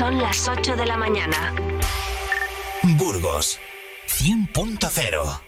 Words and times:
Son 0.00 0.16
las 0.16 0.48
8 0.48 0.76
de 0.76 0.86
la 0.86 0.96
mañana. 0.96 1.54
Burgos 2.96 3.60
100.0 4.08 5.40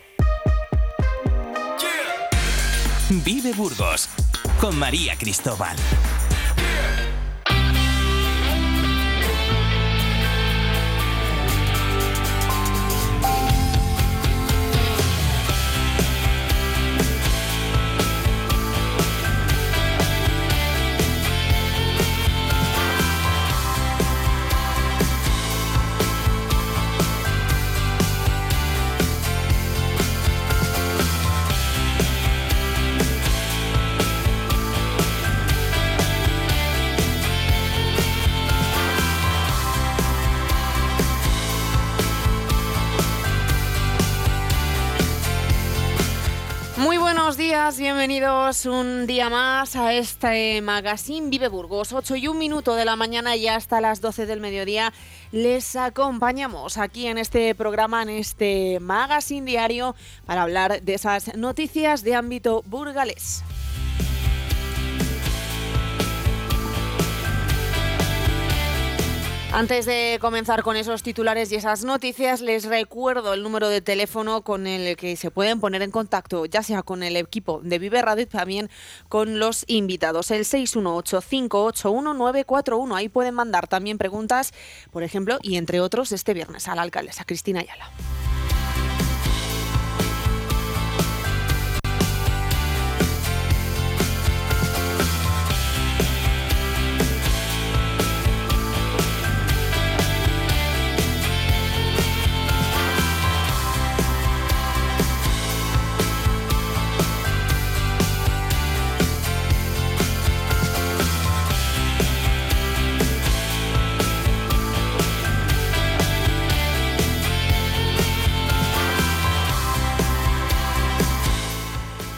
Vive 3.24 3.54
Burgos 3.54 4.10
con 4.60 4.78
María 4.78 5.16
Cristóbal. 5.16 5.74
Bienvenidos 47.70 48.66
un 48.66 49.06
día 49.06 49.30
más 49.30 49.76
a 49.76 49.94
este 49.94 50.60
magazine 50.60 51.30
Vive 51.30 51.46
Burgos. 51.46 51.92
8 51.92 52.16
y 52.16 52.26
un 52.26 52.36
minuto 52.36 52.74
de 52.74 52.84
la 52.84 52.96
mañana 52.96 53.36
y 53.36 53.46
hasta 53.46 53.80
las 53.80 54.00
12 54.00 54.26
del 54.26 54.40
mediodía 54.40 54.92
les 55.30 55.76
acompañamos 55.76 56.76
aquí 56.76 57.06
en 57.06 57.18
este 57.18 57.54
programa, 57.54 58.02
en 58.02 58.10
este 58.10 58.78
magazine 58.80 59.46
diario, 59.46 59.94
para 60.26 60.42
hablar 60.42 60.82
de 60.82 60.94
esas 60.94 61.36
noticias 61.36 62.02
de 62.02 62.16
ámbito 62.16 62.64
burgalés. 62.66 63.44
Antes 69.54 69.84
de 69.84 70.16
comenzar 70.18 70.62
con 70.62 70.76
esos 70.76 71.02
titulares 71.02 71.52
y 71.52 71.56
esas 71.56 71.84
noticias, 71.84 72.40
les 72.40 72.64
recuerdo 72.64 73.34
el 73.34 73.42
número 73.42 73.68
de 73.68 73.82
teléfono 73.82 74.40
con 74.40 74.66
el 74.66 74.96
que 74.96 75.14
se 75.14 75.30
pueden 75.30 75.60
poner 75.60 75.82
en 75.82 75.90
contacto, 75.90 76.46
ya 76.46 76.62
sea 76.62 76.82
con 76.82 77.02
el 77.02 77.18
equipo 77.18 77.60
de 77.62 77.78
Vive 77.78 78.00
Radio 78.00 78.26
también 78.26 78.70
con 79.10 79.38
los 79.38 79.64
invitados. 79.66 80.30
El 80.30 80.46
618-581-941. 80.46 82.96
Ahí 82.96 83.10
pueden 83.10 83.34
mandar 83.34 83.68
también 83.68 83.98
preguntas, 83.98 84.54
por 84.90 85.02
ejemplo, 85.02 85.36
y 85.42 85.58
entre 85.58 85.80
otros, 85.80 86.12
este 86.12 86.32
viernes 86.32 86.66
a 86.66 86.74
la 86.74 86.80
alcaldesa 86.80 87.24
Cristina 87.24 87.60
Ayala. 87.60 87.90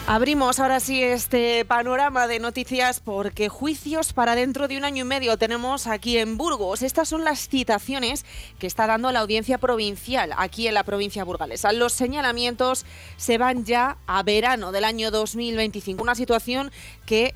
Abrimos 0.06 0.60
ahora 0.60 0.80
sí 0.80 1.02
este 1.02 1.64
panorama 1.64 2.26
de 2.28 2.38
noticias 2.38 3.00
porque 3.00 3.48
juicios 3.48 4.12
para 4.12 4.34
dentro 4.34 4.68
de 4.68 4.76
un 4.76 4.84
año 4.84 5.06
y 5.06 5.08
medio 5.08 5.38
tenemos 5.38 5.86
aquí 5.86 6.18
en 6.18 6.36
Burgos. 6.36 6.82
Estas 6.82 7.08
son 7.08 7.24
las 7.24 7.48
citaciones 7.48 8.26
que 8.58 8.66
está 8.66 8.86
dando 8.86 9.10
la 9.12 9.20
audiencia 9.20 9.56
provincial 9.56 10.34
aquí 10.36 10.68
en 10.68 10.74
la 10.74 10.84
provincia 10.84 11.24
burgalesa. 11.24 11.72
Los 11.72 11.94
señalamientos 11.94 12.84
se 13.16 13.38
van 13.38 13.64
ya 13.64 13.96
a 14.06 14.22
verano 14.22 14.72
del 14.72 14.84
año 14.84 15.10
2025. 15.10 16.02
Una 16.02 16.14
situación 16.14 16.70
que 17.06 17.32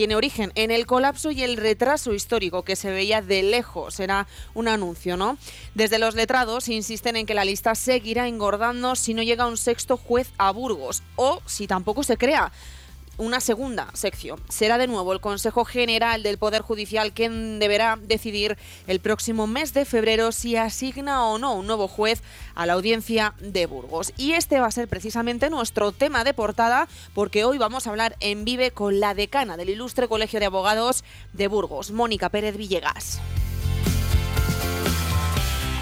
tiene 0.00 0.16
origen 0.16 0.50
en 0.54 0.70
el 0.70 0.86
colapso 0.86 1.30
y 1.30 1.42
el 1.42 1.58
retraso 1.58 2.14
histórico 2.14 2.62
que 2.62 2.74
se 2.74 2.90
veía 2.90 3.20
de 3.20 3.42
lejos. 3.42 4.00
Era 4.00 4.26
un 4.54 4.66
anuncio, 4.66 5.18
¿no? 5.18 5.36
Desde 5.74 5.98
los 5.98 6.14
letrados 6.14 6.70
insisten 6.70 7.16
en 7.16 7.26
que 7.26 7.34
la 7.34 7.44
lista 7.44 7.74
seguirá 7.74 8.26
engordando 8.26 8.96
si 8.96 9.12
no 9.12 9.22
llega 9.22 9.46
un 9.46 9.58
sexto 9.58 9.98
juez 9.98 10.32
a 10.38 10.52
Burgos 10.52 11.02
o 11.16 11.42
si 11.44 11.66
tampoco 11.66 12.02
se 12.02 12.16
crea 12.16 12.50
una 13.20 13.40
segunda 13.40 13.88
sección. 13.92 14.40
Será 14.48 14.78
de 14.78 14.86
nuevo 14.86 15.12
el 15.12 15.20
Consejo 15.20 15.64
General 15.64 16.22
del 16.22 16.38
Poder 16.38 16.62
Judicial 16.62 17.12
quien 17.12 17.58
deberá 17.58 17.98
decidir 18.00 18.56
el 18.86 19.00
próximo 19.00 19.46
mes 19.46 19.74
de 19.74 19.84
febrero 19.84 20.32
si 20.32 20.56
asigna 20.56 21.26
o 21.26 21.38
no 21.38 21.54
un 21.54 21.66
nuevo 21.66 21.86
juez 21.86 22.22
a 22.54 22.66
la 22.66 22.72
audiencia 22.72 23.34
de 23.40 23.66
Burgos. 23.66 24.12
Y 24.16 24.32
este 24.32 24.58
va 24.58 24.66
a 24.66 24.72
ser 24.72 24.88
precisamente 24.88 25.50
nuestro 25.50 25.92
tema 25.92 26.24
de 26.24 26.34
portada 26.34 26.88
porque 27.14 27.44
hoy 27.44 27.58
vamos 27.58 27.86
a 27.86 27.90
hablar 27.90 28.16
en 28.20 28.44
vive 28.44 28.70
con 28.70 29.00
la 29.00 29.14
decana 29.14 29.56
del 29.56 29.70
Ilustre 29.70 30.08
Colegio 30.08 30.40
de 30.40 30.46
Abogados 30.46 31.04
de 31.34 31.46
Burgos, 31.46 31.90
Mónica 31.90 32.30
Pérez 32.30 32.56
Villegas. 32.56 33.20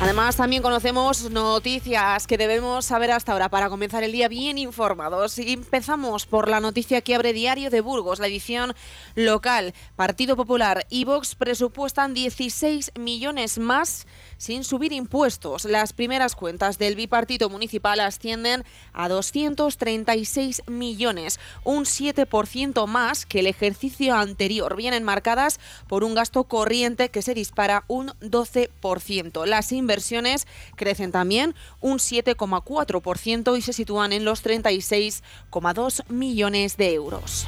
Además, 0.00 0.36
también 0.36 0.62
conocemos 0.62 1.28
noticias 1.28 2.28
que 2.28 2.38
debemos 2.38 2.84
saber 2.84 3.10
hasta 3.10 3.32
ahora 3.32 3.48
para 3.48 3.68
comenzar 3.68 4.04
el 4.04 4.12
día 4.12 4.28
bien 4.28 4.56
informados. 4.56 5.36
Y 5.40 5.52
empezamos 5.52 6.24
por 6.24 6.48
la 6.48 6.60
noticia 6.60 7.00
que 7.00 7.16
abre 7.16 7.32
Diario 7.32 7.68
de 7.68 7.80
Burgos, 7.80 8.20
la 8.20 8.28
edición 8.28 8.74
local. 9.16 9.74
Partido 9.96 10.36
Popular 10.36 10.86
y 10.88 11.04
Vox 11.04 11.34
presupuestan 11.34 12.14
16 12.14 12.92
millones 12.96 13.58
más 13.58 14.06
sin 14.38 14.64
subir 14.64 14.92
impuestos. 14.92 15.64
Las 15.64 15.92
primeras 15.92 16.34
cuentas 16.34 16.78
del 16.78 16.96
bipartito 16.96 17.50
municipal 17.50 18.00
ascienden 18.00 18.64
a 18.92 19.08
236 19.08 20.62
millones, 20.66 21.38
un 21.64 21.84
7% 21.84 22.86
más 22.86 23.26
que 23.26 23.40
el 23.40 23.46
ejercicio 23.46 24.14
anterior. 24.14 24.76
Vienen 24.76 25.04
marcadas 25.04 25.60
por 25.86 26.04
un 26.04 26.14
gasto 26.14 26.44
corriente 26.44 27.10
que 27.10 27.22
se 27.22 27.34
dispara 27.34 27.84
un 27.88 28.08
12%. 28.20 29.44
Las 29.44 29.72
inversiones 29.72 30.46
crecen 30.76 31.12
también 31.12 31.54
un 31.80 31.98
7,4% 31.98 33.58
y 33.58 33.62
se 33.62 33.72
sitúan 33.72 34.12
en 34.12 34.24
los 34.24 34.44
36,2 34.44 36.08
millones 36.08 36.76
de 36.76 36.94
euros. 36.94 37.46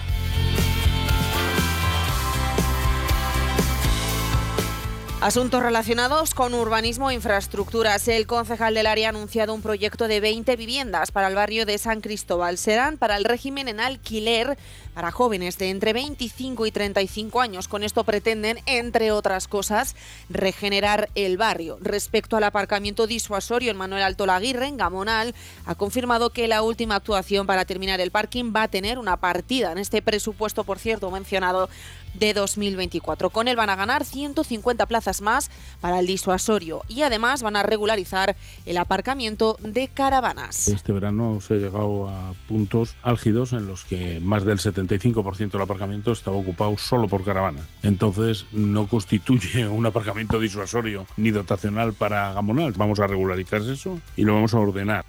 Asuntos 5.21 5.63
relacionados 5.63 6.33
con 6.33 6.55
urbanismo 6.55 7.11
e 7.11 7.15
infraestructuras. 7.15 8.09
El 8.09 8.27
concejal 8.27 8.73
del 8.73 8.87
área 8.87 9.09
ha 9.09 9.11
anunciado 9.11 9.53
un 9.53 9.61
proyecto 9.61 10.09
de 10.09 10.19
20 10.19 10.57
viviendas 10.57 11.13
para 11.13 11.29
el 11.29 11.35
barrio 11.35 11.67
de 11.67 11.77
San 11.77 12.01
Cristóbal. 12.01 12.57
Serán 12.57 12.97
para 12.97 13.19
el 13.19 13.25
régimen 13.25 13.69
en 13.69 13.81
alquiler 13.81 14.57
para 14.95 15.11
jóvenes 15.11 15.59
de 15.59 15.71
entre 15.71 15.93
25 15.93 16.67
y 16.67 16.71
35 16.71 17.41
años. 17.41 17.69
Con 17.69 17.83
esto 17.83 18.05
pretenden, 18.05 18.61
entre 18.67 19.13
otras 19.13 19.49
cosas, 19.49 19.97
regenerar 20.29 21.11
el 21.15 21.37
barrio. 21.37 21.79
Respecto 21.81 22.37
al 22.37 22.45
aparcamiento 22.45 23.07
disuasorio 23.07 23.71
en 23.71 23.77
Manuel 23.77 24.03
Alto 24.03 24.27
Laguirre, 24.27 24.67
en 24.67 24.77
Gamonal, 24.77 25.35
ha 25.67 25.75
confirmado 25.75 26.31
que 26.31 26.49
la 26.49 26.63
última 26.63 26.97
actuación 26.97 27.47
para 27.47 27.65
terminar 27.65 28.01
el 28.01 28.11
parking 28.11 28.53
va 28.55 28.65
a 28.65 28.69
tener 28.69 28.99
una 28.99 29.17
partida 29.17 29.73
en 29.73 29.79
este 29.79 30.03
presupuesto, 30.03 30.65
por 30.65 30.79
cierto, 30.79 31.11
mencionado 31.11 31.69
de 32.15 32.35
2024. 32.35 33.31
Con 33.31 33.49
él 33.49 33.57
van 33.57 33.71
a 33.71 33.77
ganar 33.77 34.05
150 34.05 34.87
plazas 34.87 35.21
más 35.21 35.51
para 35.81 36.01
el 36.01 36.07
disuasorio 36.07 36.83
y 36.89 37.03
además 37.03 37.43
van 37.43 37.57
a 37.57 37.63
regularizar 37.63 38.37
el 38.67 38.79
aparcamiento 38.79 39.57
de 39.61 39.89
caravanas. 39.89 40.69
Este 40.69 40.93
verano 40.93 41.41
se 41.41 41.55
ha 41.55 41.57
llegado 41.59 42.09
a 42.09 42.35
puntos 42.49 42.97
álgidos 43.03 43.53
en 43.53 43.67
los 43.67 43.85
que 43.85 44.21
más 44.21 44.45
del 44.45 44.59
75% 44.87 45.51
del 45.51 45.63
aparcamiento 45.63 46.13
estaba 46.13 46.37
ocupado 46.37 46.77
solo 46.79 47.09
por 47.09 47.25
caravanas. 47.25 47.67
Entonces 47.83 48.47
no 48.53 48.87
constituye 48.87 49.67
un 49.69 49.87
aparcamiento 49.87 50.39
disuasorio 50.39 51.07
ni 51.17 51.31
dotacional 51.31 51.93
para 51.93 52.33
Gamonal. 52.33 52.73
Vamos 52.73 53.01
a 53.01 53.07
regularizar 53.07 53.63
eso 53.63 54.01
y 54.17 54.25
lo 54.25 54.35
vamos 54.35 54.55
a 54.55 54.59
ordenar. 54.59 55.05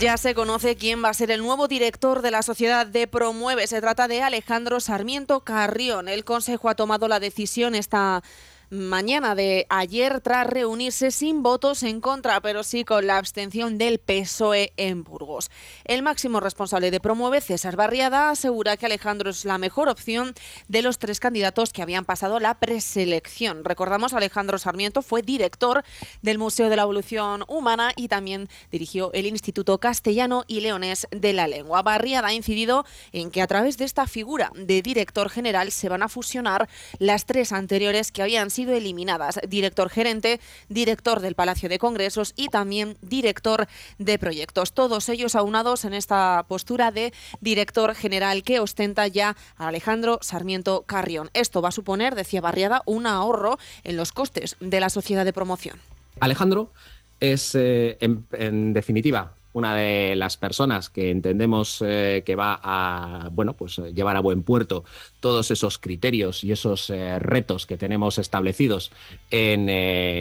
Ya 0.00 0.16
se 0.16 0.34
conoce 0.34 0.74
quién 0.74 1.04
va 1.04 1.10
a 1.10 1.14
ser 1.14 1.30
el 1.30 1.40
nuevo 1.40 1.68
director 1.68 2.20
de 2.20 2.32
la 2.32 2.42
sociedad 2.42 2.84
de 2.84 3.06
Promueve. 3.06 3.68
Se 3.68 3.80
trata 3.80 4.08
de 4.08 4.22
Alejandro 4.22 4.80
Sarmiento 4.80 5.40
Carrión. 5.40 6.08
El 6.08 6.24
Consejo 6.24 6.68
ha 6.68 6.74
tomado 6.74 7.06
la 7.06 7.20
decisión 7.20 7.76
esta 7.76 8.24
mañana 8.70 9.34
de 9.34 9.66
ayer 9.68 10.20
tras 10.20 10.46
reunirse 10.46 11.10
sin 11.10 11.42
votos 11.42 11.82
en 11.82 12.00
contra, 12.00 12.40
pero 12.40 12.62
sí 12.62 12.84
con 12.84 13.06
la 13.06 13.18
abstención 13.18 13.78
del 13.78 13.98
PSOE 13.98 14.72
en 14.76 15.04
Burgos. 15.04 15.50
El 15.84 16.02
máximo 16.02 16.40
responsable 16.40 16.90
de 16.90 17.00
Promueve, 17.00 17.40
César 17.40 17.76
Barriada, 17.76 18.30
asegura 18.30 18.76
que 18.76 18.86
Alejandro 18.86 19.30
es 19.30 19.44
la 19.44 19.58
mejor 19.58 19.88
opción 19.88 20.34
de 20.68 20.82
los 20.82 20.98
tres 20.98 21.20
candidatos 21.20 21.72
que 21.72 21.82
habían 21.82 22.04
pasado 22.04 22.40
la 22.40 22.54
preselección. 22.54 23.64
Recordamos, 23.64 24.12
Alejandro 24.12 24.58
Sarmiento 24.58 25.02
fue 25.02 25.22
director 25.22 25.84
del 26.22 26.38
Museo 26.38 26.68
de 26.68 26.76
la 26.76 26.82
Evolución 26.82 27.44
Humana 27.48 27.92
y 27.96 28.08
también 28.08 28.48
dirigió 28.70 29.12
el 29.12 29.26
Instituto 29.26 29.78
Castellano 29.78 30.44
y 30.46 30.60
Leones 30.60 31.06
de 31.10 31.32
la 31.32 31.46
Lengua. 31.46 31.82
Barriada 31.82 32.28
ha 32.28 32.34
incidido 32.34 32.84
en 33.12 33.30
que 33.30 33.42
a 33.42 33.46
través 33.46 33.78
de 33.78 33.84
esta 33.84 34.06
figura 34.06 34.50
de 34.56 34.82
director 34.82 35.30
general 35.30 35.70
se 35.70 35.88
van 35.88 36.02
a 36.02 36.08
fusionar 36.08 36.68
las 36.98 37.26
tres 37.26 37.52
anteriores 37.52 38.10
que 38.10 38.22
habían 38.22 38.50
sido 38.50 38.63
eliminadas. 38.72 39.40
Director 39.48 39.90
gerente, 39.90 40.40
director 40.68 41.20
del 41.20 41.34
Palacio 41.34 41.68
de 41.68 41.78
Congresos 41.78 42.32
y 42.36 42.48
también 42.48 42.96
director 43.02 43.66
de 43.98 44.18
proyectos. 44.18 44.72
Todos 44.72 45.08
ellos 45.08 45.34
aunados 45.34 45.84
en 45.84 45.94
esta 45.94 46.44
postura 46.48 46.90
de 46.90 47.12
director 47.40 47.94
general 47.94 48.42
que 48.42 48.60
ostenta 48.60 49.06
ya 49.06 49.36
Alejandro 49.56 50.18
Sarmiento 50.22 50.82
Carrión. 50.86 51.30
Esto 51.34 51.62
va 51.62 51.68
a 51.68 51.72
suponer, 51.72 52.14
decía 52.14 52.40
Barriada, 52.40 52.82
un 52.86 53.06
ahorro 53.06 53.58
en 53.84 53.96
los 53.96 54.12
costes 54.12 54.56
de 54.60 54.80
la 54.80 54.90
sociedad 54.90 55.24
de 55.24 55.32
promoción. 55.32 55.80
Alejandro 56.20 56.72
es, 57.20 57.54
eh, 57.54 57.98
en 58.00 58.72
definitiva, 58.72 59.34
una 59.54 59.74
de 59.74 60.16
las 60.16 60.36
personas 60.36 60.90
que 60.90 61.10
entendemos 61.10 61.82
eh, 61.86 62.22
que 62.26 62.36
va 62.36 62.60
a 62.62 63.30
bueno, 63.32 63.54
pues, 63.54 63.78
eh, 63.78 63.92
llevar 63.94 64.16
a 64.16 64.20
buen 64.20 64.42
puerto 64.42 64.84
todos 65.20 65.50
esos 65.50 65.78
criterios 65.78 66.44
y 66.44 66.52
esos 66.52 66.90
eh, 66.90 67.18
retos 67.20 67.64
que 67.64 67.78
tenemos 67.78 68.18
establecidos 68.18 68.90
en 69.30 69.64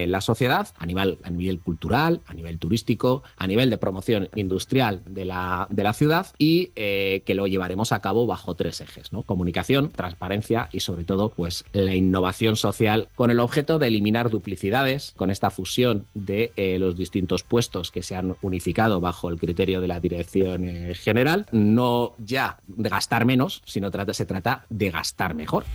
la 0.09 0.21
sociedad 0.21 0.69
a 0.77 0.85
nivel, 0.85 1.17
a 1.23 1.29
nivel 1.29 1.59
cultural, 1.59 2.21
a 2.27 2.33
nivel 2.33 2.59
turístico, 2.59 3.23
a 3.35 3.47
nivel 3.47 3.69
de 3.69 3.77
promoción 3.77 4.29
industrial 4.35 5.01
de 5.05 5.25
la, 5.25 5.67
de 5.69 5.83
la 5.83 5.93
ciudad 5.93 6.27
y 6.37 6.67
que 6.67 7.33
lo 7.35 7.47
llevaremos 7.47 7.91
a 7.91 8.01
cabo 8.01 8.27
bajo 8.27 8.55
tres 8.55 8.81
ejes, 8.81 9.11
¿no? 9.11 9.23
Comunicación, 9.23 9.89
transparencia 9.89 10.69
y 10.71 10.79
sobre 10.79 11.03
todo 11.03 11.29
pues, 11.29 11.65
la 11.73 11.95
innovación 11.95 12.55
social 12.55 13.09
con 13.15 13.31
el 13.31 13.39
objeto 13.39 13.79
de 13.79 13.87
eliminar 13.87 14.29
duplicidades 14.29 15.13
con 15.17 15.31
esta 15.31 15.49
fusión 15.49 16.05
de 16.13 16.51
los 16.79 16.95
distintos 16.95 17.43
puestos 17.43 17.91
que 17.91 18.03
se 18.03 18.15
han 18.15 18.35
unificado 18.41 19.01
bajo 19.01 19.22
el 19.29 19.39
criterio 19.39 19.81
de 19.81 19.87
la 19.87 19.99
dirección 19.99 20.67
eh, 20.67 20.95
general, 20.95 21.45
no 21.51 22.15
ya 22.17 22.59
de 22.67 22.89
gastar 22.89 23.25
menos, 23.25 23.61
sino 23.65 23.91
se 24.13 24.25
trata 24.25 24.65
de 24.69 24.91
gastar 24.91 25.35
mejor. 25.35 25.65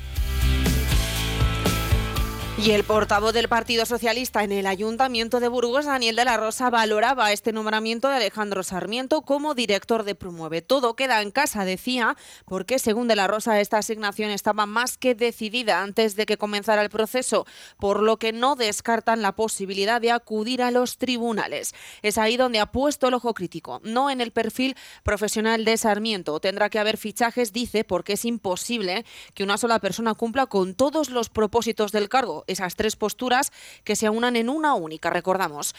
Y 2.60 2.72
el 2.72 2.82
portavoz 2.82 3.32
del 3.32 3.48
Partido 3.48 3.86
Socialista 3.86 4.42
en 4.42 4.50
el 4.50 4.66
Ayuntamiento 4.66 5.38
de 5.38 5.46
Burgos, 5.46 5.86
Daniel 5.86 6.16
de 6.16 6.24
la 6.24 6.36
Rosa, 6.36 6.70
valoraba 6.70 7.30
este 7.30 7.52
nombramiento 7.52 8.08
de 8.08 8.16
Alejandro 8.16 8.64
Sarmiento 8.64 9.22
como 9.22 9.54
director 9.54 10.02
de 10.02 10.16
Promueve. 10.16 10.60
Todo 10.60 10.96
queda 10.96 11.22
en 11.22 11.30
casa, 11.30 11.64
decía, 11.64 12.16
porque 12.46 12.80
según 12.80 13.06
de 13.06 13.14
la 13.14 13.28
Rosa 13.28 13.60
esta 13.60 13.78
asignación 13.78 14.32
estaba 14.32 14.66
más 14.66 14.98
que 14.98 15.14
decidida 15.14 15.82
antes 15.82 16.16
de 16.16 16.26
que 16.26 16.36
comenzara 16.36 16.82
el 16.82 16.90
proceso, 16.90 17.46
por 17.78 18.02
lo 18.02 18.16
que 18.16 18.32
no 18.32 18.56
descartan 18.56 19.22
la 19.22 19.36
posibilidad 19.36 20.00
de 20.00 20.10
acudir 20.10 20.60
a 20.60 20.72
los 20.72 20.98
tribunales. 20.98 21.76
Es 22.02 22.18
ahí 22.18 22.36
donde 22.36 22.58
ha 22.58 22.66
puesto 22.66 23.06
el 23.06 23.14
ojo 23.14 23.34
crítico, 23.34 23.80
no 23.84 24.10
en 24.10 24.20
el 24.20 24.32
perfil 24.32 24.74
profesional 25.04 25.64
de 25.64 25.76
Sarmiento. 25.76 26.40
Tendrá 26.40 26.70
que 26.70 26.80
haber 26.80 26.96
fichajes, 26.96 27.52
dice, 27.52 27.84
porque 27.84 28.14
es 28.14 28.24
imposible 28.24 29.04
que 29.34 29.44
una 29.44 29.58
sola 29.58 29.78
persona 29.78 30.14
cumpla 30.14 30.46
con 30.46 30.74
todos 30.74 31.08
los 31.10 31.28
propósitos 31.28 31.92
del 31.92 32.08
cargo 32.08 32.44
esas 32.48 32.74
tres 32.74 32.96
posturas 32.96 33.52
que 33.84 33.96
se 33.96 34.10
unan 34.10 34.36
en 34.36 34.48
una 34.48 34.74
única, 34.74 35.10
recordamos. 35.10 35.74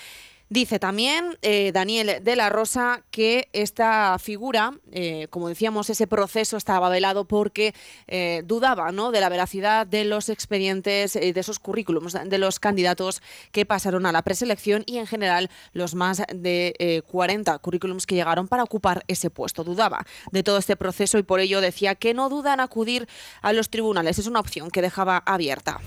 Dice 0.52 0.80
también 0.80 1.38
eh, 1.44 1.72
Daniel 1.72 2.24
de 2.24 2.36
la 2.36 2.50
Rosa 2.50 3.04
que 3.12 3.50
esta 3.54 4.18
figura, 4.18 4.74
eh, 4.92 5.28
como 5.30 5.48
decíamos, 5.48 5.92
ese 5.92 6.08
proceso 6.08 6.58
estaba 6.58 6.90
velado 6.90 7.26
porque 7.26 7.76
eh, 8.08 8.42
dudaba 8.46 8.92
¿no? 8.92 9.12
de 9.12 9.22
la 9.22 9.30
veracidad 9.30 9.86
de 9.86 10.06
los 10.06 10.28
expedientes, 10.28 11.14
de 11.14 11.34
esos 11.36 11.60
currículums 11.60 12.18
de 12.26 12.38
los 12.40 12.60
candidatos 12.60 13.22
que 13.52 13.68
pasaron 13.68 14.08
a 14.08 14.12
la 14.12 14.24
preselección 14.24 14.82
y 14.88 14.98
en 14.98 15.06
general 15.06 15.52
los 15.72 15.94
más 15.94 16.24
de 16.34 17.04
40 17.08 17.56
currículums 17.60 18.08
que 18.08 18.16
llegaron 18.16 18.48
para 18.48 18.64
ocupar 18.64 19.04
ese 19.08 19.30
puesto. 19.30 19.64
Dudaba 19.64 20.04
de 20.32 20.42
todo 20.42 20.58
este 20.58 20.76
proceso 20.76 21.20
y 21.20 21.24
por 21.24 21.42
ello 21.42 21.62
decía 21.62 21.94
que 21.94 22.16
no 22.16 22.28
dudan 22.28 22.60
acudir 22.60 23.08
a 23.44 23.54
los 23.54 23.70
tribunales. 23.70 24.18
Es 24.18 24.26
una 24.26 24.40
opción 24.40 24.72
que 24.72 24.82
dejaba 24.82 25.18
abierta. 25.28 25.80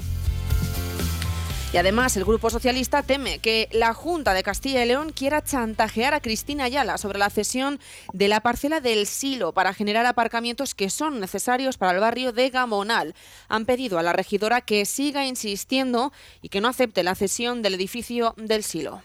Y 1.72 1.78
además 1.78 2.14
el 2.18 2.26
Grupo 2.26 2.50
Socialista 2.50 3.02
teme 3.02 3.38
que 3.38 3.66
la 3.72 3.94
Junta 3.94 4.34
de 4.34 4.42
Castilla 4.42 4.84
y 4.84 4.88
León 4.88 5.10
quiera 5.10 5.42
chantajear 5.42 6.12
a 6.12 6.20
Cristina 6.20 6.64
Ayala 6.64 6.98
sobre 6.98 7.18
la 7.18 7.30
cesión 7.30 7.80
de 8.12 8.28
la 8.28 8.40
parcela 8.40 8.80
del 8.80 9.06
Silo 9.06 9.52
para 9.52 9.72
generar 9.72 10.04
aparcamientos 10.04 10.74
que 10.74 10.90
son 10.90 11.18
necesarios 11.18 11.78
para 11.78 11.92
el 11.92 12.00
barrio 12.00 12.32
de 12.32 12.50
Gamonal. 12.50 13.14
Han 13.48 13.64
pedido 13.64 13.98
a 13.98 14.02
la 14.02 14.12
regidora 14.12 14.60
que 14.60 14.84
siga 14.84 15.24
insistiendo 15.24 16.12
y 16.42 16.50
que 16.50 16.60
no 16.60 16.68
acepte 16.68 17.02
la 17.02 17.14
cesión 17.14 17.62
del 17.62 17.72
edificio 17.72 18.34
del 18.36 18.64
Silo. 18.64 19.00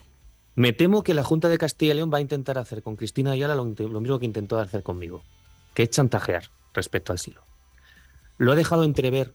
Me 0.55 0.73
temo 0.73 1.03
que 1.03 1.13
la 1.13 1.23
Junta 1.23 1.47
de 1.47 1.57
Castilla 1.57 1.93
y 1.93 1.95
León 1.95 2.11
va 2.13 2.17
a 2.17 2.21
intentar 2.21 2.57
hacer 2.57 2.83
con 2.83 2.97
Cristina 2.97 3.31
Ayala 3.31 3.55
lo, 3.55 3.63
mismo 3.63 4.19
que 4.19 4.25
intentó 4.25 4.59
hacer 4.59 4.83
conmigo, 4.83 5.23
que 5.73 5.83
es 5.83 5.89
chantajear 5.89 6.49
respecto 6.73 7.13
al 7.13 7.19
Silo. 7.19 7.43
Lo 8.37 8.51
ha 8.51 8.55
dejado 8.55 8.83
entrever 8.83 9.33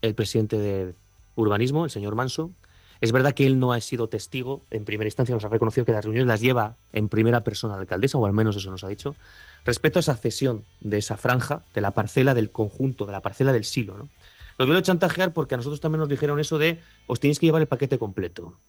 el 0.00 0.14
presidente 0.14 0.58
de, 0.58 0.94
urbanismo, 1.34 1.84
el 1.84 1.90
señor 1.90 2.14
Manso. 2.14 2.52
Es 3.00 3.10
verdad 3.10 3.32
que 3.34 3.46
él 3.46 3.58
no 3.58 3.72
ha 3.72 3.80
sido 3.80 4.08
testigo, 4.08 4.64
en 4.70 4.84
primera 4.84 5.08
instancia 5.08 5.34
nos 5.34 5.44
ha 5.44 5.48
reconocido 5.48 5.84
que 5.84 5.90
las 5.90 6.04
reuniones 6.04 6.28
las 6.28 6.40
lleva 6.40 6.76
en 6.92 7.08
primera 7.08 7.42
persona 7.42 7.74
la 7.74 7.80
alcaldesa, 7.80 8.16
o 8.16 8.26
al 8.26 8.32
menos 8.32 8.54
eso 8.54 8.70
nos 8.70 8.84
ha 8.84 8.88
dicho, 8.88 9.16
respecto 9.64 9.98
a 9.98 10.00
esa 10.00 10.14
cesión 10.14 10.64
de 10.80 10.98
esa 10.98 11.16
franja, 11.16 11.64
de 11.74 11.80
la 11.80 11.90
parcela 11.90 12.32
del 12.32 12.52
conjunto, 12.52 13.04
de 13.04 13.12
la 13.12 13.20
parcela 13.20 13.52
del 13.52 13.64
silo. 13.64 13.98
¿no? 13.98 14.08
Lo 14.56 14.66
quiero 14.66 14.80
chantajear 14.80 15.32
porque 15.32 15.54
a 15.54 15.56
nosotros 15.56 15.80
también 15.80 15.98
nos 15.98 16.08
dijeron 16.08 16.38
eso 16.38 16.58
de 16.58 16.80
os 17.08 17.18
tenéis 17.18 17.40
que 17.40 17.46
llevar 17.46 17.62
el 17.62 17.68
paquete 17.68 17.98
completo. 17.98 18.60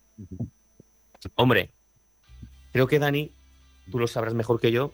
Hombre, 1.35 1.71
creo 2.71 2.87
que 2.87 2.97
Dani, 2.97 3.31
tú 3.91 3.99
lo 3.99 4.07
sabrás 4.07 4.33
mejor 4.33 4.59
que 4.59 4.71
yo, 4.71 4.93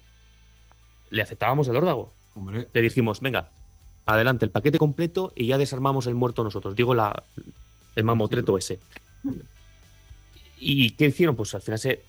le 1.10 1.22
aceptábamos 1.22 1.68
el 1.70 1.78
órdago. 1.78 2.14
Le 2.74 2.82
dijimos, 2.82 3.22
venga, 3.22 3.52
adelante 4.14 4.46
el 4.46 4.52
paquete 4.52 4.78
completo 4.78 5.34
y 5.36 5.48
ya 5.48 5.58
desarmamos 5.58 6.08
el 6.08 6.16
muerto 6.16 6.44
nosotros. 6.44 6.76
Digo 6.76 6.94
la, 6.94 7.24
el 7.96 8.04
mamotreto 8.04 8.58
ese. 8.58 8.80
¿Y 10.58 10.92
qué 10.92 11.08
hicieron? 11.08 11.36
Pues 11.36 11.54
al 11.56 11.62
final 11.62 11.80
se, 11.80 12.02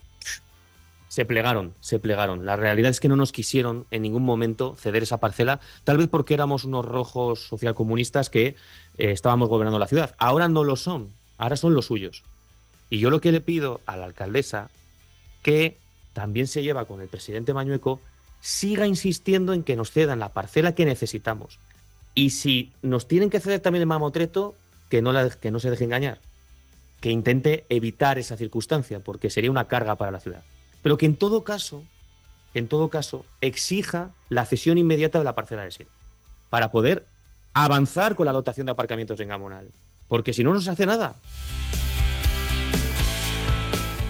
se 1.08 1.24
plegaron, 1.24 1.74
se 1.80 1.98
plegaron. 1.98 2.46
La 2.46 2.56
realidad 2.56 2.90
es 2.90 3.00
que 3.00 3.08
no 3.08 3.16
nos 3.16 3.32
quisieron 3.32 3.86
en 3.90 4.02
ningún 4.02 4.22
momento 4.22 4.76
ceder 4.78 5.02
esa 5.02 5.18
parcela, 5.18 5.60
tal 5.82 5.98
vez 5.98 6.08
porque 6.08 6.34
éramos 6.34 6.64
unos 6.64 6.84
rojos 6.84 7.48
socialcomunistas 7.48 8.30
que 8.30 8.46
eh, 8.46 8.54
estábamos 8.98 9.48
gobernando 9.48 9.78
la 9.78 9.88
ciudad. 9.88 10.14
Ahora 10.18 10.48
no 10.48 10.62
lo 10.62 10.76
son, 10.76 11.10
ahora 11.36 11.56
son 11.56 11.74
los 11.74 11.86
suyos. 11.86 12.22
Y 12.90 12.98
yo 12.98 13.10
lo 13.10 13.20
que 13.20 13.32
le 13.32 13.40
pido 13.40 13.80
a 13.86 13.96
la 13.96 14.06
alcaldesa, 14.06 14.70
que 15.42 15.78
también 16.12 16.46
se 16.46 16.62
lleva 16.62 16.84
con 16.84 17.00
el 17.00 17.08
presidente 17.08 17.54
Mañueco, 17.54 18.00
siga 18.40 18.86
insistiendo 18.86 19.52
en 19.52 19.62
que 19.62 19.76
nos 19.76 19.90
cedan 19.90 20.18
la 20.18 20.30
parcela 20.30 20.74
que 20.74 20.84
necesitamos. 20.84 21.58
Y 22.20 22.28
si 22.28 22.70
nos 22.82 23.08
tienen 23.08 23.30
que 23.30 23.40
ceder 23.40 23.60
también 23.60 23.80
el 23.80 23.86
mamotreto, 23.86 24.54
que 24.90 25.00
no, 25.00 25.10
se 25.58 25.70
deje 25.70 25.84
engañar, 25.84 26.18
que 27.00 27.08
intente 27.08 27.64
evitar 27.70 28.18
esa 28.18 28.36
circunstancia, 28.36 29.00
porque 29.00 29.30
sería 29.30 29.50
una 29.50 29.68
carga 29.68 29.96
para 29.96 30.10
la 30.10 30.20
ciudad. 30.20 30.42
Pero 30.82 30.98
que 30.98 31.06
en 31.06 31.16
todo 31.16 31.44
caso, 31.44 31.82
en 32.52 32.68
todo 32.68 32.90
caso, 32.90 33.24
exija 33.40 34.10
la 34.28 34.44
cesión 34.44 34.76
inmediata 34.76 35.18
de 35.18 35.24
la 35.24 35.34
parcela 35.34 35.64
de 35.64 35.70
silo, 35.70 35.88
para 36.50 36.70
poder 36.70 37.06
avanzar 37.54 38.16
con 38.16 38.26
la 38.26 38.32
dotación 38.32 38.66
de 38.66 38.72
aparcamientos 38.72 39.18
en 39.20 39.28
Gamonal. 39.28 39.68
Porque 40.06 40.34
si 40.34 40.44
no, 40.44 40.52
no 40.52 40.60
se 40.60 40.68
hace 40.68 40.84
nada. 40.84 41.14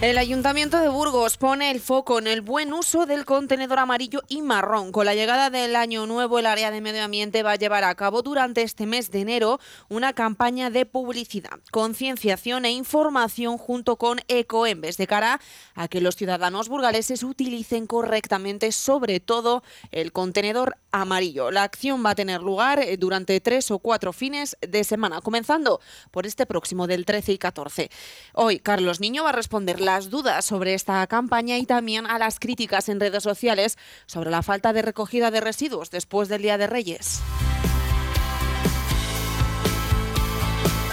El 0.01 0.17
Ayuntamiento 0.17 0.79
de 0.79 0.89
Burgos 0.89 1.37
pone 1.37 1.69
el 1.69 1.79
foco 1.79 2.17
en 2.17 2.25
el 2.25 2.41
buen 2.41 2.73
uso 2.73 3.05
del 3.05 3.23
contenedor 3.23 3.77
amarillo 3.77 4.23
y 4.27 4.41
marrón. 4.41 4.91
Con 4.91 5.05
la 5.05 5.13
llegada 5.13 5.51
del 5.51 5.75
año 5.75 6.07
nuevo, 6.07 6.39
el 6.39 6.47
área 6.47 6.71
de 6.71 6.81
medio 6.81 7.03
ambiente 7.03 7.43
va 7.43 7.51
a 7.51 7.55
llevar 7.55 7.83
a 7.83 7.93
cabo 7.93 8.23
durante 8.23 8.63
este 8.63 8.87
mes 8.87 9.11
de 9.11 9.19
enero 9.19 9.59
una 9.89 10.13
campaña 10.13 10.71
de 10.71 10.87
publicidad, 10.87 11.59
concienciación 11.69 12.65
e 12.65 12.71
información 12.71 13.59
junto 13.59 13.97
con 13.97 14.21
Ecoembes 14.27 14.97
de 14.97 15.05
cara 15.05 15.39
a 15.75 15.87
que 15.87 16.01
los 16.01 16.15
ciudadanos 16.15 16.67
burgaleses 16.67 17.21
utilicen 17.21 17.85
correctamente, 17.85 18.71
sobre 18.71 19.19
todo 19.19 19.61
el 19.91 20.11
contenedor 20.11 20.77
amarillo. 20.91 21.51
La 21.51 21.61
acción 21.61 22.03
va 22.03 22.09
a 22.09 22.15
tener 22.15 22.41
lugar 22.41 22.79
eh, 22.79 22.97
durante 22.97 23.39
tres 23.39 23.69
o 23.69 23.77
cuatro 23.77 24.13
fines 24.13 24.57
de 24.67 24.83
semana, 24.83 25.21
comenzando 25.21 25.79
por 26.09 26.25
este 26.25 26.47
próximo 26.47 26.87
del 26.87 27.05
13 27.05 27.33
y 27.33 27.37
14. 27.37 27.91
Hoy 28.33 28.57
Carlos 28.57 28.99
Niño 28.99 29.23
va 29.23 29.29
a 29.29 29.33
responder 29.33 29.79
la 29.79 29.90
las 29.93 30.09
dudas 30.09 30.45
sobre 30.45 30.73
esta 30.73 31.05
campaña 31.07 31.57
y 31.57 31.65
también 31.65 32.05
a 32.07 32.17
las 32.17 32.39
críticas 32.39 32.87
en 32.87 33.01
redes 33.01 33.23
sociales 33.23 33.77
sobre 34.05 34.31
la 34.31 34.41
falta 34.41 34.71
de 34.71 34.81
recogida 34.81 35.31
de 35.31 35.41
residuos 35.41 35.91
después 35.91 36.29
del 36.29 36.43
Día 36.43 36.57
de 36.57 36.65
Reyes. 36.65 37.19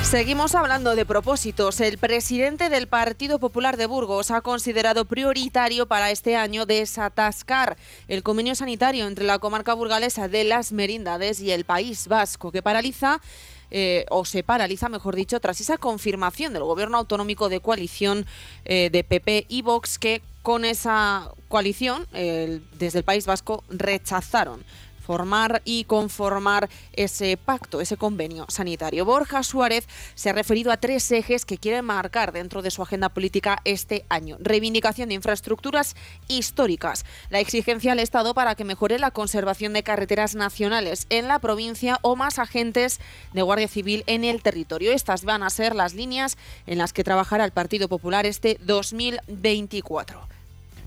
Seguimos 0.03 0.57
hablando 0.57 0.97
de 0.97 1.07
propósitos. 1.07 1.81
El 1.81 1.99
presidente 1.99 2.71
del 2.71 2.89
Partido 2.89 3.39
Popular 3.39 3.77
de 3.77 3.87
Burgos 3.87 4.33
ha 4.33 4.41
considerado 4.41 5.05
prioritario 5.05 5.87
para 5.87 6.11
este 6.11 6.35
año 6.35 6.67
desatascar 6.67 7.77
el 8.09 8.25
convenio 8.25 8.57
sanitario 8.57 9.07
entre 9.07 9.27
la 9.27 9.39
comarca 9.39 9.75
burgalesa 9.75 10.27
de 10.27 10.43
las 10.43 10.73
Merindades 10.73 11.41
y 11.41 11.53
el 11.53 11.65
País 11.65 12.09
Vasco, 12.09 12.51
que 12.51 12.63
paraliza 12.63 13.21
eh, 13.71 14.07
o 14.11 14.25
se 14.25 14.43
paraliza, 14.43 14.89
mejor 14.89 15.17
dicho, 15.17 15.41
tras 15.41 15.61
esa 15.61 15.79
confirmación 15.79 16.53
del 16.53 16.65
gobierno 16.65 16.99
autonómico 16.99 17.49
de 17.49 17.61
coalición 17.61 18.27
eh, 18.65 18.91
de 18.91 19.05
PP 19.05 19.47
y 19.49 19.63
Vox 19.63 19.99
que 19.99 20.23
con 20.43 20.65
esa 20.65 21.31
coalición 21.49 22.07
desde 22.13 23.01
el 23.01 23.05
País 23.05 23.27
Vasco 23.27 23.65
rechazaron 23.69 24.65
formar 25.09 25.63
y 25.65 25.85
conformar 25.85 26.69
ese 26.93 27.39
pacto, 27.39 27.81
ese 27.81 27.97
convenio 27.97 28.45
sanitario. 28.51 29.07
Borja 29.07 29.43
Suárez 29.43 29.89
se 30.15 30.29
ha 30.29 30.35
referido 30.35 30.71
a 30.71 30.77
tres 30.77 31.11
ejes 31.11 31.47
que 31.47 31.57
quiere 31.57 31.81
marcar 31.81 32.31
dentro 32.31 32.61
de 32.61 32.71
su 32.71 32.83
agenda 32.83 33.09
política 33.09 33.57
este 33.65 34.05
año. 34.11 34.37
Reivindicación 34.39 35.09
de 35.09 35.15
infraestructuras 35.15 35.97
históricas, 36.29 37.07
la 37.31 37.41
exigencia 37.41 37.93
al 37.93 38.01
Estado 38.01 38.35
para 38.35 38.55
que 38.55 38.65
mejore 38.65 38.99
la 38.99 39.11
conservación 39.11 39.73
de 39.73 39.83
carreteras 39.83 40.35
nacionales 40.35 41.07
en 41.09 41.27
la 41.27 41.39
provincia 41.39 41.99
o 42.03 42.15
más 42.15 42.39
agentes 42.39 43.01
de 43.33 43.41
Guardia 43.41 43.69
Civil 43.69 44.05
en 44.09 44.25
el 44.25 44.43
territorio. 44.43 44.93
Estas 44.93 45.25
van 45.25 45.43
a 45.43 45.49
ser 45.49 45.75
las 45.75 45.95
líneas 45.95 46.37
en 46.67 46.77
las 46.77 46.93
que 46.93 47.03
trabajará 47.03 47.47
el 47.47 47.53
Partido 47.53 47.89
Popular 47.89 48.27
este 48.27 48.59
2024. 48.61 50.29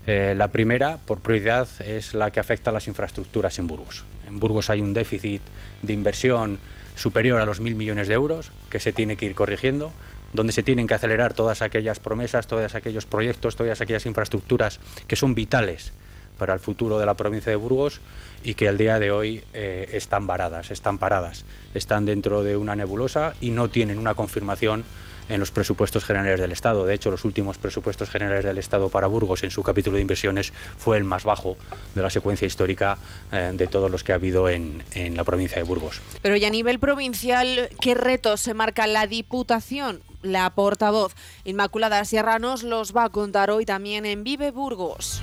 Eh, 0.06 0.34
la 0.36 0.48
primera, 0.48 0.98
por 0.98 1.20
prioridad, 1.20 1.68
es 1.80 2.14
la 2.14 2.30
que 2.30 2.40
afecta 2.40 2.70
a 2.70 2.72
las 2.72 2.88
infraestructuras 2.88 3.58
en 3.58 3.68
Burgos. 3.68 4.04
En 4.32 4.40
Burgos 4.40 4.70
hay 4.70 4.80
un 4.80 4.94
déficit 4.94 5.42
de 5.82 5.92
inversión 5.92 6.58
superior 6.96 7.38
a 7.40 7.44
los 7.44 7.60
mil 7.60 7.74
millones 7.74 8.08
de 8.08 8.14
euros 8.14 8.50
que 8.70 8.80
se 8.80 8.92
tiene 8.92 9.16
que 9.16 9.26
ir 9.26 9.34
corrigiendo, 9.34 9.92
donde 10.32 10.54
se 10.54 10.62
tienen 10.62 10.86
que 10.86 10.94
acelerar 10.94 11.34
todas 11.34 11.60
aquellas 11.60 12.00
promesas, 12.00 12.46
todos 12.46 12.74
aquellos 12.74 13.04
proyectos, 13.04 13.56
todas 13.56 13.82
aquellas 13.82 14.06
infraestructuras 14.06 14.80
que 15.06 15.16
son 15.16 15.34
vitales 15.34 15.92
para 16.38 16.54
el 16.54 16.60
futuro 16.60 16.98
de 16.98 17.04
la 17.04 17.12
provincia 17.12 17.50
de 17.50 17.56
Burgos 17.56 18.00
y 18.42 18.54
que 18.54 18.68
al 18.68 18.78
día 18.78 18.98
de 18.98 19.10
hoy 19.10 19.44
eh, 19.52 19.90
están 19.92 20.26
varadas, 20.26 20.70
están 20.70 20.96
paradas, 20.96 21.44
están 21.74 22.06
dentro 22.06 22.42
de 22.42 22.56
una 22.56 22.74
nebulosa 22.74 23.34
y 23.42 23.50
no 23.50 23.68
tienen 23.68 23.98
una 23.98 24.14
confirmación 24.14 24.84
en 25.28 25.40
los 25.40 25.50
presupuestos 25.50 26.04
generales 26.04 26.40
del 26.40 26.52
Estado. 26.52 26.84
De 26.84 26.94
hecho, 26.94 27.10
los 27.10 27.24
últimos 27.24 27.58
presupuestos 27.58 28.10
generales 28.10 28.44
del 28.44 28.58
Estado 28.58 28.88
para 28.88 29.06
Burgos 29.06 29.42
en 29.44 29.50
su 29.50 29.62
capítulo 29.62 29.96
de 29.96 30.02
inversiones 30.02 30.52
fue 30.78 30.96
el 30.96 31.04
más 31.04 31.24
bajo 31.24 31.56
de 31.94 32.02
la 32.02 32.10
secuencia 32.10 32.46
histórica 32.46 32.98
eh, 33.30 33.52
de 33.54 33.66
todos 33.66 33.90
los 33.90 34.04
que 34.04 34.12
ha 34.12 34.16
habido 34.16 34.48
en, 34.48 34.82
en 34.94 35.16
la 35.16 35.24
provincia 35.24 35.58
de 35.58 35.64
Burgos. 35.64 36.00
Pero 36.22 36.36
ya 36.36 36.48
a 36.48 36.50
nivel 36.50 36.78
provincial, 36.78 37.68
¿qué 37.80 37.94
retos 37.94 38.40
se 38.40 38.54
marca 38.54 38.86
la 38.86 39.06
Diputación? 39.06 40.02
La 40.22 40.50
portavoz 40.50 41.14
Inmaculada 41.44 42.04
Sierra 42.04 42.38
nos 42.38 42.62
los 42.62 42.96
va 42.96 43.04
a 43.04 43.08
contar 43.08 43.50
hoy 43.50 43.66
también 43.66 44.06
en 44.06 44.22
Vive 44.22 44.52
Burgos. 44.52 45.20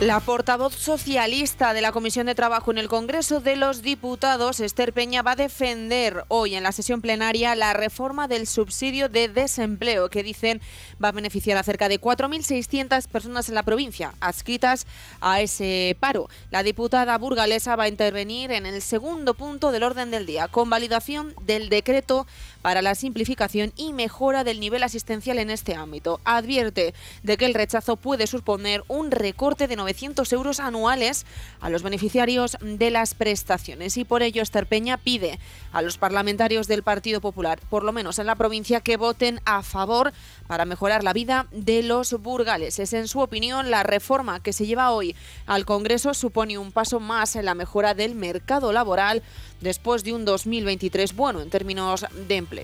La 0.00 0.20
portavoz 0.20 0.74
socialista 0.74 1.72
de 1.72 1.80
la 1.80 1.90
Comisión 1.90 2.26
de 2.26 2.34
Trabajo 2.34 2.70
en 2.70 2.76
el 2.76 2.86
Congreso 2.86 3.40
de 3.40 3.56
los 3.56 3.80
Diputados, 3.80 4.60
Esther 4.60 4.92
Peña, 4.92 5.22
va 5.22 5.30
a 5.30 5.36
defender 5.36 6.26
hoy 6.28 6.54
en 6.54 6.64
la 6.64 6.72
sesión 6.72 7.00
plenaria 7.00 7.54
la 7.54 7.72
reforma 7.72 8.28
del 8.28 8.46
subsidio 8.46 9.08
de 9.08 9.28
desempleo 9.28 10.10
que 10.10 10.22
dicen 10.22 10.60
va 11.02 11.08
a 11.08 11.12
beneficiar 11.12 11.56
a 11.56 11.62
cerca 11.62 11.88
de 11.88 11.98
4.600 11.98 13.08
personas 13.08 13.48
en 13.48 13.54
la 13.54 13.62
provincia 13.62 14.12
adscritas 14.20 14.86
a 15.22 15.40
ese 15.40 15.96
paro. 15.98 16.28
La 16.50 16.62
diputada 16.62 17.16
burgalesa 17.16 17.74
va 17.74 17.84
a 17.84 17.88
intervenir 17.88 18.52
en 18.52 18.66
el 18.66 18.82
segundo 18.82 19.32
punto 19.32 19.72
del 19.72 19.82
orden 19.82 20.10
del 20.10 20.26
día, 20.26 20.48
con 20.48 20.68
validación 20.68 21.34
del 21.46 21.70
decreto 21.70 22.26
para 22.66 22.82
la 22.82 22.96
simplificación 22.96 23.72
y 23.76 23.92
mejora 23.92 24.42
del 24.42 24.58
nivel 24.58 24.82
asistencial 24.82 25.38
en 25.38 25.50
este 25.50 25.76
ámbito. 25.76 26.20
Advierte 26.24 26.94
de 27.22 27.36
que 27.36 27.46
el 27.46 27.54
rechazo 27.54 27.94
puede 27.94 28.26
suponer 28.26 28.82
un 28.88 29.12
recorte 29.12 29.68
de 29.68 29.76
900 29.76 30.32
euros 30.32 30.58
anuales 30.58 31.26
a 31.60 31.70
los 31.70 31.84
beneficiarios 31.84 32.56
de 32.60 32.90
las 32.90 33.14
prestaciones 33.14 33.96
y 33.96 34.04
por 34.04 34.24
ello 34.24 34.42
Esther 34.42 34.66
Peña 34.66 34.96
pide 34.96 35.38
a 35.70 35.80
los 35.80 35.96
parlamentarios 35.96 36.66
del 36.66 36.82
Partido 36.82 37.20
Popular, 37.20 37.60
por 37.70 37.84
lo 37.84 37.92
menos 37.92 38.18
en 38.18 38.26
la 38.26 38.34
provincia, 38.34 38.80
que 38.80 38.96
voten 38.96 39.40
a 39.44 39.62
favor 39.62 40.12
para 40.48 40.64
mejorar 40.64 41.04
la 41.04 41.12
vida 41.12 41.46
de 41.52 41.84
los 41.84 42.20
burgaleses. 42.20 42.92
En 42.94 43.06
su 43.06 43.20
opinión, 43.20 43.70
la 43.70 43.84
reforma 43.84 44.42
que 44.42 44.52
se 44.52 44.66
lleva 44.66 44.90
hoy 44.90 45.14
al 45.46 45.66
Congreso 45.66 46.14
supone 46.14 46.58
un 46.58 46.72
paso 46.72 46.98
más 46.98 47.36
en 47.36 47.44
la 47.44 47.54
mejora 47.54 47.94
del 47.94 48.16
mercado 48.16 48.72
laboral 48.72 49.22
después 49.60 50.02
de 50.02 50.12
un 50.12 50.24
2023 50.24 51.14
bueno 51.14 51.40
en 51.40 51.50
términos 51.50 52.04
de 52.26 52.36
empleo. 52.36 52.55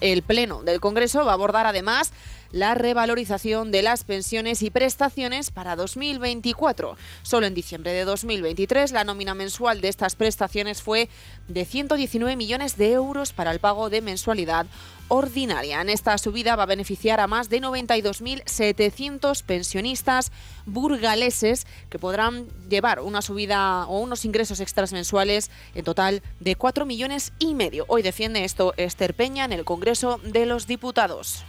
El 0.00 0.22
Pleno 0.22 0.62
del 0.62 0.80
Congreso 0.80 1.24
va 1.24 1.32
a 1.32 1.34
abordar 1.34 1.66
además 1.66 2.12
la 2.50 2.74
revalorización 2.74 3.72
de 3.72 3.82
las 3.82 4.04
pensiones 4.04 4.62
y 4.62 4.70
prestaciones 4.70 5.50
para 5.50 5.74
2024. 5.74 6.96
Solo 7.22 7.46
en 7.46 7.54
diciembre 7.54 7.92
de 7.92 8.04
2023 8.04 8.92
la 8.92 9.02
nómina 9.02 9.34
mensual 9.34 9.80
de 9.80 9.88
estas 9.88 10.14
prestaciones 10.14 10.82
fue 10.82 11.08
de 11.48 11.64
119 11.64 12.36
millones 12.36 12.76
de 12.76 12.92
euros 12.92 13.32
para 13.32 13.50
el 13.50 13.58
pago 13.58 13.90
de 13.90 14.02
mensualidad 14.02 14.66
ordinaria. 15.08 15.80
En 15.80 15.88
esta 15.88 16.16
subida 16.18 16.56
va 16.56 16.64
a 16.64 16.66
beneficiar 16.66 17.20
a 17.20 17.26
más 17.26 17.48
de 17.48 17.60
92.700 17.60 19.42
pensionistas 19.42 20.32
burgaleses 20.66 21.66
que 21.90 21.98
podrán 21.98 22.48
llevar 22.68 23.00
una 23.00 23.22
subida 23.22 23.86
o 23.86 24.00
unos 24.00 24.24
ingresos 24.24 24.60
extras 24.60 24.92
mensuales 24.92 25.50
en 25.74 25.84
total 25.84 26.22
de 26.40 26.56
4 26.56 26.86
millones 26.86 27.32
y 27.38 27.54
medio. 27.54 27.84
Hoy 27.88 28.02
defiende 28.02 28.44
esto 28.44 28.74
Esther 28.76 29.14
Peña 29.14 29.44
en 29.44 29.52
el 29.52 29.64
Congreso 29.64 30.20
de 30.24 30.46
los 30.46 30.66
Diputados. 30.66 31.44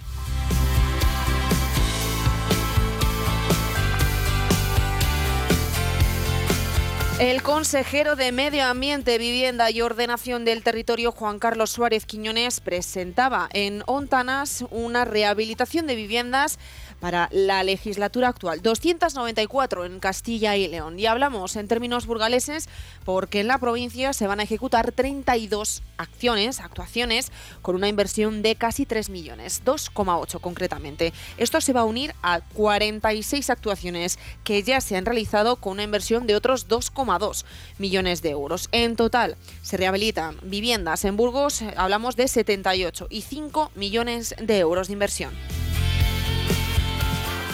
El 7.18 7.42
consejero 7.42 8.14
de 8.14 8.30
Medio 8.30 8.66
Ambiente, 8.66 9.16
Vivienda 9.16 9.70
y 9.70 9.80
Ordenación 9.80 10.44
del 10.44 10.62
Territorio, 10.62 11.12
Juan 11.12 11.38
Carlos 11.38 11.70
Suárez 11.70 12.04
Quiñones, 12.04 12.60
presentaba 12.60 13.48
en 13.54 13.82
Ontanas 13.86 14.66
una 14.70 15.06
rehabilitación 15.06 15.86
de 15.86 15.94
viviendas 15.94 16.58
para 17.06 17.28
la 17.30 17.62
legislatura 17.62 18.26
actual. 18.26 18.62
294 18.62 19.84
en 19.84 20.00
Castilla 20.00 20.56
y 20.56 20.66
León. 20.66 20.98
Y 20.98 21.06
hablamos 21.06 21.54
en 21.54 21.68
términos 21.68 22.04
burgaleses 22.04 22.68
porque 23.04 23.38
en 23.38 23.46
la 23.46 23.58
provincia 23.58 24.12
se 24.12 24.26
van 24.26 24.40
a 24.40 24.42
ejecutar 24.42 24.90
32 24.90 25.84
acciones, 25.98 26.58
actuaciones, 26.58 27.30
con 27.62 27.76
una 27.76 27.86
inversión 27.86 28.42
de 28.42 28.56
casi 28.56 28.86
3 28.86 29.10
millones, 29.10 29.62
2,8 29.64 30.40
concretamente. 30.40 31.12
Esto 31.38 31.60
se 31.60 31.72
va 31.72 31.82
a 31.82 31.84
unir 31.84 32.12
a 32.24 32.40
46 32.40 33.50
actuaciones 33.50 34.18
que 34.42 34.64
ya 34.64 34.80
se 34.80 34.96
han 34.96 35.06
realizado 35.06 35.54
con 35.54 35.74
una 35.74 35.84
inversión 35.84 36.26
de 36.26 36.34
otros 36.34 36.66
2,2 36.66 37.44
millones 37.78 38.20
de 38.20 38.30
euros. 38.30 38.68
En 38.72 38.96
total, 38.96 39.36
se 39.62 39.76
rehabilitan 39.76 40.38
viviendas 40.42 41.04
en 41.04 41.16
Burgos, 41.16 41.62
hablamos 41.76 42.16
de 42.16 42.26
78 42.26 43.06
y 43.10 43.20
5 43.20 43.70
millones 43.76 44.34
de 44.40 44.58
euros 44.58 44.88
de 44.88 44.94
inversión. 44.94 45.30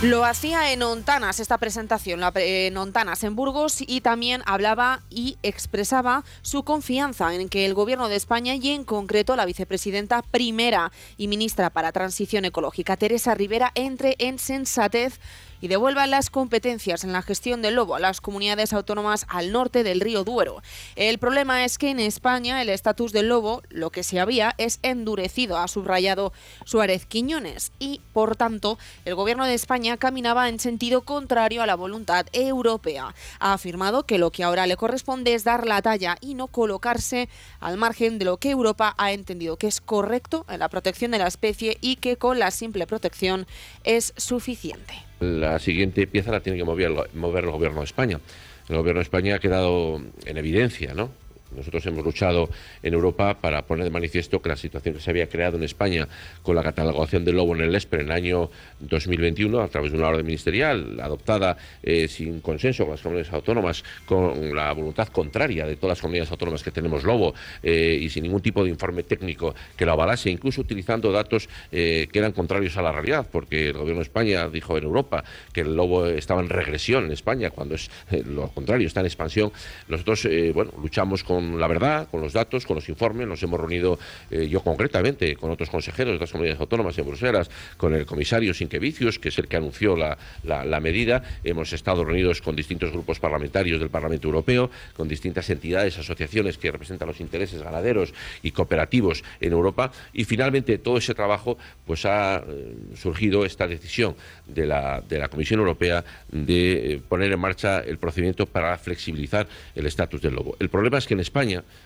Lo 0.02 0.24
hacía 0.24 0.72
en 0.72 0.82
Ontanas 0.82 1.38
esta 1.38 1.58
presentación, 1.58 2.20
en 2.34 2.76
Ontanas, 2.76 3.22
en 3.22 3.36
Burgos, 3.36 3.80
y 3.86 4.00
también 4.00 4.42
hablaba 4.46 5.02
y 5.10 5.38
expresaba 5.44 6.24
su 6.42 6.64
confianza 6.64 7.32
en 7.32 7.48
que 7.48 7.66
el 7.66 7.74
Gobierno 7.74 8.08
de 8.08 8.16
España 8.16 8.56
y 8.56 8.70
en 8.70 8.82
concreto 8.82 9.36
la 9.36 9.46
vicepresidenta 9.46 10.22
primera 10.22 10.90
y 11.16 11.28
ministra 11.28 11.70
para 11.70 11.92
Transición 11.92 12.44
Ecológica, 12.44 12.96
Teresa 12.96 13.36
Rivera, 13.36 13.70
entre 13.76 14.16
en 14.18 14.40
sensatez 14.40 15.20
y 15.62 15.68
devuelva 15.68 16.06
las 16.06 16.28
competencias 16.28 17.04
en 17.04 17.12
la 17.12 17.22
gestión 17.22 17.62
del 17.62 17.76
lobo 17.76 17.94
a 17.94 18.00
las 18.00 18.20
comunidades 18.20 18.74
autónomas 18.74 19.24
al 19.28 19.52
norte 19.52 19.84
del 19.84 20.00
río 20.00 20.24
Duero. 20.24 20.60
El 20.96 21.16
problema 21.18 21.64
es 21.64 21.78
que 21.78 21.88
en 21.88 22.00
España 22.00 22.60
el 22.60 22.68
estatus 22.68 23.12
del 23.12 23.28
lobo, 23.28 23.62
lo 23.70 23.88
que 23.90 24.02
se 24.02 24.20
había, 24.20 24.54
es 24.58 24.80
endurecido, 24.82 25.56
ha 25.56 25.68
subrayado 25.68 26.32
Suárez 26.66 27.06
Quiñones, 27.06 27.72
y 27.78 28.00
por 28.12 28.36
tanto 28.36 28.76
el 29.04 29.14
gobierno 29.14 29.46
de 29.46 29.54
España 29.54 29.96
caminaba 29.96 30.48
en 30.48 30.58
sentido 30.58 31.02
contrario 31.02 31.62
a 31.62 31.66
la 31.66 31.76
voluntad 31.76 32.26
europea. 32.32 33.14
Ha 33.38 33.52
afirmado 33.52 34.02
que 34.02 34.18
lo 34.18 34.32
que 34.32 34.42
ahora 34.42 34.66
le 34.66 34.76
corresponde 34.76 35.34
es 35.34 35.44
dar 35.44 35.66
la 35.66 35.80
talla 35.80 36.16
y 36.20 36.34
no 36.34 36.48
colocarse 36.48 37.28
al 37.60 37.76
margen 37.76 38.18
de 38.18 38.24
lo 38.24 38.36
que 38.38 38.50
Europa 38.50 38.94
ha 38.98 39.12
entendido 39.12 39.56
que 39.56 39.68
es 39.68 39.80
correcto 39.80 40.44
en 40.48 40.58
la 40.58 40.68
protección 40.68 41.12
de 41.12 41.18
la 41.18 41.28
especie 41.28 41.78
y 41.80 41.96
que 41.96 42.16
con 42.16 42.40
la 42.40 42.50
simple 42.50 42.86
protección 42.88 43.46
es 43.84 44.12
suficiente 44.16 45.11
la 45.22 45.58
siguiente 45.58 46.06
pieza 46.06 46.30
la 46.30 46.40
tiene 46.40 46.58
que 46.58 46.64
mover, 46.64 46.92
mover 47.14 47.44
el 47.44 47.50
gobierno 47.50 47.80
de 47.80 47.84
España. 47.84 48.20
El 48.68 48.76
gobierno 48.76 48.98
de 48.98 49.04
España 49.04 49.36
ha 49.36 49.38
quedado 49.38 50.00
en 50.24 50.36
evidencia, 50.36 50.94
¿no? 50.94 51.10
Nosotros 51.56 51.84
hemos 51.86 52.04
luchado 52.04 52.48
en 52.82 52.94
Europa 52.94 53.40
para 53.40 53.62
poner 53.62 53.84
de 53.84 53.90
manifiesto 53.90 54.40
que 54.40 54.48
la 54.48 54.56
situación 54.56 54.94
que 54.94 55.00
se 55.00 55.10
había 55.10 55.28
creado 55.28 55.56
en 55.56 55.64
España 55.64 56.08
con 56.42 56.56
la 56.56 56.62
catalogación 56.62 57.24
del 57.24 57.36
lobo 57.36 57.54
en 57.54 57.62
el 57.62 57.74
ESPER 57.74 58.00
en 58.00 58.06
el 58.06 58.12
año 58.12 58.50
2021 58.80 59.60
a 59.60 59.68
través 59.68 59.92
de 59.92 59.98
una 59.98 60.08
orden 60.08 60.24
ministerial 60.26 60.98
adoptada 61.00 61.56
eh, 61.82 62.08
sin 62.08 62.40
consenso 62.40 62.84
con 62.84 62.92
las 62.92 63.02
comunidades 63.02 63.32
autónomas, 63.32 63.84
con 64.06 64.54
la 64.54 64.72
voluntad 64.72 65.08
contraria 65.08 65.66
de 65.66 65.76
todas 65.76 65.98
las 65.98 66.00
comunidades 66.00 66.30
autónomas 66.30 66.62
que 66.62 66.70
tenemos 66.70 67.04
lobo 67.04 67.34
eh, 67.62 67.98
y 68.00 68.08
sin 68.08 68.22
ningún 68.24 68.42
tipo 68.42 68.64
de 68.64 68.70
informe 68.70 69.02
técnico 69.02 69.54
que 69.76 69.84
lo 69.84 69.92
avalase, 69.92 70.30
incluso 70.30 70.60
utilizando 70.60 71.12
datos 71.12 71.48
eh, 71.70 72.08
que 72.12 72.18
eran 72.18 72.32
contrarios 72.32 72.76
a 72.76 72.82
la 72.82 72.92
realidad, 72.92 73.26
porque 73.30 73.68
el 73.68 73.74
gobierno 73.74 74.00
de 74.00 74.04
España 74.04 74.48
dijo 74.48 74.76
en 74.78 74.84
Europa 74.84 75.24
que 75.52 75.62
el 75.62 75.74
lobo 75.74 76.06
estaba 76.06 76.40
en 76.40 76.48
regresión 76.48 77.04
en 77.04 77.12
España, 77.12 77.50
cuando 77.50 77.74
es 77.74 77.90
lo 78.26 78.48
contrario, 78.48 78.86
está 78.86 79.00
en 79.00 79.06
expansión. 79.06 79.52
Nosotros, 79.88 80.28
bueno, 80.54 80.72
luchamos 80.80 81.24
con 81.24 81.41
la 81.58 81.66
verdad, 81.66 82.08
con 82.10 82.20
los 82.20 82.32
datos, 82.32 82.66
con 82.66 82.76
los 82.76 82.88
informes. 82.88 83.26
Nos 83.26 83.42
hemos 83.42 83.58
reunido 83.58 83.98
eh, 84.30 84.48
yo 84.48 84.60
concretamente 84.60 85.36
con 85.36 85.50
otros 85.50 85.70
consejeros 85.70 86.14
de 86.14 86.20
las 86.20 86.30
comunidades 86.30 86.60
autónomas 86.60 86.96
en 86.98 87.06
Bruselas, 87.06 87.50
con 87.76 87.94
el 87.94 88.06
comisario 88.06 88.54
Sinquevicius, 88.54 89.18
que 89.18 89.28
es 89.28 89.38
el 89.38 89.48
que 89.48 89.56
anunció 89.56 89.96
la, 89.96 90.16
la, 90.44 90.80
medida. 90.80 91.22
Hemos 91.44 91.72
estado 91.72 92.04
reunidos 92.04 92.40
con 92.40 92.56
distintos 92.56 92.90
grupos 92.90 93.20
parlamentarios 93.20 93.80
del 93.80 93.90
Parlamento 93.90 94.28
Europeo, 94.28 94.70
con 94.96 95.08
distintas 95.08 95.48
entidades, 95.50 95.98
asociaciones 95.98 96.58
que 96.58 96.70
representan 96.70 97.08
los 97.08 97.20
intereses 97.20 97.62
ganaderos 97.62 98.12
y 98.42 98.50
cooperativos 98.50 99.22
en 99.40 99.52
Europa. 99.52 99.92
Y 100.12 100.24
finalmente 100.24 100.78
todo 100.78 100.98
ese 100.98 101.14
trabajo 101.14 101.58
pues 101.86 102.04
ha 102.06 102.42
eh, 102.46 102.74
surgido 102.96 103.44
esta 103.44 103.66
decisión 103.66 104.14
de 104.46 104.66
la, 104.66 105.00
de 105.00 105.18
la 105.18 105.28
Comisión 105.28 105.60
Europea 105.60 106.04
de 106.30 106.94
eh, 106.94 107.00
poner 107.08 107.32
en 107.32 107.40
marcha 107.40 107.80
el 107.80 107.98
procedimiento 107.98 108.46
para 108.46 108.76
flexibilizar 108.78 109.46
el 109.74 109.86
estatus 109.86 110.20
del 110.20 110.34
lobo. 110.34 110.56
El 110.58 110.68
problema 110.68 110.98
es 110.98 111.06
que 111.06 111.14
en 111.14 111.20
España 111.20 111.31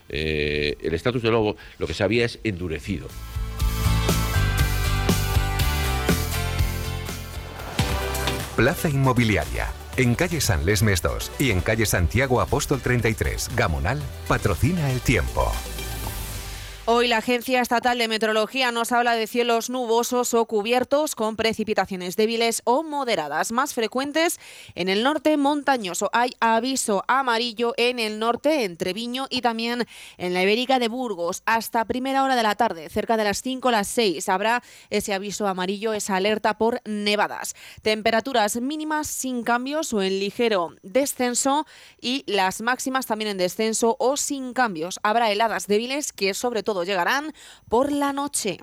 eh, 0.09 0.77
el 0.83 0.95
estatus 0.95 1.23
de 1.23 1.31
lobo 1.31 1.57
lo 1.79 1.87
que 1.87 1.95
se 1.95 2.05
había 2.05 2.25
es 2.25 2.39
endurecido. 2.45 3.09
Plaza 8.57 8.89
Inmobiliaria. 8.89 9.69
En 9.99 10.15
calle 10.15 10.41
San 10.41 10.65
Lesmes 10.65 11.03
2 11.03 11.33
y 11.39 11.51
en 11.51 11.61
calle 11.61 11.87
Santiago 11.87 12.41
Apóstol 12.41 12.81
33, 12.81 13.51
Gamonal, 13.55 14.01
patrocina 14.29 14.91
el 14.91 15.01
tiempo. 15.01 15.53
Hoy 16.89 17.09
la 17.09 17.17
Agencia 17.17 17.61
Estatal 17.61 17.99
de 17.99 18.07
Meteorología 18.07 18.71
nos 18.71 18.93
habla 18.93 19.17
de 19.17 19.27
cielos 19.27 19.71
nubosos 19.71 20.35
o 20.35 20.47
cubiertos 20.47 21.17
con 21.17 21.35
precipitaciones 21.35 22.15
débiles 22.15 22.63
o 22.63 22.85
moderadas, 22.85 23.51
más 23.51 23.75
frecuentes 23.75 24.39
en 24.77 24.89
el 24.89 25.03
norte 25.03 25.37
montañoso. 25.37 26.11
Hay 26.13 26.31
aviso 26.39 27.03
amarillo 27.09 27.75
en 27.77 27.99
el 27.99 28.21
norte, 28.21 28.63
en 28.63 28.77
Treviño 28.77 29.27
y 29.31 29.41
también 29.41 29.85
en 30.17 30.33
la 30.33 30.45
Ibérica 30.45 30.79
de 30.79 30.87
Burgos. 30.87 31.43
Hasta 31.45 31.85
primera 31.87 32.23
hora 32.23 32.37
de 32.37 32.45
la 32.45 32.55
tarde, 32.55 32.89
cerca 32.89 33.17
de 33.17 33.25
las 33.25 33.43
5 33.43 33.67
o 33.67 33.73
las 33.73 33.89
6, 33.89 34.29
habrá 34.29 34.63
ese 34.89 35.13
aviso 35.13 35.49
amarillo, 35.49 35.93
esa 35.93 36.15
alerta 36.15 36.57
por 36.57 36.81
nevadas. 36.85 37.57
Temperaturas 37.83 38.61
mínimas 38.61 39.09
sin 39.09 39.43
cambios 39.43 39.93
o 39.93 40.03
en 40.03 40.21
ligero 40.21 40.77
descenso 40.85 41.67
y 42.01 42.23
las 42.29 42.61
máximas 42.61 43.07
también 43.07 43.33
en 43.33 43.39
descenso 43.39 43.97
o 43.99 44.17
sin 44.17 44.53
cambios. 44.53 45.01
Habrá 45.03 45.33
heladas 45.33 45.67
débiles 45.67 46.13
que 46.13 46.33
sobre 46.33 46.63
todo 46.63 46.76
llegarán 46.85 47.33
por 47.69 47.93
la 47.93 48.13
noche. 48.13 48.59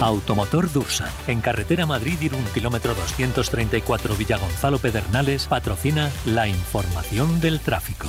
Automotor 0.00 0.70
Dursa, 0.72 1.10
en 1.26 1.40
carretera 1.40 1.86
Madrid-Irún, 1.86 2.44
kilómetro 2.52 2.94
234 2.94 4.14
Villagonzalo 4.16 4.78
Pedernales, 4.78 5.46
patrocina 5.46 6.10
la 6.26 6.46
información 6.48 7.40
del 7.40 7.60
tráfico. 7.60 8.08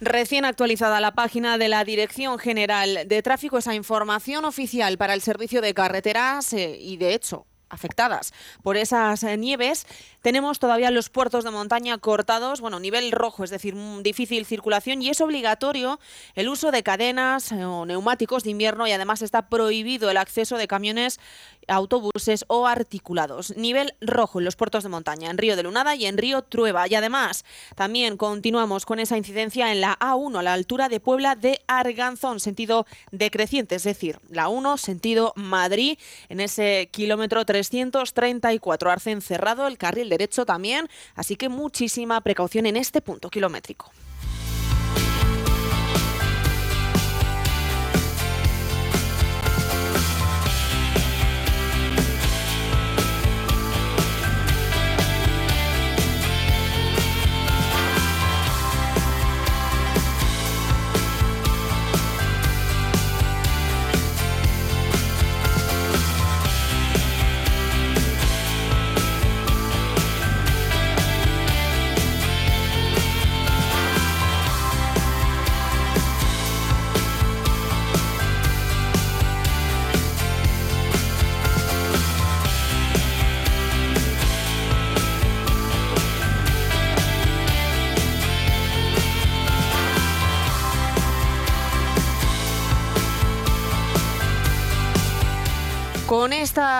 Recién 0.00 0.44
actualizada 0.44 1.00
la 1.00 1.12
página 1.12 1.58
de 1.58 1.68
la 1.68 1.84
Dirección 1.84 2.38
General 2.38 3.06
de 3.06 3.22
Tráfico, 3.22 3.58
esa 3.58 3.74
información 3.74 4.44
oficial 4.44 4.98
para 4.98 5.14
el 5.14 5.22
servicio 5.22 5.60
de 5.62 5.74
carreteras 5.74 6.52
eh, 6.52 6.78
y 6.80 6.96
de 6.96 7.14
hecho 7.14 7.46
afectadas 7.68 8.32
por 8.62 8.76
esas 8.76 9.22
eh, 9.22 9.36
nieves. 9.36 9.86
Tenemos 10.22 10.58
todavía 10.58 10.90
los 10.90 11.08
puertos 11.08 11.44
de 11.44 11.50
montaña 11.50 11.98
cortados, 11.98 12.60
bueno, 12.60 12.80
nivel 12.80 13.12
rojo, 13.12 13.44
es 13.44 13.50
decir, 13.50 13.74
difícil 14.02 14.46
circulación 14.46 15.02
y 15.02 15.10
es 15.10 15.20
obligatorio 15.20 15.98
el 16.34 16.48
uso 16.48 16.70
de 16.70 16.82
cadenas 16.82 17.52
eh, 17.52 17.64
o 17.64 17.86
neumáticos 17.86 18.44
de 18.44 18.50
invierno 18.50 18.86
y 18.86 18.92
además 18.92 19.22
está 19.22 19.48
prohibido 19.48 20.10
el 20.10 20.16
acceso 20.16 20.56
de 20.56 20.68
camiones, 20.68 21.20
autobuses 21.68 22.44
o 22.48 22.66
articulados. 22.66 23.56
Nivel 23.56 23.94
rojo 24.00 24.38
en 24.38 24.44
los 24.44 24.56
puertos 24.56 24.82
de 24.82 24.88
montaña, 24.88 25.30
en 25.30 25.38
Río 25.38 25.56
de 25.56 25.62
Lunada 25.62 25.94
y 25.94 26.06
en 26.06 26.18
Río 26.18 26.42
Trueba. 26.42 26.86
Y 26.88 26.94
además 26.94 27.44
también 27.74 28.16
continuamos 28.16 28.86
con 28.86 28.98
esa 28.98 29.16
incidencia 29.16 29.72
en 29.72 29.80
la 29.80 29.98
A1 29.98 30.38
a 30.38 30.42
la 30.42 30.52
altura 30.52 30.88
de 30.88 31.00
Puebla 31.00 31.34
de 31.34 31.60
Arganzón, 31.66 32.40
sentido 32.40 32.86
decreciente, 33.10 33.74
es 33.74 33.84
decir, 33.84 34.18
la 34.30 34.48
1 34.48 34.76
sentido 34.76 35.32
Madrid 35.36 35.98
en 36.28 36.40
ese 36.40 36.88
kilómetro 36.92 37.44
334. 37.44 38.90
Arce 38.90 39.20
cerrado, 39.20 39.66
el 39.66 39.78
carril 39.78 40.08
derecho 40.08 40.44
también, 40.44 40.88
así 41.14 41.36
que 41.36 41.48
muchísima 41.48 42.20
precaución 42.20 42.66
en 42.66 42.76
este 42.76 43.00
punto 43.00 43.30
kilométrico. 43.30 43.90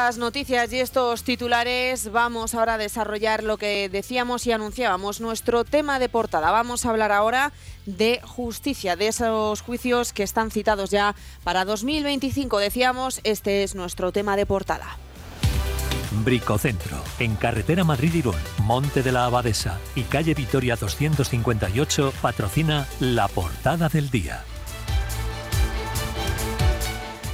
Estas 0.07 0.19
noticias 0.19 0.73
y 0.73 0.79
estos 0.79 1.25
titulares 1.25 2.13
vamos 2.13 2.55
ahora 2.55 2.75
a 2.75 2.79
desarrollar 2.79 3.43
lo 3.43 3.57
que 3.57 3.89
decíamos 3.89 4.47
y 4.47 4.53
anunciábamos, 4.53 5.21
nuestro 5.21 5.65
tema 5.65 5.99
de 5.99 6.09
portada. 6.09 6.53
Vamos 6.53 6.87
a 6.87 6.91
hablar 6.91 7.11
ahora 7.11 7.53
de 7.87 8.21
justicia, 8.23 8.95
de 8.95 9.09
esos 9.09 9.63
juicios 9.63 10.13
que 10.13 10.23
están 10.23 10.53
citados 10.53 10.91
ya 10.91 11.17
para 11.43 11.65
2025. 11.65 12.61
Decíamos, 12.61 13.21
este 13.25 13.65
es 13.65 13.75
nuestro 13.75 14.13
tema 14.13 14.37
de 14.37 14.47
portada. 14.47 14.97
Bricocentro, 16.23 17.03
en 17.19 17.35
carretera 17.35 17.83
Madrid-Irún, 17.83 18.37
Monte 18.63 19.03
de 19.03 19.11
la 19.11 19.25
Abadesa 19.25 19.81
y 19.97 20.03
calle 20.03 20.35
Vitoria 20.35 20.77
258, 20.77 22.13
patrocina 22.23 22.87
la 23.01 23.27
portada 23.27 23.89
del 23.89 24.09
día. 24.11 24.45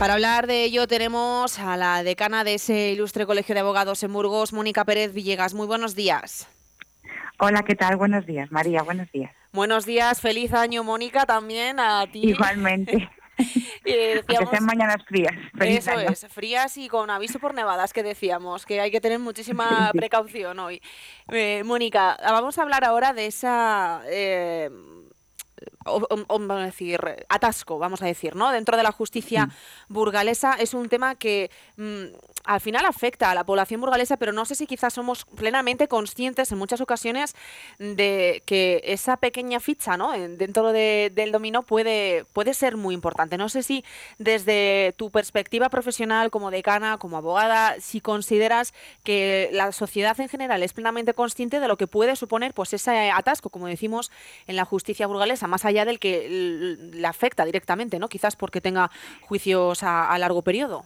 Para 0.02 0.14
hablar 0.14 0.48
de 0.48 0.64
ello 0.64 0.88
tenemos 0.88 1.60
a 1.60 1.76
la 1.76 2.02
decana 2.02 2.42
de 2.42 2.54
ese 2.54 2.90
ilustre 2.90 3.24
Colegio 3.24 3.54
de 3.54 3.60
Abogados 3.60 4.02
en 4.02 4.12
Burgos, 4.12 4.52
Mónica 4.52 4.84
Pérez 4.84 5.14
Villegas. 5.14 5.54
Muy 5.54 5.68
buenos 5.68 5.94
días. 5.94 6.48
Hola, 7.38 7.62
¿qué 7.62 7.76
tal? 7.76 7.94
Buenos 7.94 8.26
días, 8.26 8.50
María, 8.50 8.82
buenos 8.82 9.12
días. 9.12 9.32
Buenos 9.52 9.86
días, 9.86 10.20
feliz 10.20 10.54
año, 10.54 10.82
Mónica, 10.82 11.24
también 11.24 11.78
a 11.78 12.04
ti. 12.10 12.30
Igualmente. 12.30 13.08
eh, 13.84 14.22
decíamos, 14.26 14.50
que 14.50 14.56
sean 14.56 14.66
mañanas 14.66 15.04
frías. 15.06 15.34
eso 15.60 15.92
es, 15.92 16.26
frías 16.30 16.76
y 16.78 16.88
con 16.88 17.08
aviso 17.08 17.38
por 17.38 17.54
nevadas 17.54 17.92
que 17.92 18.02
decíamos, 18.02 18.66
que 18.66 18.80
hay 18.80 18.90
que 18.90 19.00
tener 19.00 19.20
muchísima 19.20 19.88
precaución 19.94 20.58
hoy. 20.58 20.82
Eh, 21.28 21.62
Mónica, 21.64 22.18
vamos 22.24 22.58
a 22.58 22.62
hablar 22.62 22.82
ahora 22.82 23.12
de 23.12 23.26
esa... 23.26 24.02
Eh, 24.06 24.68
o- 25.86 26.06
vamos 26.28 26.50
a 26.62 26.64
decir, 26.66 27.00
atasco, 27.28 27.78
vamos 27.78 28.02
a 28.02 28.06
decir, 28.06 28.34
¿no? 28.36 28.50
Dentro 28.50 28.76
de 28.76 28.82
la 28.82 28.92
justicia 28.92 29.48
burgalesa 29.88 30.54
es 30.54 30.74
un 30.74 30.88
tema 30.88 31.14
que 31.14 31.50
mm, 31.76 32.04
al 32.44 32.60
final 32.60 32.84
afecta 32.86 33.30
a 33.30 33.34
la 33.34 33.44
población 33.44 33.80
burgalesa, 33.80 34.16
pero 34.16 34.32
no 34.32 34.44
sé 34.44 34.54
si 34.54 34.66
quizás 34.66 34.92
somos 34.94 35.24
plenamente 35.36 35.88
conscientes 35.88 36.50
en 36.52 36.58
muchas 36.58 36.80
ocasiones 36.80 37.34
de 37.78 38.42
que 38.46 38.80
esa 38.84 39.16
pequeña 39.16 39.60
ficha, 39.60 39.96
¿no? 39.96 40.14
En- 40.14 40.38
Dentro 40.38 40.72
de- 40.72 41.10
del 41.14 41.30
dominó 41.32 41.62
puede, 41.62 42.24
puede 42.32 42.54
ser 42.54 42.76
muy 42.76 42.94
importante. 42.94 43.38
No 43.38 43.48
sé 43.48 43.62
si 43.62 43.84
desde 44.18 44.94
tu 44.96 45.10
perspectiva 45.10 45.68
profesional 45.68 46.30
como 46.30 46.50
decana, 46.50 46.98
como 46.98 47.16
abogada, 47.16 47.76
si 47.80 48.00
consideras 48.00 48.74
que 49.04 49.48
la 49.52 49.72
sociedad 49.72 50.18
en 50.20 50.28
general 50.28 50.62
es 50.62 50.72
plenamente 50.72 51.14
consciente 51.14 51.60
de 51.60 51.68
lo 51.68 51.76
que 51.76 51.86
puede 51.86 52.16
suponer 52.16 52.54
pues 52.54 52.72
ese 52.72 53.10
atasco, 53.10 53.50
como 53.50 53.66
decimos, 53.66 54.10
en 54.46 54.56
la 54.56 54.64
justicia 54.64 55.06
burgalesa, 55.06 55.46
más 55.46 55.64
allá 55.64 55.84
del 55.84 55.98
que 55.98 56.76
le 56.92 57.06
afecta 57.06 57.44
directamente, 57.44 57.98
¿no? 57.98 58.08
Quizás 58.08 58.36
porque 58.36 58.60
tenga 58.60 58.90
juicios 59.20 59.82
a, 59.82 60.10
a 60.10 60.18
largo 60.18 60.42
periodo. 60.42 60.84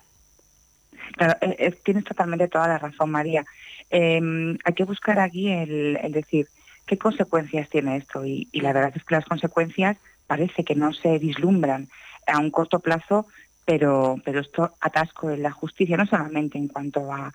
Claro, 1.13 1.39
eh, 1.41 1.57
eh, 1.59 1.71
tienes 1.85 2.05
totalmente 2.05 2.49
toda 2.49 2.69
la 2.69 2.79
razón, 2.79 3.11
María. 3.11 3.45
Eh, 3.91 4.21
hay 4.65 4.75
que 4.75 4.85
buscar 4.85 5.19
aquí 5.19 5.51
el, 5.51 5.99
decir 6.11 6.49
qué 6.87 6.99
consecuencias 6.99 7.69
tiene 7.69 7.97
esto 7.97 8.25
y, 8.25 8.49
la 8.53 8.73
verdad 8.73 8.93
es 8.95 9.05
que 9.05 9.15
las 9.15 9.25
consecuencias 9.25 9.97
parece 10.27 10.65
que 10.65 10.75
no 10.75 10.93
se 10.93 11.19
vislumbran 11.19 11.89
a 12.27 12.39
un 12.39 12.51
corto 12.51 12.81
plazo, 12.81 13.27
pero, 13.65 14.17
pero 14.25 14.41
esto 14.41 14.75
atasco 14.81 15.31
en 15.31 15.43
la 15.43 15.51
justicia, 15.51 15.97
no 15.97 16.07
solamente 16.07 16.59
en 16.59 16.69
cuanto 16.69 17.13
a 17.13 17.33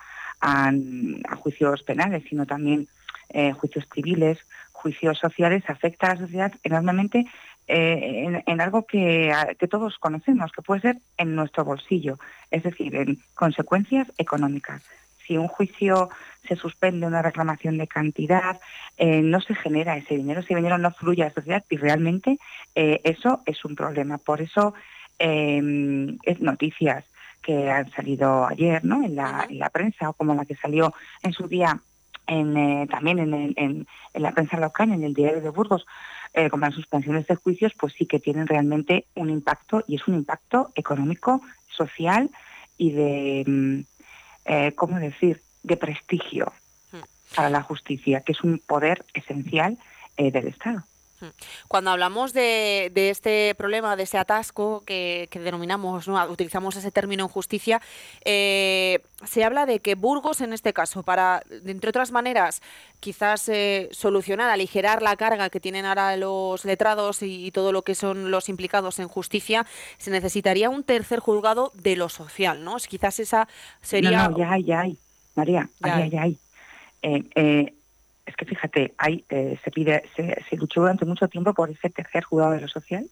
juicios 1.38 1.84
penales, 1.84 2.24
sino 2.30 2.46
también 2.46 2.88
eh, 3.34 3.54
juicios 3.54 3.88
civiles, 3.94 4.40
juicios 4.74 5.18
sociales, 5.18 5.64
afecta 5.68 6.08
a 6.08 6.16
la 6.16 6.22
sociedad 6.22 6.52
enormemente 6.64 7.26
eh, 7.72 8.26
en, 8.26 8.44
en 8.46 8.62
algo 8.62 8.86
que, 8.86 9.34
que 9.60 9.68
todos 9.68 9.98
conocemos, 10.00 10.52
que 10.52 10.62
puede 10.62 10.82
ser 10.82 10.98
en 11.18 11.36
nuestro 11.36 11.64
bolsillo, 11.64 12.18
es 12.52 12.64
decir, 12.64 12.96
en 12.96 13.18
consecuencias 13.34 14.08
económicas. 14.18 14.82
Si 15.26 15.38
un 15.38 15.48
juicio 15.48 16.10
se 16.48 16.56
suspende, 16.56 17.08
una 17.08 17.22
reclamación 17.22 17.78
de 17.78 17.88
cantidad, 17.88 18.60
eh, 18.98 19.22
no 19.22 19.40
se 19.40 19.56
genera 19.56 19.96
ese 19.96 20.18
dinero, 20.18 20.42
ese 20.42 20.56
dinero 20.56 20.78
no 20.78 20.92
fluye 20.92 21.24
a 21.24 21.28
la 21.30 21.34
sociedad 21.34 21.64
y 21.70 21.78
realmente 21.78 22.38
eh, 22.76 23.00
eso 23.04 23.42
es 23.46 23.64
un 23.64 23.76
problema. 23.76 24.18
Por 24.18 24.42
eso, 24.42 24.74
eh, 25.20 25.62
es 26.24 26.40
noticias 26.42 27.06
que 27.42 27.70
han 27.72 27.90
salido 27.92 28.46
ayer 28.48 28.84
¿no? 28.84 29.04
en, 29.04 29.16
la, 29.16 29.46
en 29.50 29.60
la 29.60 29.70
prensa 29.70 30.10
o 30.10 30.14
como 30.14 30.34
la 30.36 30.46
que 30.46 30.56
salió 30.56 30.94
en 31.24 31.34
su 31.34 31.48
día 31.48 31.80
en, 32.28 32.56
eh, 32.58 32.88
también 32.90 33.20
en, 33.20 33.34
el- 33.34 33.54
en- 33.58 33.88
en 34.14 34.22
la 34.22 34.32
prensa 34.32 34.58
local, 34.58 34.92
en 34.92 35.04
el 35.04 35.14
diario 35.14 35.42
de 35.42 35.50
Burgos, 35.50 35.86
eh, 36.34 36.50
como 36.50 36.66
las 36.66 36.76
suspensiones 36.76 37.28
de 37.28 37.36
juicios, 37.36 37.74
pues 37.78 37.94
sí 37.94 38.06
que 38.06 38.20
tienen 38.20 38.48
realmente 38.48 39.06
un 39.16 39.30
impacto 39.30 39.84
y 39.88 39.96
es 39.96 40.08
un 40.08 40.16
impacto 40.16 40.72
económico, 40.76 41.42
social 41.70 42.30
y 42.78 42.92
de, 42.92 43.44
mm, 43.46 43.80
eh, 44.46 44.72
¿cómo 44.76 45.00
decir?, 45.00 45.42
de 45.64 45.78
prestigio 45.78 46.52
para 47.36 47.50
la 47.50 47.62
justicia, 47.62 48.22
que 48.22 48.34
es 48.34 48.42
un 48.42 48.60
poder 48.60 49.06
esencial 49.14 49.78
eh, 50.18 50.32
del 50.32 50.48
Estado. 50.48 50.84
Cuando 51.68 51.92
hablamos 51.92 52.34
de, 52.34 52.92
de 52.94 53.10
este 53.10 53.56
problema, 53.56 53.96
de 53.96 54.04
ese 54.04 54.18
atasco 54.18 54.84
que, 54.86 55.28
que 55.32 55.40
denominamos, 55.40 56.08
¿no? 56.08 56.24
utilizamos 56.30 56.76
ese 56.76 56.92
término 56.92 57.24
en 57.24 57.30
justicia, 57.30 57.82
eh, 58.26 59.00
se 59.26 59.44
habla 59.44 59.66
de 59.66 59.80
que 59.80 59.96
Burgos, 59.96 60.42
en 60.42 60.54
este 60.54 60.74
caso, 60.74 61.04
para, 61.04 61.44
entre 61.66 61.90
otras 61.90 62.12
maneras, 62.12 62.62
quizás 63.00 63.48
eh, 63.50 63.90
solucionar, 63.92 64.50
aligerar 64.50 65.02
la 65.02 65.16
carga 65.16 65.50
que 65.50 65.60
tienen 65.60 65.86
ahora 65.86 66.16
los 66.18 66.66
letrados 66.66 67.22
y, 67.22 67.46
y 67.46 67.52
todo 67.52 67.72
lo 67.72 67.84
que 67.84 67.96
son 67.96 68.32
los 68.32 68.50
implicados 68.50 69.00
en 69.00 69.08
justicia, 69.08 69.66
se 69.98 70.12
necesitaría 70.12 70.70
un 70.70 70.84
tercer 70.84 71.20
juzgado 71.20 71.72
de 71.76 71.96
lo 71.96 72.10
social, 72.10 72.64
¿no? 72.64 72.78
Quizás 72.78 73.20
esa 73.20 73.48
sería... 73.82 74.24
No, 74.24 74.30
no, 74.30 74.38
ya 74.38 74.52
hay, 74.52 74.64
ya 74.64 74.82
hay, 74.82 74.98
María, 75.36 75.70
Ya 75.80 75.96
hay. 75.96 76.02
hay, 76.04 76.10
ya 76.10 76.22
hay. 76.24 76.38
Eh, 77.04 77.74
es 78.26 78.36
que 78.36 78.46
fíjate, 78.46 78.94
hay, 78.98 79.26
eh, 79.30 79.58
se 79.64 79.72
pide, 79.72 80.04
se, 80.16 80.44
se 80.50 80.58
luchó 80.58 80.82
durante 80.82 81.06
mucho 81.06 81.28
tiempo 81.28 81.54
por 81.54 81.70
ese 81.70 81.90
tercer 81.90 82.24
juzgado 82.24 82.52
de 82.52 82.62
lo 82.62 82.68
social. 82.68 83.06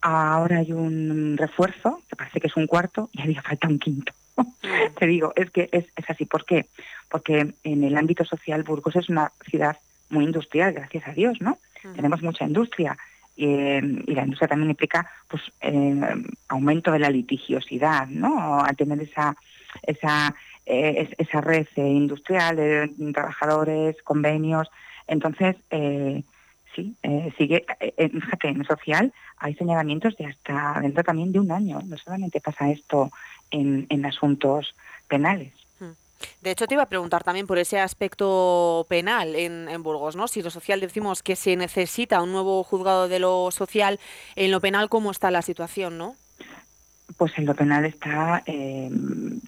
Ahora 0.00 0.58
hay 0.58 0.72
un 0.72 1.36
refuerzo, 1.36 2.02
que 2.08 2.16
parece 2.16 2.40
que 2.40 2.48
es 2.48 2.56
un 2.56 2.66
cuarto, 2.66 3.08
y 3.12 3.22
haría 3.22 3.42
falta 3.42 3.68
un 3.68 3.78
quinto. 3.78 4.12
Te 4.98 5.06
digo, 5.06 5.32
es 5.36 5.50
que 5.50 5.68
es, 5.72 5.86
es 5.96 6.10
así. 6.10 6.26
¿Por 6.26 6.44
qué? 6.44 6.66
Porque 7.08 7.54
en 7.62 7.84
el 7.84 7.96
ámbito 7.96 8.24
social 8.24 8.62
Burgos 8.62 8.96
es 8.96 9.08
una 9.08 9.32
ciudad 9.48 9.78
muy 10.10 10.24
industrial, 10.24 10.74
gracias 10.74 11.08
a 11.08 11.12
Dios, 11.12 11.40
¿no? 11.40 11.58
Tenemos 11.94 12.22
mucha 12.22 12.44
industria 12.44 12.96
y, 13.36 13.46
eh, 13.46 14.02
y 14.06 14.14
la 14.14 14.22
industria 14.22 14.48
también 14.48 14.70
implica 14.70 15.10
pues 15.28 15.42
eh, 15.60 16.24
aumento 16.48 16.92
de 16.92 16.98
la 16.98 17.10
litigiosidad, 17.10 18.06
¿no? 18.06 18.60
Al 18.60 18.74
tener 18.76 19.00
esa 19.02 19.36
esa 19.82 20.34
eh, 20.66 21.08
es- 21.18 21.26
esa 21.28 21.40
red 21.40 21.66
industrial 21.76 22.56
de 22.56 22.90
trabajadores, 23.12 23.96
convenios, 24.02 24.68
entonces 25.06 25.56
eh, 25.70 26.22
sí 26.74 26.94
eh, 27.02 27.32
sigue. 27.38 27.64
eh, 27.80 28.08
fíjate, 28.08 28.48
en 28.48 28.64
social 28.64 29.12
hay 29.36 29.54
señalamientos 29.54 30.16
de 30.16 30.26
hasta 30.26 30.78
dentro 30.80 31.04
también 31.04 31.32
de 31.32 31.40
un 31.40 31.50
año. 31.52 31.80
No 31.84 31.96
solamente 31.98 32.40
pasa 32.40 32.70
esto 32.70 33.10
en, 33.50 33.86
en 33.90 34.06
asuntos 34.06 34.74
penales. 35.08 35.52
De 36.40 36.52
hecho, 36.52 36.66
te 36.66 36.72
iba 36.74 36.82
a 36.84 36.88
preguntar 36.88 37.22
también 37.22 37.46
por 37.46 37.58
ese 37.58 37.78
aspecto 37.80 38.86
penal 38.88 39.34
en, 39.34 39.68
en 39.68 39.82
Burgos, 39.82 40.16
¿no? 40.16 40.26
Si 40.26 40.40
lo 40.42 40.48
social 40.50 40.80
decimos 40.80 41.22
que 41.22 41.36
se 41.36 41.54
necesita 41.56 42.22
un 42.22 42.32
nuevo 42.32 42.62
juzgado 42.64 43.08
de 43.08 43.18
lo 43.18 43.50
social, 43.50 44.00
en 44.34 44.50
lo 44.50 44.60
penal, 44.60 44.88
¿cómo 44.88 45.10
está 45.10 45.30
la 45.30 45.42
situación, 45.42 45.98
no? 45.98 46.16
Pues 47.18 47.36
en 47.36 47.44
lo 47.46 47.54
penal 47.54 47.84
está 47.84 48.42
eh, 48.46 48.90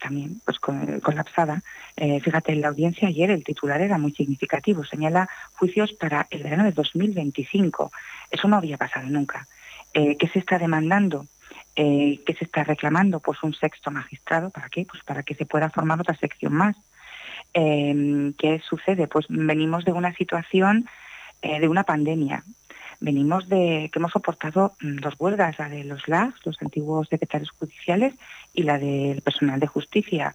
también 0.00 0.40
pues 0.44 0.58
co- 0.58 0.74
colapsada. 1.02 1.62
Eh, 1.96 2.20
fíjate, 2.20 2.52
en 2.52 2.60
la 2.60 2.68
audiencia 2.68 3.08
ayer 3.08 3.30
el 3.30 3.44
titular 3.44 3.80
era 3.80 3.96
muy 3.98 4.12
significativo. 4.12 4.84
Señala 4.84 5.28
juicios 5.54 5.92
para 5.94 6.26
el 6.30 6.42
verano 6.42 6.64
de 6.64 6.72
2025. 6.72 7.90
Eso 8.30 8.46
no 8.48 8.56
había 8.56 8.76
pasado 8.76 9.06
nunca. 9.08 9.48
Eh, 9.94 10.16
¿Qué 10.18 10.28
se 10.28 10.38
está 10.38 10.58
demandando? 10.58 11.26
¿Qué 11.74 12.36
se 12.38 12.44
está 12.44 12.64
reclamando? 12.64 13.20
Pues 13.20 13.42
un 13.42 13.52
sexto 13.54 13.90
magistrado. 13.90 14.50
¿Para 14.50 14.68
qué? 14.68 14.86
Pues 14.90 15.02
para 15.04 15.22
que 15.22 15.34
se 15.34 15.44
pueda 15.46 15.68
formar 15.70 16.00
otra 16.00 16.14
sección 16.16 16.52
más. 16.54 16.76
¿Qué 17.52 18.62
sucede? 18.68 19.08
Pues 19.08 19.26
venimos 19.28 19.84
de 19.84 19.92
una 19.92 20.14
situación 20.14 20.86
de 21.42 21.68
una 21.68 21.84
pandemia. 21.84 22.44
Venimos 23.00 23.48
de 23.48 23.90
que 23.92 23.98
hemos 23.98 24.12
soportado 24.12 24.74
mm, 24.80 24.96
dos 24.96 25.14
huelgas, 25.18 25.58
la 25.58 25.68
de 25.68 25.84
los 25.84 26.08
LAGs, 26.08 26.44
los 26.44 26.60
antiguos 26.62 27.08
secretarios 27.08 27.50
judiciales, 27.50 28.14
y 28.52 28.62
la 28.62 28.78
del 28.78 29.22
personal 29.22 29.60
de 29.60 29.66
justicia. 29.66 30.34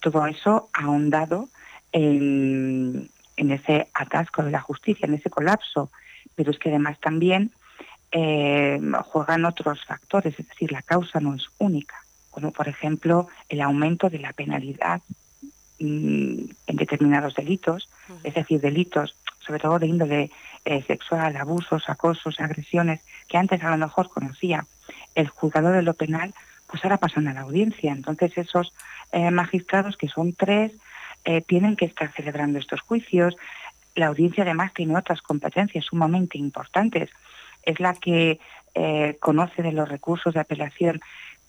Todo 0.00 0.26
eso 0.26 0.70
ha 0.72 0.84
ahondado 0.84 1.48
en, 1.92 3.10
en 3.36 3.50
ese 3.50 3.88
atasco 3.94 4.42
de 4.42 4.50
la 4.50 4.60
justicia, 4.60 5.06
en 5.06 5.14
ese 5.14 5.30
colapso. 5.30 5.90
Pero 6.34 6.50
es 6.50 6.58
que 6.58 6.70
además 6.70 6.98
también 7.00 7.52
eh, 8.12 8.80
juegan 9.06 9.44
otros 9.44 9.84
factores, 9.84 10.38
es 10.38 10.48
decir, 10.48 10.72
la 10.72 10.82
causa 10.82 11.20
no 11.20 11.34
es 11.34 11.44
única, 11.58 11.94
como 12.30 12.50
por 12.50 12.66
ejemplo 12.66 13.28
el 13.48 13.60
aumento 13.60 14.10
de 14.10 14.18
la 14.18 14.32
penalidad 14.32 15.00
mm, 15.78 16.44
en 16.66 16.76
determinados 16.76 17.34
delitos, 17.34 17.88
es 18.24 18.34
decir, 18.34 18.60
delitos 18.60 19.14
sobre 19.38 19.60
todo 19.60 19.78
de 19.78 19.86
índole 19.86 20.30
eh, 20.64 20.82
sexual, 20.82 21.36
abusos, 21.36 21.88
acosos, 21.88 22.38
agresiones, 22.38 23.00
que 23.28 23.38
antes 23.38 23.62
a 23.62 23.70
lo 23.70 23.78
mejor 23.78 24.10
conocía 24.10 24.66
el 25.14 25.28
juzgado 25.28 25.70
de 25.70 25.82
lo 25.82 25.94
penal, 25.94 26.34
pues 26.66 26.84
ahora 26.84 26.98
pasan 26.98 27.28
a 27.28 27.32
la 27.32 27.40
audiencia. 27.40 27.92
Entonces 27.92 28.36
esos 28.36 28.72
eh, 29.12 29.30
magistrados, 29.30 29.96
que 29.96 30.08
son 30.08 30.34
tres, 30.34 30.72
eh, 31.24 31.40
tienen 31.40 31.76
que 31.76 31.86
estar 31.86 32.12
celebrando 32.12 32.58
estos 32.58 32.80
juicios. 32.82 33.36
La 33.94 34.08
audiencia 34.08 34.44
además 34.44 34.72
tiene 34.74 34.96
otras 34.96 35.22
competencias 35.22 35.84
sumamente 35.86 36.38
importantes. 36.38 37.10
Es 37.62 37.80
la 37.80 37.94
que 37.94 38.38
conoce 39.18 39.62
de 39.62 39.72
los 39.72 39.88
recursos 39.88 40.32
de 40.32 40.40
apelación 40.40 41.00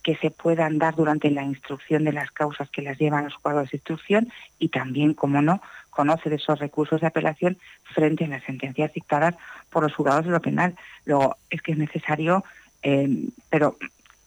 que 0.04 0.16
se 0.16 0.32
puedan 0.32 0.80
dar 0.80 0.96
durante 0.96 1.30
la 1.30 1.44
instrucción 1.44 2.04
de 2.04 2.14
las 2.14 2.32
causas 2.32 2.70
que 2.70 2.82
las 2.82 2.98
llevan 2.98 3.26
los 3.26 3.36
juzgados 3.36 3.72
de 3.72 3.78
instrucción 3.78 4.32
y 4.58 4.70
también, 4.70 5.14
como 5.14 5.42
no, 5.42 5.62
conoce 5.90 6.30
de 6.30 6.38
esos 6.38 6.60
recursos 6.60 7.02
de 7.02 7.08
apelación 7.08 7.58
frente 7.84 8.26
a 8.26 8.30
las 8.30 8.44
sentencias 8.44 8.94
dictadas 8.94 9.36
por 9.70 9.84
los 9.84 9.94
juzgados 9.94 10.26
de 10.26 10.32
lo 10.32 10.42
penal. 10.42 10.76
Luego, 11.06 11.38
es 11.50 11.62
que 11.62 11.74
es 11.74 11.78
necesario, 11.78 12.44
eh, 12.82 13.28
pero 13.50 13.78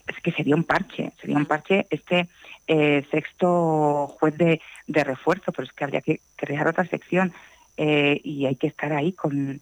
es 0.06 0.20
que 0.20 0.32
sería 0.32 0.54
un 0.54 0.64
parche, 0.64 1.12
sería 1.20 1.36
un 1.36 1.46
parche 1.46 1.86
este 1.90 2.28
eh, 2.66 3.04
sexto 3.10 4.14
juez 4.20 4.36
de, 4.36 4.60
de 4.86 5.04
refuerzo, 5.04 5.50
pero 5.52 5.66
es 5.66 5.72
que 5.72 5.84
habría 5.84 6.02
que 6.02 6.20
crear 6.36 6.68
otra 6.68 6.86
sección 6.86 7.32
eh, 7.76 8.20
y 8.22 8.46
hay 8.46 8.56
que 8.56 8.68
estar 8.68 8.92
ahí 8.92 9.12
con, 9.12 9.60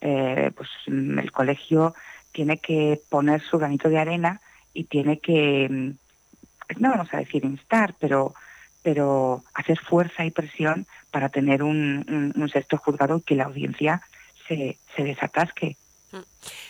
pues 0.00 0.68
el 0.86 1.32
colegio 1.32 1.94
tiene 2.32 2.58
que 2.58 3.00
poner 3.08 3.40
su 3.40 3.58
granito 3.58 3.88
de 3.88 3.98
arena 3.98 4.42
y 4.74 4.84
tiene 4.84 5.18
que, 5.20 5.68
mm, 5.70 6.80
no 6.80 6.90
vamos 6.90 7.08
a 7.14 7.18
decir 7.18 7.44
instar, 7.44 7.94
pero 7.98 8.34
pero 8.82 9.42
hacer 9.54 9.78
fuerza 9.78 10.26
y 10.26 10.30
presión 10.30 10.86
para 11.10 11.30
tener 11.30 11.62
un, 11.62 12.32
un- 12.36 12.48
sexto 12.50 12.76
juzgado 12.76 13.16
y 13.16 13.22
que 13.22 13.34
la 13.34 13.44
audiencia 13.44 14.02
se, 14.46 14.76
se 14.94 15.04
desatasque. 15.04 15.78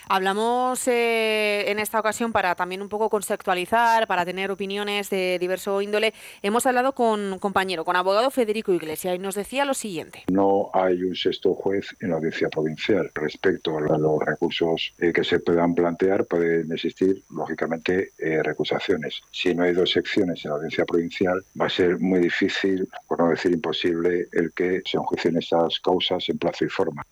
Hablamos 0.07 0.87
eh, 0.87 1.65
en 1.67 1.79
esta 1.79 1.99
ocasión 1.99 2.31
para 2.31 2.55
también 2.55 2.81
un 2.81 2.89
poco 2.89 3.09
conceptualizar, 3.09 4.07
para 4.07 4.25
tener 4.25 4.51
opiniones 4.51 5.09
de 5.09 5.37
diverso 5.39 5.81
índole. 5.81 6.13
Hemos 6.41 6.65
hablado 6.65 6.93
con 6.93 7.33
un 7.33 7.39
compañero, 7.39 7.85
con 7.85 7.95
abogado 7.95 8.29
Federico 8.31 8.71
Iglesia, 8.71 9.15
y 9.15 9.19
nos 9.19 9.35
decía 9.35 9.65
lo 9.65 9.73
siguiente. 9.73 10.23
No 10.27 10.69
hay 10.73 11.03
un 11.03 11.15
sexto 11.15 11.53
juez 11.55 11.95
en 11.99 12.09
la 12.09 12.17
audiencia 12.17 12.49
provincial. 12.49 13.11
Respecto 13.13 13.77
a 13.77 13.81
los 13.81 14.19
recursos 14.19 14.93
eh, 14.99 15.11
que 15.13 15.23
se 15.23 15.39
puedan 15.39 15.73
plantear, 15.73 16.25
pueden 16.25 16.71
existir, 16.71 17.23
lógicamente, 17.29 18.11
eh, 18.17 18.41
recusaciones. 18.43 19.21
Si 19.31 19.53
no 19.55 19.63
hay 19.63 19.73
dos 19.73 19.91
secciones 19.91 20.43
en 20.45 20.51
la 20.51 20.57
audiencia 20.57 20.85
provincial, 20.85 21.43
va 21.59 21.65
a 21.65 21.69
ser 21.69 21.99
muy 21.99 22.19
difícil, 22.19 22.87
por 23.07 23.19
no 23.19 23.29
decir 23.29 23.51
imposible, 23.51 24.27
el 24.31 24.51
que 24.53 24.81
se 24.85 24.97
enjuicien 24.97 25.37
estas 25.37 25.79
causas 25.79 26.27
en 26.29 26.37
plazo 26.37 26.65
y 26.65 26.69
forma. 26.69 27.03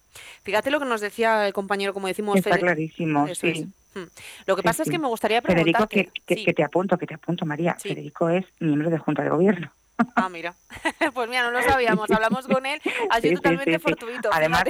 Fíjate 0.43 0.69
lo 0.69 0.79
que 0.79 0.85
nos 0.85 1.01
decía 1.01 1.47
el 1.47 1.53
compañero, 1.53 1.93
como 1.93 2.07
decimos, 2.07 2.35
Está 2.55 2.65
clarísimo, 2.65 3.27
sí. 3.35 3.67
Hmm. 3.95 4.05
Lo 4.47 4.55
que 4.55 4.61
Sí, 4.63 4.65
pasa 4.67 4.83
es 4.83 4.89
que 4.89 4.97
me 4.97 5.07
gustaría 5.07 5.41
Federico, 5.41 5.85
preguntarte... 5.87 6.21
que, 6.25 6.35
que- 6.35 6.45
que 6.45 6.53
te 6.53 6.63
apunto, 6.63 6.97
que 6.97 7.05
te 7.05 7.13
apunto, 7.13 7.45
María. 7.45 7.75
Federico 7.79 8.29
es 8.29 8.43
miembro 8.59 8.89
de 8.89 8.97
Junta 8.97 9.23
de 9.23 9.29
Gobierno. 9.29 9.71
Ah, 10.15 10.27
mira. 10.29 10.55
pues 11.13 11.29
mira, 11.29 11.43
no 11.43 11.51
lo 11.51 11.61
sabíamos. 11.61 12.09
Hablamos 12.09 12.47
con 12.47 12.65
él. 12.65 12.81
Sido 12.81 13.03
Sí, 13.21 13.35
totalmente 13.35 13.71
sí, 13.71 13.77
sí. 13.77 13.83
fortuito. 13.83 14.29
Además, 14.33 14.63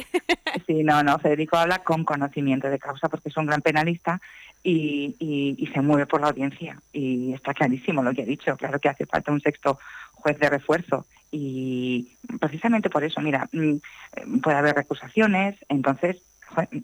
sí, 0.68 0.84
no, 0.84 1.02
no, 1.04 1.18
Federico 1.20 1.56
habla 1.58 1.80
con 1.80 2.04
conocimiento 2.04 2.70
de 2.70 2.78
causa 2.80 3.08
porque 3.08 3.30
es 3.30 3.38
un 3.38 3.46
gran 3.46 3.62
penalista 3.62 4.20
y, 4.62 5.16
y- 5.20 5.56
y 5.58 5.68
se 5.68 5.80
mueve 5.80 6.06
por 6.06 6.20
la 6.20 6.28
audiencia. 6.28 6.78
Y 6.92 7.32
está 7.34 7.54
clarísimo 7.54 8.04
lo 8.04 8.14
que 8.14 8.24
ha 8.24 8.26
dicho. 8.26 8.58
Claro 8.58 8.80
que 8.82 8.90
hace 8.90 9.06
falta 9.06 9.32
un 9.32 9.40
sexto 9.40 9.80
juez 10.12 10.38
de 10.38 10.50
refuerzo. 10.50 11.06
Y 11.32 12.18
precisamente 12.42 12.90
por 12.90 13.06
eso, 13.06 13.22
mira, 13.22 13.48
mm, 13.54 14.40
puede 14.42 14.58
haber 14.58 14.76
recusaciones, 14.76 15.56
entonces 15.70 16.18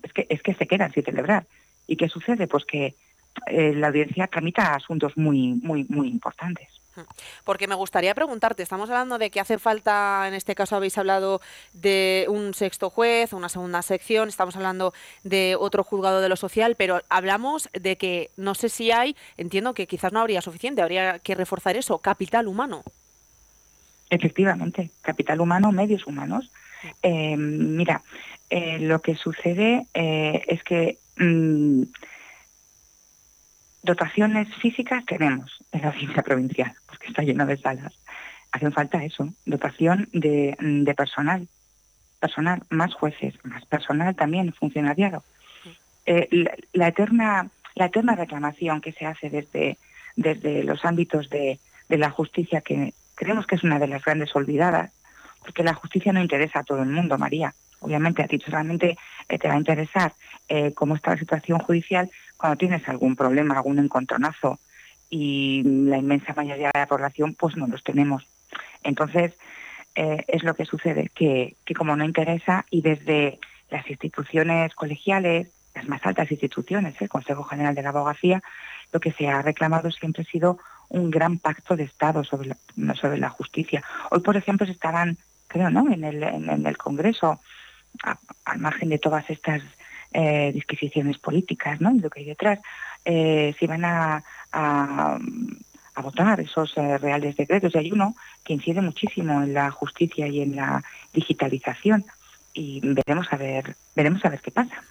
es 0.03 0.13
que, 0.13 0.27
es 0.29 0.41
que 0.41 0.53
se 0.53 0.67
quedan 0.67 0.91
sin 0.91 1.03
celebrar. 1.03 1.45
¿Y 1.87 1.95
qué 1.95 2.09
sucede? 2.09 2.47
Pues 2.47 2.65
que 2.65 2.95
eh, 3.47 3.73
la 3.73 3.87
audiencia 3.87 4.27
tramita 4.27 4.75
asuntos 4.75 5.17
muy, 5.17 5.53
muy, 5.53 5.85
muy 5.89 6.07
importantes. 6.07 6.67
Porque 7.45 7.67
me 7.67 7.75
gustaría 7.75 8.13
preguntarte, 8.13 8.63
estamos 8.63 8.89
hablando 8.89 9.17
de 9.17 9.29
que 9.29 9.39
hace 9.39 9.57
falta, 9.57 10.25
en 10.27 10.33
este 10.33 10.55
caso 10.55 10.75
habéis 10.75 10.97
hablado 10.97 11.39
de 11.71 12.25
un 12.27 12.53
sexto 12.53 12.89
juez, 12.89 13.31
una 13.31 13.47
segunda 13.47 13.81
sección, 13.81 14.27
estamos 14.27 14.55
hablando 14.57 14.93
de 15.23 15.55
otro 15.57 15.83
juzgado 15.83 16.19
de 16.19 16.27
lo 16.29 16.35
social, 16.35 16.75
pero 16.75 17.01
hablamos 17.09 17.69
de 17.73 17.97
que 17.97 18.31
no 18.35 18.53
sé 18.55 18.67
si 18.67 18.91
hay, 18.91 19.15
entiendo 19.37 19.73
que 19.73 19.87
quizás 19.87 20.11
no 20.11 20.19
habría 20.19 20.41
suficiente, 20.41 20.81
habría 20.81 21.19
que 21.19 21.35
reforzar 21.35 21.77
eso, 21.77 21.99
capital 21.99 22.47
humano. 22.47 22.83
Efectivamente, 24.09 24.89
capital 25.01 25.39
humano, 25.39 25.71
medios 25.71 26.05
humanos. 26.07 26.51
Eh, 27.03 27.37
mira, 27.37 28.01
eh, 28.49 28.79
lo 28.79 29.01
que 29.01 29.15
sucede 29.15 29.85
eh, 29.93 30.43
es 30.47 30.63
que 30.63 30.97
mm, 31.17 31.83
dotaciones 33.83 34.53
físicas 34.55 35.05
tenemos 35.05 35.63
en 35.71 35.81
la 35.81 35.89
audiencia 35.89 36.23
provincial, 36.23 36.73
porque 36.87 37.07
está 37.07 37.21
lleno 37.23 37.45
de 37.45 37.57
salas. 37.57 37.93
Hacen 38.51 38.71
falta 38.71 39.03
eso, 39.03 39.29
dotación 39.45 40.09
de, 40.13 40.57
mm, 40.59 40.83
de 40.83 40.95
personal, 40.95 41.47
personal, 42.19 42.63
más 42.69 42.93
jueces, 42.93 43.35
más 43.43 43.65
personal 43.65 44.15
también, 44.15 44.53
funcionariado. 44.53 45.23
Eh, 46.05 46.27
la, 46.31 46.55
la 46.73 46.87
eterna, 46.87 47.49
la 47.75 47.85
eterna 47.85 48.15
reclamación 48.15 48.81
que 48.81 48.93
se 48.93 49.05
hace 49.05 49.29
desde, 49.29 49.77
desde 50.15 50.63
los 50.63 50.83
ámbitos 50.85 51.29
de, 51.29 51.59
de 51.87 51.97
la 51.97 52.09
justicia, 52.09 52.61
que 52.61 52.93
creemos 53.15 53.45
que 53.45 53.55
es 53.55 53.63
una 53.63 53.77
de 53.77 53.87
las 53.87 54.03
grandes 54.03 54.35
olvidadas, 54.35 54.91
porque 55.41 55.63
la 55.63 55.73
justicia 55.73 56.11
no 56.13 56.21
interesa 56.21 56.59
a 56.59 56.63
todo 56.63 56.81
el 56.81 56.89
mundo, 56.89 57.17
María. 57.17 57.53
Obviamente 57.79 58.23
a 58.23 58.27
ti 58.27 58.39
solamente 58.39 58.97
te 59.27 59.47
va 59.47 59.53
a 59.53 59.57
interesar 59.57 60.13
eh, 60.47 60.73
cómo 60.73 60.95
está 60.95 61.11
la 61.11 61.17
situación 61.17 61.59
judicial 61.59 62.09
cuando 62.37 62.57
tienes 62.57 62.87
algún 62.87 63.15
problema, 63.15 63.55
algún 63.55 63.79
encontronazo 63.79 64.59
y 65.09 65.63
la 65.63 65.97
inmensa 65.97 66.33
mayoría 66.33 66.71
de 66.73 66.79
la 66.79 66.87
población 66.87 67.35
pues 67.35 67.55
no 67.57 67.67
los 67.67 67.83
tenemos. 67.83 68.25
Entonces 68.83 69.33
eh, 69.95 70.23
es 70.27 70.43
lo 70.43 70.55
que 70.55 70.65
sucede, 70.65 71.09
que, 71.13 71.55
que 71.65 71.73
como 71.73 71.95
no 71.95 72.05
interesa 72.05 72.65
y 72.69 72.81
desde 72.81 73.39
las 73.69 73.89
instituciones 73.89 74.73
colegiales, 74.75 75.49
las 75.75 75.87
más 75.87 76.05
altas 76.05 76.31
instituciones, 76.31 76.99
el 77.01 77.09
Consejo 77.09 77.43
General 77.43 77.75
de 77.75 77.83
la 77.83 77.89
Abogacía, 77.89 78.41
lo 78.91 78.99
que 78.99 79.11
se 79.11 79.27
ha 79.27 79.41
reclamado 79.41 79.91
siempre 79.91 80.23
ha 80.23 80.31
sido 80.31 80.57
un 80.89 81.11
gran 81.11 81.37
pacto 81.37 81.75
de 81.75 81.83
Estado 81.83 82.23
sobre 82.23 82.49
la, 82.49 82.95
sobre 82.95 83.17
la 83.17 83.29
justicia. 83.29 83.83
Hoy, 84.09 84.21
por 84.21 84.37
ejemplo, 84.37 84.65
se 84.65 84.71
estaban, 84.71 85.17
creo, 85.47 85.69
¿no? 85.69 85.91
en, 85.91 86.03
el, 86.03 86.23
en 86.23 86.65
el 86.65 86.77
Congreso, 86.77 87.39
a- 88.03 88.19
al 88.45 88.59
margen 88.59 88.89
de 88.89 88.99
todas 88.99 89.29
estas 89.29 89.61
eh, 90.11 90.51
disquisiciones 90.53 91.17
políticas 91.19 91.79
¿no? 91.81 91.91
y 91.93 91.99
lo 91.99 92.09
que 92.09 92.21
hay 92.21 92.25
detrás, 92.25 92.59
eh, 93.05 93.53
se 93.59 93.65
iban 93.65 93.85
a, 93.85 94.23
a, 94.51 95.19
a 95.95 96.01
votar 96.01 96.39
esos 96.39 96.75
eh, 96.77 96.97
reales 96.97 97.35
decretos. 97.37 97.75
Y 97.75 97.77
hay 97.77 97.91
uno 97.91 98.15
que 98.43 98.53
incide 98.53 98.81
muchísimo 98.81 99.43
en 99.43 99.53
la 99.53 99.69
justicia 99.71 100.27
y 100.27 100.41
en 100.41 100.55
la 100.55 100.83
digitalización. 101.13 102.05
Y 102.53 102.81
veremos 102.81 103.27
a 103.31 103.37
ver, 103.37 103.75
veremos 103.95 104.25
a 104.25 104.29
ver 104.29 104.41
qué 104.41 104.49
pasa. 104.51 104.83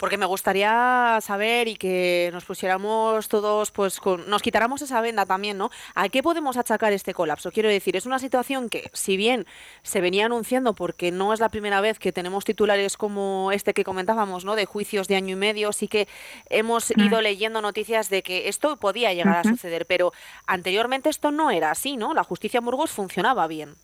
Porque 0.00 0.16
me 0.16 0.24
gustaría 0.24 1.18
saber 1.20 1.68
y 1.68 1.76
que 1.76 2.30
nos 2.32 2.46
pusiéramos 2.46 3.28
todos, 3.28 3.70
pues 3.70 4.00
con- 4.00 4.28
nos 4.30 4.40
quitáramos 4.40 4.80
esa 4.80 5.02
venda 5.02 5.26
también, 5.26 5.58
¿no? 5.58 5.68
¿A 5.94 6.08
qué 6.08 6.22
podemos 6.22 6.56
achacar 6.56 6.94
este 6.94 7.12
colapso? 7.12 7.52
Quiero 7.52 7.68
decir, 7.68 7.96
es 7.96 8.06
una 8.06 8.18
situación 8.18 8.70
que, 8.70 8.90
si 8.94 9.18
bien 9.18 9.44
se 9.82 10.00
venía 10.00 10.24
anunciando, 10.24 10.72
porque 10.74 11.12
no 11.12 11.34
es 11.34 11.40
la 11.40 11.50
primera 11.50 11.82
vez 11.82 11.98
que 11.98 12.12
tenemos 12.12 12.46
titulares 12.46 12.96
como 12.96 13.52
este 13.52 13.74
que 13.74 13.84
comentábamos, 13.84 14.46
¿no? 14.46 14.56
De 14.56 14.64
juicios 14.64 15.06
de 15.06 15.16
año 15.16 15.34
y 15.34 15.36
medio, 15.38 15.70
sí 15.72 15.86
que 15.86 16.08
hemos 16.48 16.90
Mm. 16.96 17.00
ido 17.02 17.20
leyendo 17.20 17.60
noticias 17.60 18.08
de 18.08 18.22
que 18.22 18.48
esto 18.48 18.78
podía 18.78 19.12
llegar 19.12 19.36
a 19.36 19.44
suceder, 19.44 19.84
pero 19.86 20.12
anteriormente 20.46 21.10
esto 21.10 21.30
no 21.30 21.50
era 21.50 21.70
así, 21.72 21.98
¿no? 21.98 22.14
La 22.14 22.24
justicia 22.24 22.56
en 22.58 22.64
Burgos 22.64 22.90
funcionaba 22.90 23.46
bien. 23.48 23.76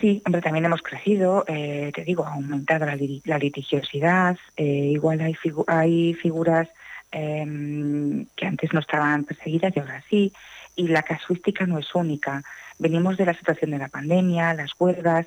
Sí, 0.00 0.22
hombre, 0.24 0.40
también 0.42 0.64
hemos 0.64 0.82
crecido, 0.82 1.44
eh, 1.48 1.90
te 1.94 2.04
digo, 2.04 2.24
ha 2.24 2.34
aumentado 2.34 2.86
la, 2.86 2.96
li- 2.96 3.22
la 3.24 3.38
litigiosidad, 3.38 4.36
eh, 4.56 4.64
igual 4.64 5.20
hay, 5.20 5.34
figu- 5.34 5.64
hay 5.66 6.14
figuras 6.14 6.68
em, 7.10 8.26
que 8.36 8.46
antes 8.46 8.72
no 8.72 8.80
estaban 8.80 9.24
perseguidas 9.24 9.74
y 9.76 9.80
ahora 9.80 10.02
sí, 10.08 10.32
y 10.76 10.88
la 10.88 11.02
casuística 11.02 11.66
no 11.66 11.78
es 11.78 11.94
única. 11.94 12.42
Venimos 12.78 13.16
de 13.16 13.26
la 13.26 13.34
situación 13.34 13.70
de 13.72 13.78
la 13.78 13.88
pandemia, 13.88 14.54
las 14.54 14.70
huelgas, 14.78 15.26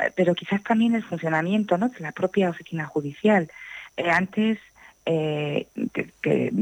eh, 0.00 0.10
pero 0.14 0.34
quizás 0.34 0.62
también 0.62 0.94
el 0.94 1.04
funcionamiento 1.04 1.78
¿no? 1.78 1.88
de 1.88 2.00
la 2.00 2.12
propia 2.12 2.50
oficina 2.50 2.86
judicial. 2.86 3.48
Eh, 3.96 4.10
antes, 4.10 4.58
eh, 5.04 5.66
te, 5.92 6.04
te- 6.20 6.52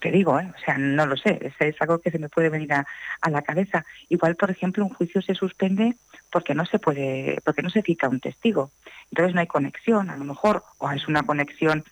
te 0.00 0.10
digo, 0.10 0.38
¿eh? 0.40 0.50
o 0.56 0.58
sea, 0.64 0.78
no 0.78 1.06
lo 1.06 1.16
sé, 1.16 1.52
es, 1.58 1.76
algo 1.80 1.98
que 1.98 2.10
se 2.10 2.18
me 2.18 2.28
puede 2.28 2.48
venir 2.48 2.72
a, 2.72 2.86
a 3.20 3.30
la 3.30 3.42
cabeza. 3.42 3.84
Igual, 4.08 4.36
por 4.36 4.50
ejemplo, 4.50 4.84
un 4.84 4.94
juicio 4.94 5.20
se 5.22 5.34
suspende 5.34 5.96
porque 6.30 6.54
no 6.54 6.64
se 6.64 6.78
puede, 6.78 7.40
porque 7.44 7.62
no 7.62 7.70
se 7.70 7.82
cita 7.82 8.08
un 8.08 8.20
testigo. 8.20 8.70
Entonces 9.10 9.34
no 9.34 9.40
hay 9.40 9.46
conexión, 9.46 10.08
a 10.10 10.16
lo 10.16 10.24
mejor, 10.24 10.64
o 10.78 10.90
es 10.90 11.06
una 11.06 11.22
conexión, 11.22 11.84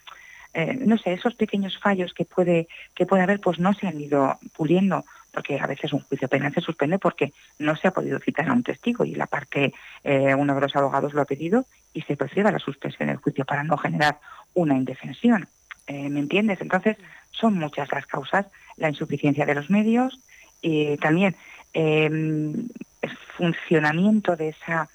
eh, 0.54 0.78
no 0.80 0.96
sé, 0.96 1.12
esos 1.12 1.34
pequeños 1.34 1.78
fallos 1.78 2.14
que 2.14 2.24
puede, 2.24 2.66
que 2.94 3.04
puede 3.06 3.22
haber, 3.22 3.40
pues 3.40 3.58
no 3.58 3.74
se 3.74 3.86
han 3.86 4.00
ido 4.00 4.38
puliendo, 4.56 5.04
porque 5.32 5.60
a 5.60 5.66
veces 5.66 5.92
un 5.92 6.00
juicio 6.00 6.28
penal 6.28 6.52
se 6.54 6.60
suspende 6.62 6.98
porque 6.98 7.32
no 7.58 7.76
se 7.76 7.88
ha 7.88 7.92
podido 7.92 8.18
citar 8.18 8.48
a 8.48 8.52
un 8.52 8.64
testigo 8.64 9.04
y 9.04 9.14
la 9.14 9.26
parte, 9.26 9.72
uno 10.02 10.54
de 10.56 10.60
los 10.60 10.74
abogados 10.74 11.14
lo 11.14 11.20
ha 11.20 11.24
pedido 11.24 11.66
y 11.92 12.02
se 12.02 12.16
procede 12.16 12.48
a 12.48 12.52
la 12.52 12.58
suspensión 12.58 13.08
del 13.08 13.18
juicio 13.18 13.44
para 13.44 13.62
no 13.62 13.76
generar 13.76 14.18
una 14.54 14.74
indefensión. 14.74 15.46
Eh, 15.90 16.08
¿Me 16.08 16.20
entiendes? 16.20 16.60
Entonces, 16.60 16.96
son 17.32 17.54
muchas 17.54 17.90
las 17.90 18.06
causas, 18.06 18.46
la 18.76 18.88
insuficiencia 18.88 19.44
de 19.44 19.56
los 19.56 19.70
medios 19.70 20.20
y 20.62 20.96
también 20.98 21.34
eh, 21.74 22.04
el 22.04 23.16
funcionamiento 23.36 24.36
de 24.36 24.50
esa, 24.50 24.88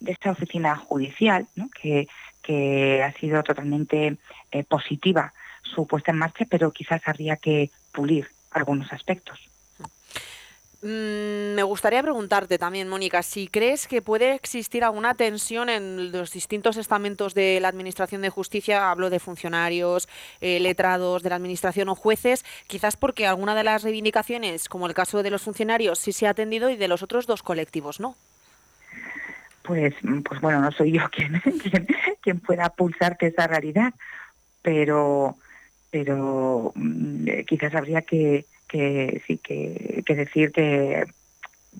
de 0.00 0.12
esa 0.12 0.30
oficina 0.30 0.74
judicial, 0.76 1.46
¿no? 1.54 1.68
que, 1.68 2.08
que 2.40 3.02
ha 3.02 3.12
sido 3.12 3.42
totalmente 3.42 4.16
eh, 4.50 4.64
positiva 4.64 5.34
su 5.62 5.86
puesta 5.86 6.12
en 6.12 6.18
marcha, 6.18 6.46
pero 6.48 6.70
quizás 6.70 7.02
habría 7.04 7.36
que 7.36 7.70
pulir 7.92 8.28
algunos 8.50 8.90
aspectos. 8.90 9.38
Mm, 10.80 11.54
me 11.56 11.62
gustaría 11.64 12.02
preguntarte 12.02 12.56
también, 12.56 12.88
Mónica, 12.88 13.24
si 13.24 13.48
crees 13.48 13.88
que 13.88 14.00
puede 14.00 14.34
existir 14.34 14.84
alguna 14.84 15.14
tensión 15.14 15.68
en 15.68 16.12
los 16.12 16.32
distintos 16.32 16.76
estamentos 16.76 17.34
de 17.34 17.58
la 17.60 17.66
Administración 17.66 18.22
de 18.22 18.30
Justicia, 18.30 18.90
hablo 18.90 19.10
de 19.10 19.18
funcionarios, 19.18 20.08
eh, 20.40 20.60
letrados 20.60 21.24
de 21.24 21.30
la 21.30 21.36
Administración 21.36 21.88
o 21.88 21.96
jueces, 21.96 22.44
quizás 22.68 22.96
porque 22.96 23.26
alguna 23.26 23.56
de 23.56 23.64
las 23.64 23.82
reivindicaciones, 23.82 24.68
como 24.68 24.86
el 24.86 24.94
caso 24.94 25.24
de 25.24 25.30
los 25.30 25.42
funcionarios, 25.42 25.98
sí 25.98 26.12
se 26.12 26.28
ha 26.28 26.30
atendido 26.30 26.70
y 26.70 26.76
de 26.76 26.86
los 26.86 27.02
otros 27.02 27.26
dos 27.26 27.42
colectivos, 27.42 27.98
¿no? 27.98 28.14
Pues, 29.62 29.94
pues 30.24 30.40
bueno, 30.40 30.60
no 30.60 30.70
soy 30.70 30.92
yo 30.92 31.02
quien, 31.10 31.42
quien, 32.22 32.38
pueda 32.38 32.68
pulsarte 32.70 33.26
esa 33.26 33.48
realidad, 33.48 33.94
pero, 34.62 35.36
pero 35.90 36.72
mm, 36.76 37.28
eh, 37.28 37.44
quizás 37.44 37.74
habría 37.74 38.02
que, 38.02 38.46
que 38.68 39.22
sí 39.26 39.38
que, 39.38 40.02
que 40.06 40.14
decir 40.14 40.52
que 40.52 41.06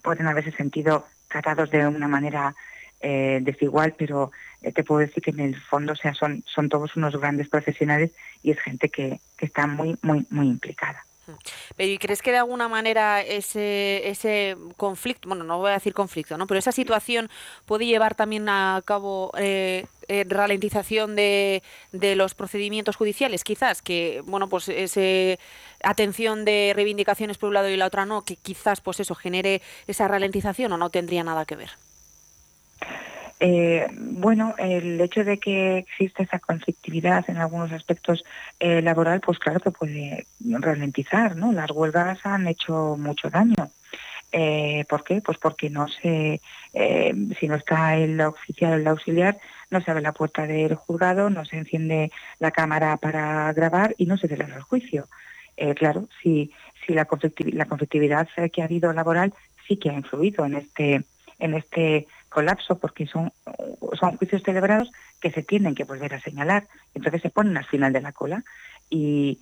pueden 0.03 0.27
haberse 0.27 0.53
sentido 0.53 1.07
tratados 1.29 1.71
de 1.71 1.87
una 1.87 2.09
manera 2.09 2.55
eh, 3.01 3.41
desigual, 3.43 3.95
pero 3.97 4.33
eh, 4.63 4.73
te 4.73 4.83
puedo 4.83 5.01
decir 5.01 5.23
que 5.23 5.31
en 5.31 5.41
el 5.41 5.61
fondo, 5.61 5.95
sea, 5.95 6.15
son, 6.15 6.43
son 6.47 6.69
todos 6.69 6.97
unos 6.97 7.17
grandes 7.17 7.49
profesionales 7.49 8.11
y 8.43 8.51
es 8.51 8.59
gente 8.61 8.89
que, 8.89 9.21
que 9.37 9.47
está 9.47 9.67
muy, 9.67 9.97
muy, 10.03 10.27
muy 10.31 10.49
implicada. 10.49 11.05
Pero 11.77 11.91
¿y 11.91 11.99
crees 11.99 12.23
que 12.23 12.33
de 12.33 12.39
alguna 12.39 12.69
manera 12.69 13.23
ese, 13.23 14.09
ese 14.09 14.57
conflicto, 14.77 15.29
bueno, 15.29 15.45
no 15.45 15.59
voy 15.59 15.71
a 15.71 15.75
decir 15.75 15.95
conflicto, 15.95 16.39
¿no? 16.39 16.47
pero 16.47 16.59
esa 16.59 16.73
situación 16.73 17.31
puede 17.67 17.87
llevar 17.87 18.15
también 18.15 18.49
a 18.49 18.83
cabo 18.85 19.33
eh, 19.37 19.87
eh, 20.09 20.25
ralentización 20.29 21.17
de, 21.17 21.63
de, 21.93 22.17
los 22.17 22.35
procedimientos 22.35 22.97
judiciales, 22.97 23.45
quizás, 23.45 23.83
que, 23.83 24.23
bueno, 24.27 24.49
pues 24.49 24.69
ese 24.69 25.39
atención 25.83 26.45
de 26.45 26.73
reivindicaciones 26.75 27.39
por 27.39 27.49
un 27.49 27.55
lado 27.55 27.69
y 27.69 27.77
la 27.77 27.87
otra 27.87 28.07
no, 28.07 28.23
que 28.23 28.37
quizás, 28.37 28.81
pues 28.81 29.01
eso, 29.01 29.15
genere 29.15 29.63
esa 29.87 30.09
ralentización 30.09 30.73
o 30.73 30.79
no 30.79 30.91
tendría 30.91 31.25
nada 31.25 31.45
que 31.45 31.57
ver? 31.57 31.71
Eh, 33.41 33.87
bueno, 33.93 34.55
el 34.59 35.01
hecho 35.01 35.23
de 35.23 35.39
que 35.39 35.79
existe 35.79 36.25
esa 36.25 36.41
conflictividad 36.41 37.25
en 37.29 37.37
algunos 37.37 37.71
aspectos 37.73 38.25
eh, 38.59 38.83
laboral, 38.83 39.21
pues 39.21 39.39
claro 39.39 39.61
que 39.61 39.71
puede 39.71 40.27
ralentizar, 40.41 41.37
¿no? 41.37 41.53
Las 41.53 41.71
huelgas 41.71 42.19
han 42.25 42.49
hecho 42.49 42.97
mucho 42.99 43.31
daño. 43.31 43.71
Eh, 44.33 44.85
¿Por 44.89 45.05
qué? 45.05 45.21
Pues 45.23 45.39
porque 45.39 45.71
no 45.71 45.89
se, 45.89 46.41
si 47.41 47.49
no 47.49 47.55
está 47.55 47.97
el 47.97 48.21
oficial 48.21 48.73
o 48.73 48.77
el 48.77 48.87
auxiliar, 48.87 49.39
no 49.71 49.81
se 49.81 49.91
abre 49.91 50.03
la 50.03 50.13
puerta 50.13 50.47
del 50.47 50.75
juzgado, 50.75 51.31
no 51.31 51.45
se 51.45 51.57
enciende 51.57 52.11
la 52.39 52.51
cámara 52.51 52.97
para 52.99 53.53
grabar 53.53 53.95
y 53.99 54.07
no 54.07 54.19
se 54.19 54.29
celebra 54.29 54.57
el 54.57 54.63
juicio. 54.63 55.09
Claro, 55.77 56.09
si, 56.23 56.53
si 56.87 56.93
la, 56.93 57.07
conflictividad, 57.07 57.57
la 57.57 57.67
conflictividad 57.67 58.29
que 58.53 58.63
ha 58.63 58.67
habido 58.67 58.93
laboral 58.93 59.33
sí 59.67 59.77
que 59.77 59.91
ha 59.91 59.95
influido 59.95 60.45
en 60.45 60.55
este, 60.57 61.03
en 61.39 61.55
este 61.55 62.07
colapso 62.29 62.79
porque 62.79 63.07
son, 63.07 63.33
son 63.99 64.17
juicios 64.17 64.43
celebrados 64.43 64.91
que 65.21 65.31
se 65.31 65.43
tienen 65.43 65.75
que 65.75 65.85
volver 65.85 66.15
a 66.15 66.21
señalar. 66.21 66.67
Entonces 66.95 67.23
se 67.23 67.31
ponen 67.31 67.57
al 67.57 67.65
final 67.67 67.93
de 67.93 68.01
la 68.01 68.13
cola 68.13 68.45
y 68.91 69.41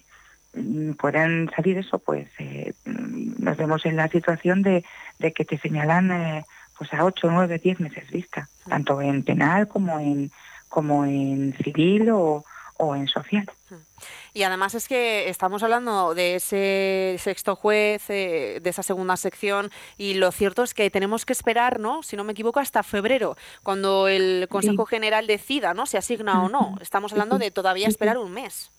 mm, 0.54 0.92
puedan 0.92 1.50
salir 1.54 1.78
eso, 1.78 1.98
pues 1.98 2.28
eh, 2.38 2.74
mm, 2.84 3.42
nos 3.42 3.56
vemos 3.56 3.84
en 3.86 3.96
la 3.96 4.08
situación 4.08 4.62
de, 4.62 4.84
de 5.18 5.32
que 5.32 5.44
te 5.44 5.58
señalan 5.58 6.12
eh, 6.12 6.44
pues 6.78 6.92
a 6.92 7.04
8, 7.04 7.28
9, 7.30 7.58
10 7.58 7.80
meses 7.80 8.10
vista, 8.10 8.48
tanto 8.68 9.00
en 9.00 9.22
penal 9.22 9.66
como 9.66 9.98
en, 9.98 10.30
como 10.68 11.04
en 11.04 11.54
civil 11.62 12.10
o, 12.10 12.44
o 12.78 12.94
en 12.94 13.08
social. 13.08 13.50
Y 14.34 14.42
además 14.42 14.74
es 14.74 14.88
que 14.88 15.28
estamos 15.28 15.62
hablando 15.62 16.14
de 16.14 16.36
ese 16.36 17.16
sexto 17.18 17.56
juez, 17.56 18.08
eh, 18.10 18.60
de 18.62 18.70
esa 18.70 18.82
segunda 18.82 19.16
sección, 19.16 19.70
y 19.96 20.14
lo 20.14 20.30
cierto 20.32 20.62
es 20.62 20.74
que 20.74 20.90
tenemos 20.90 21.24
que 21.24 21.32
esperar, 21.32 21.80
¿no? 21.80 22.02
Si 22.02 22.16
no 22.16 22.24
me 22.24 22.32
equivoco, 22.32 22.60
hasta 22.60 22.82
febrero, 22.82 23.36
cuando 23.62 24.08
el 24.08 24.46
Consejo 24.48 24.86
sí. 24.86 24.90
General 24.90 25.26
decida, 25.26 25.74
¿no? 25.74 25.86
Si 25.86 25.96
asigna 25.96 26.42
o 26.42 26.48
no. 26.48 26.76
Estamos 26.80 27.12
hablando 27.12 27.38
de 27.38 27.50
todavía 27.50 27.88
esperar 27.88 28.18
un 28.18 28.32
mes. 28.32 28.70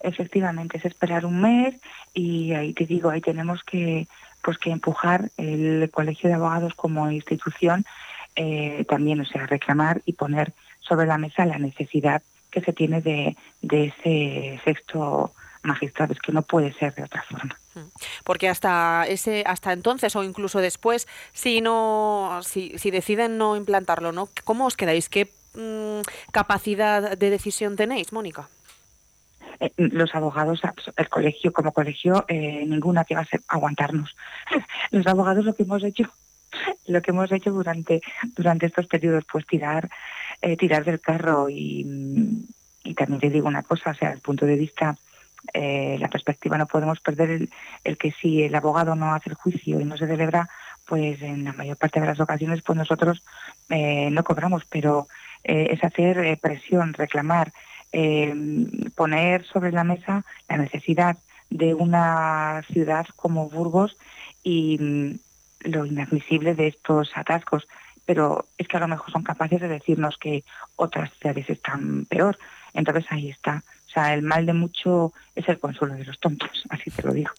Efectivamente, 0.00 0.76
es 0.76 0.84
esperar 0.84 1.24
un 1.24 1.40
mes 1.40 1.76
y 2.12 2.52
ahí 2.52 2.74
te 2.74 2.84
digo, 2.84 3.08
ahí 3.08 3.20
tenemos 3.20 3.62
que 3.64 4.06
pues 4.42 4.58
que 4.58 4.70
empujar 4.70 5.30
el 5.38 5.90
Colegio 5.90 6.28
de 6.28 6.34
Abogados 6.34 6.74
como 6.74 7.10
institución 7.10 7.86
eh, 8.36 8.84
también, 8.86 9.20
o 9.20 9.24
sea, 9.24 9.46
reclamar 9.46 10.02
y 10.04 10.12
poner 10.12 10.52
sobre 10.80 11.06
la 11.06 11.16
mesa 11.16 11.46
la 11.46 11.58
necesidad 11.58 12.22
que 12.54 12.60
se 12.60 12.72
tiene 12.72 13.00
de, 13.00 13.36
de 13.62 13.86
ese 13.86 14.60
sexto 14.64 15.34
magistrado, 15.64 16.12
es 16.12 16.20
que 16.20 16.30
no 16.30 16.42
puede 16.42 16.72
ser 16.74 16.94
de 16.94 17.02
otra 17.02 17.22
forma. 17.22 17.58
Porque 18.22 18.48
hasta 18.48 19.04
ese, 19.08 19.42
hasta 19.46 19.72
entonces 19.72 20.14
o 20.14 20.22
incluso 20.22 20.60
después, 20.60 21.08
si 21.32 21.60
no, 21.60 22.38
si, 22.42 22.78
si 22.78 22.92
deciden 22.92 23.36
no 23.38 23.56
implantarlo, 23.56 24.12
¿no? 24.12 24.28
¿Cómo 24.44 24.66
os 24.66 24.76
quedáis? 24.76 25.08
¿Qué 25.08 25.32
mmm, 25.54 26.02
capacidad 26.30 27.16
de 27.18 27.30
decisión 27.30 27.74
tenéis, 27.74 28.12
Mónica? 28.12 28.48
Eh, 29.58 29.72
los 29.76 30.14
abogados, 30.14 30.60
el 30.96 31.08
colegio 31.08 31.52
como 31.52 31.72
colegio, 31.72 32.24
eh, 32.28 32.64
ninguna 32.66 33.04
que 33.04 33.16
va 33.16 33.22
a 33.22 33.26
ser 33.26 33.40
aguantarnos. 33.48 34.14
los 34.92 35.06
abogados 35.06 35.44
lo 35.44 35.54
que 35.54 35.64
hemos 35.64 35.82
hecho 35.82 36.12
lo 36.86 37.02
que 37.02 37.10
hemos 37.10 37.32
hecho 37.32 37.50
durante 37.50 38.00
durante 38.36 38.66
estos 38.66 38.86
periodos 38.86 39.24
pues 39.30 39.44
tirar 39.44 39.90
eh, 40.44 40.56
tirar 40.58 40.84
del 40.84 41.00
carro 41.00 41.48
y, 41.48 41.82
también 42.96 43.18
te 43.18 43.30
digo 43.30 43.48
una 43.48 43.62
cosa 43.62 43.92
o 43.92 43.94
sea 43.94 44.12
el 44.12 44.20
punto 44.20 44.44
de 44.44 44.56
vista 44.56 44.96
eh, 45.54 45.96
la 45.98 46.08
perspectiva 46.08 46.58
no 46.58 46.66
podemos 46.66 47.00
perder 47.00 47.48
el, 47.82 47.98
que 47.98 48.12
si 48.12 48.42
el 48.42 48.54
abogado 48.54 48.94
no 48.94 49.14
hace 49.14 49.30
el 49.30 49.36
juicio 49.36 49.80
y 49.80 49.86
no 49.86 49.96
se 49.96 50.06
celebra 50.06 50.50
pues 50.86 51.22
en 51.22 51.44
la 51.44 51.54
mayor 51.54 51.78
parte 51.78 51.98
de 51.98 52.06
las 52.06 52.20
ocasiones 52.20 52.60
pues 52.60 52.76
nosotros 52.76 53.22
eh, 53.70 54.10
no 54.10 54.22
cobramos 54.22 54.64
pero 54.66 55.08
es 55.42 55.82
hacer 55.82 56.38
presión 56.40 56.92
reclamar 56.92 57.52
poner 58.94 59.44
sobre 59.44 59.72
la 59.72 59.84
mesa 59.84 60.24
la 60.48 60.58
necesidad 60.58 61.16
de 61.48 61.74
una 61.74 62.62
ciudad 62.70 63.06
como 63.16 63.48
Burgos 63.48 63.96
y 64.42 65.18
lo 65.64 65.86
inadmisible 65.86 66.54
de 66.54 66.68
estos 66.68 67.10
atascos, 67.14 67.66
pero 68.04 68.46
es 68.58 68.68
que 68.68 68.76
a 68.76 68.80
lo 68.80 68.88
mejor 68.88 69.10
son 69.10 69.22
capaces 69.22 69.60
de 69.60 69.68
decirnos 69.68 70.16
que 70.18 70.44
otras 70.76 71.12
ciudades 71.14 71.48
están 71.48 72.06
peor. 72.06 72.38
Entonces 72.72 73.06
ahí 73.10 73.30
está. 73.30 73.62
O 73.88 73.90
sea, 73.90 74.14
el 74.14 74.22
mal 74.22 74.46
de 74.46 74.52
mucho 74.52 75.12
es 75.34 75.48
el 75.48 75.58
consuelo 75.58 75.94
de 75.94 76.04
los 76.04 76.18
tontos, 76.18 76.64
así 76.68 76.90
te 76.90 77.02
lo 77.02 77.12
digo. 77.12 77.30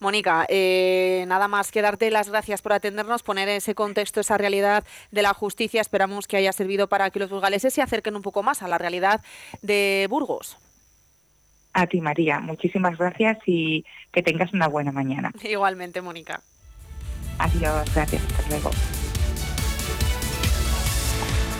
Mónica, 0.00 0.46
eh, 0.48 1.24
nada 1.28 1.48
más 1.48 1.70
que 1.70 1.82
darte 1.82 2.10
las 2.10 2.28
gracias 2.28 2.62
por 2.62 2.72
atendernos, 2.72 3.22
poner 3.22 3.48
ese 3.48 3.74
contexto, 3.74 4.20
esa 4.20 4.38
realidad 4.38 4.84
de 5.10 5.22
la 5.22 5.34
justicia. 5.34 5.80
Esperamos 5.80 6.26
que 6.26 6.36
haya 6.36 6.52
servido 6.52 6.88
para 6.88 7.10
que 7.10 7.20
los 7.20 7.30
burgaleses 7.30 7.72
se 7.72 7.82
acerquen 7.82 8.16
un 8.16 8.22
poco 8.22 8.42
más 8.42 8.62
a 8.62 8.68
la 8.68 8.78
realidad 8.78 9.22
de 9.62 10.06
Burgos. 10.10 10.56
A 11.72 11.86
ti, 11.86 12.00
María. 12.00 12.40
Muchísimas 12.40 12.98
gracias 12.98 13.38
y 13.46 13.84
que 14.12 14.22
tengas 14.22 14.52
una 14.52 14.66
buena 14.66 14.90
mañana. 14.90 15.32
Igualmente, 15.42 16.00
Mónica. 16.00 16.40
Adiós, 17.38 17.94
gracias, 17.94 18.22
hasta 18.24 18.48
luego. 18.48 18.70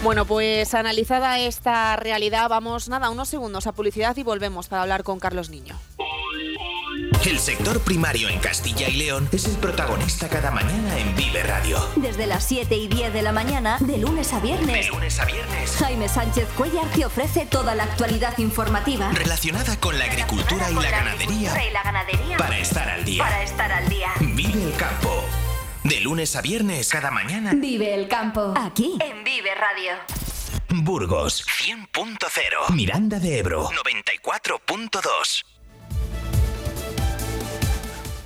Bueno, 0.03 0.25
pues 0.25 0.75
analizada 0.75 1.39
esta 1.41 1.97
realidad, 1.97 2.49
vamos 2.49 2.89
nada, 2.89 3.11
unos 3.11 3.29
segundos 3.29 3.67
a 3.67 3.73
publicidad 3.73 4.17
y 4.17 4.23
volvemos 4.23 4.69
para 4.69 4.83
hablar 4.83 5.03
con 5.03 5.19
Carlos 5.19 5.51
Niño. 5.51 5.77
El 7.27 7.39
sector 7.41 7.81
primario 7.81 8.29
en 8.29 8.39
Castilla 8.39 8.89
y 8.89 8.97
León 8.97 9.29
es 9.33 9.45
el 9.47 9.57
protagonista 9.57 10.29
cada 10.29 10.51
mañana 10.51 10.99
en 10.99 11.15
Vive 11.17 11.43
Radio. 11.43 11.79
Desde 11.97 12.27
las 12.27 12.45
7 12.45 12.77
y 12.77 12.87
10 12.87 13.13
de 13.13 13.23
la 13.23 13.33
mañana, 13.33 13.77
de 13.81 13.99
lunes 13.99 14.33
a 14.33 14.41
viernes. 14.41 14.87
De 14.87 14.93
lunes 14.93 15.19
a 15.19 15.25
viernes. 15.25 15.77
Jaime 15.77 16.09
Sánchez 16.09 16.49
Cuellar 16.57 16.87
te 16.95 17.05
ofrece 17.05 17.45
toda 17.45 17.75
la 17.75 17.85
actualidad 17.85 18.39
informativa. 18.39 19.11
Relacionada 19.13 19.79
con 19.79 19.99
la 19.99 20.05
agricultura, 20.05 20.71
y, 20.71 20.75
la, 20.75 20.81
la 20.81 20.91
ganadería, 20.91 21.53
agricultura 21.53 21.65
y 21.65 21.71
la 21.73 21.83
ganadería. 21.83 22.37
Para 22.37 22.59
estar 22.59 22.89
al 22.89 23.05
día. 23.05 23.25
Para 23.25 23.43
estar 23.43 23.73
al 23.73 23.89
día. 23.89 24.09
Vive 24.21 24.63
el 24.63 24.75
campo. 24.77 25.25
De 25.89 26.01
lunes 26.01 26.37
a 26.37 26.43
viernes, 26.43 26.91
cada 26.91 27.11
mañana. 27.11 27.53
Vive 27.55 27.95
el 27.95 28.09
campo. 28.09 28.53
Aquí. 28.57 28.99
En 29.01 29.25
Vive 29.25 29.55
Radio. 29.55 29.93
Burgos 30.69 31.47
100.0. 31.47 32.75
Miranda 32.75 33.19
de 33.19 33.39
Ebro 33.39 33.71
94.2. 33.71 35.45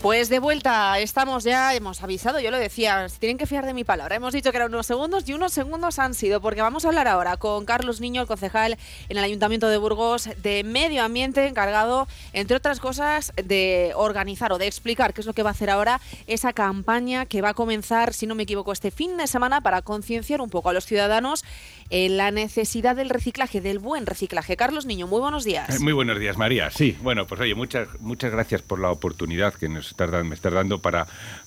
Pues 0.03 0.29
de 0.29 0.41
vuelta, 0.41 0.99
estamos 0.99 1.45
ya, 1.45 1.77
hemos 1.77 2.03
avisado, 2.03 2.41
yo 2.41 2.51
lo 2.51 2.59
decía, 2.59 3.09
si 3.09 3.21
tienen 3.21 3.38
que 3.38 3.47
fiar 3.47 3.65
de 3.65 3.73
mi 3.73 3.85
palabra. 3.85 4.17
Hemos 4.17 4.33
dicho 4.33 4.51
que 4.51 4.57
eran 4.57 4.75
unos 4.75 4.85
segundos 4.85 5.29
y 5.29 5.33
unos 5.33 5.53
segundos 5.53 6.01
han 6.01 6.15
sido, 6.15 6.41
porque 6.41 6.61
vamos 6.61 6.85
a 6.85 6.88
hablar 6.88 7.07
ahora 7.07 7.37
con 7.37 7.65
Carlos 7.65 8.01
Niño, 8.01 8.21
el 8.21 8.27
concejal 8.27 8.77
en 9.09 9.17
el 9.17 9.23
Ayuntamiento 9.23 9.69
de 9.69 9.79
Burgos 9.79 10.29
de 10.43 10.65
Medio 10.65 11.05
Ambiente, 11.05 11.47
encargado, 11.47 12.09
entre 12.33 12.57
otras 12.57 12.81
cosas, 12.81 13.33
de 13.37 13.93
organizar 13.95 14.53
o 14.53 14.59
de 14.59 14.67
explicar 14.67 15.15
qué 15.15 15.21
es 15.21 15.27
lo 15.29 15.35
que 15.35 15.45
va 15.45 15.51
a 15.51 15.53
hacer 15.53 15.71
ahora 15.71 16.01
esa 16.27 16.53
campaña 16.53 17.25
que 17.25 17.41
va 17.41 17.51
a 17.51 17.55
comenzar, 17.55 18.12
si 18.12 18.27
no 18.27 18.35
me 18.35 18.43
equivoco, 18.43 18.73
este 18.73 18.91
fin 18.91 19.17
de 19.17 19.29
semana 19.29 19.61
para 19.61 19.83
concienciar 19.83 20.41
un 20.41 20.51
poco 20.51 20.71
a 20.71 20.73
los 20.73 20.85
ciudadanos 20.85 21.45
en 21.92 22.16
la 22.16 22.31
necesidad 22.31 22.96
del 22.96 23.11
reciclaje, 23.11 23.61
del 23.61 23.78
buen 23.78 24.07
reciclaje. 24.07 24.57
Carlos 24.57 24.87
Niño, 24.87 25.07
muy 25.07 25.20
buenos 25.20 25.44
días. 25.44 25.76
Eh, 25.76 25.78
muy 25.78 25.92
buenos 25.92 26.18
días, 26.18 26.38
María. 26.38 26.70
Sí, 26.70 26.96
bueno, 27.02 27.26
pues 27.26 27.38
oye, 27.42 27.55
muchas, 27.55 27.87
muchas 28.00 28.33
gracias 28.33 28.62
por 28.62 28.81
la 28.81 28.90
oportunidad 28.90 29.52
que 29.52 29.68
nos 29.68 29.94
me 30.24 30.35
estás 30.35 30.52
dando 30.55 30.81
para, 30.81 31.07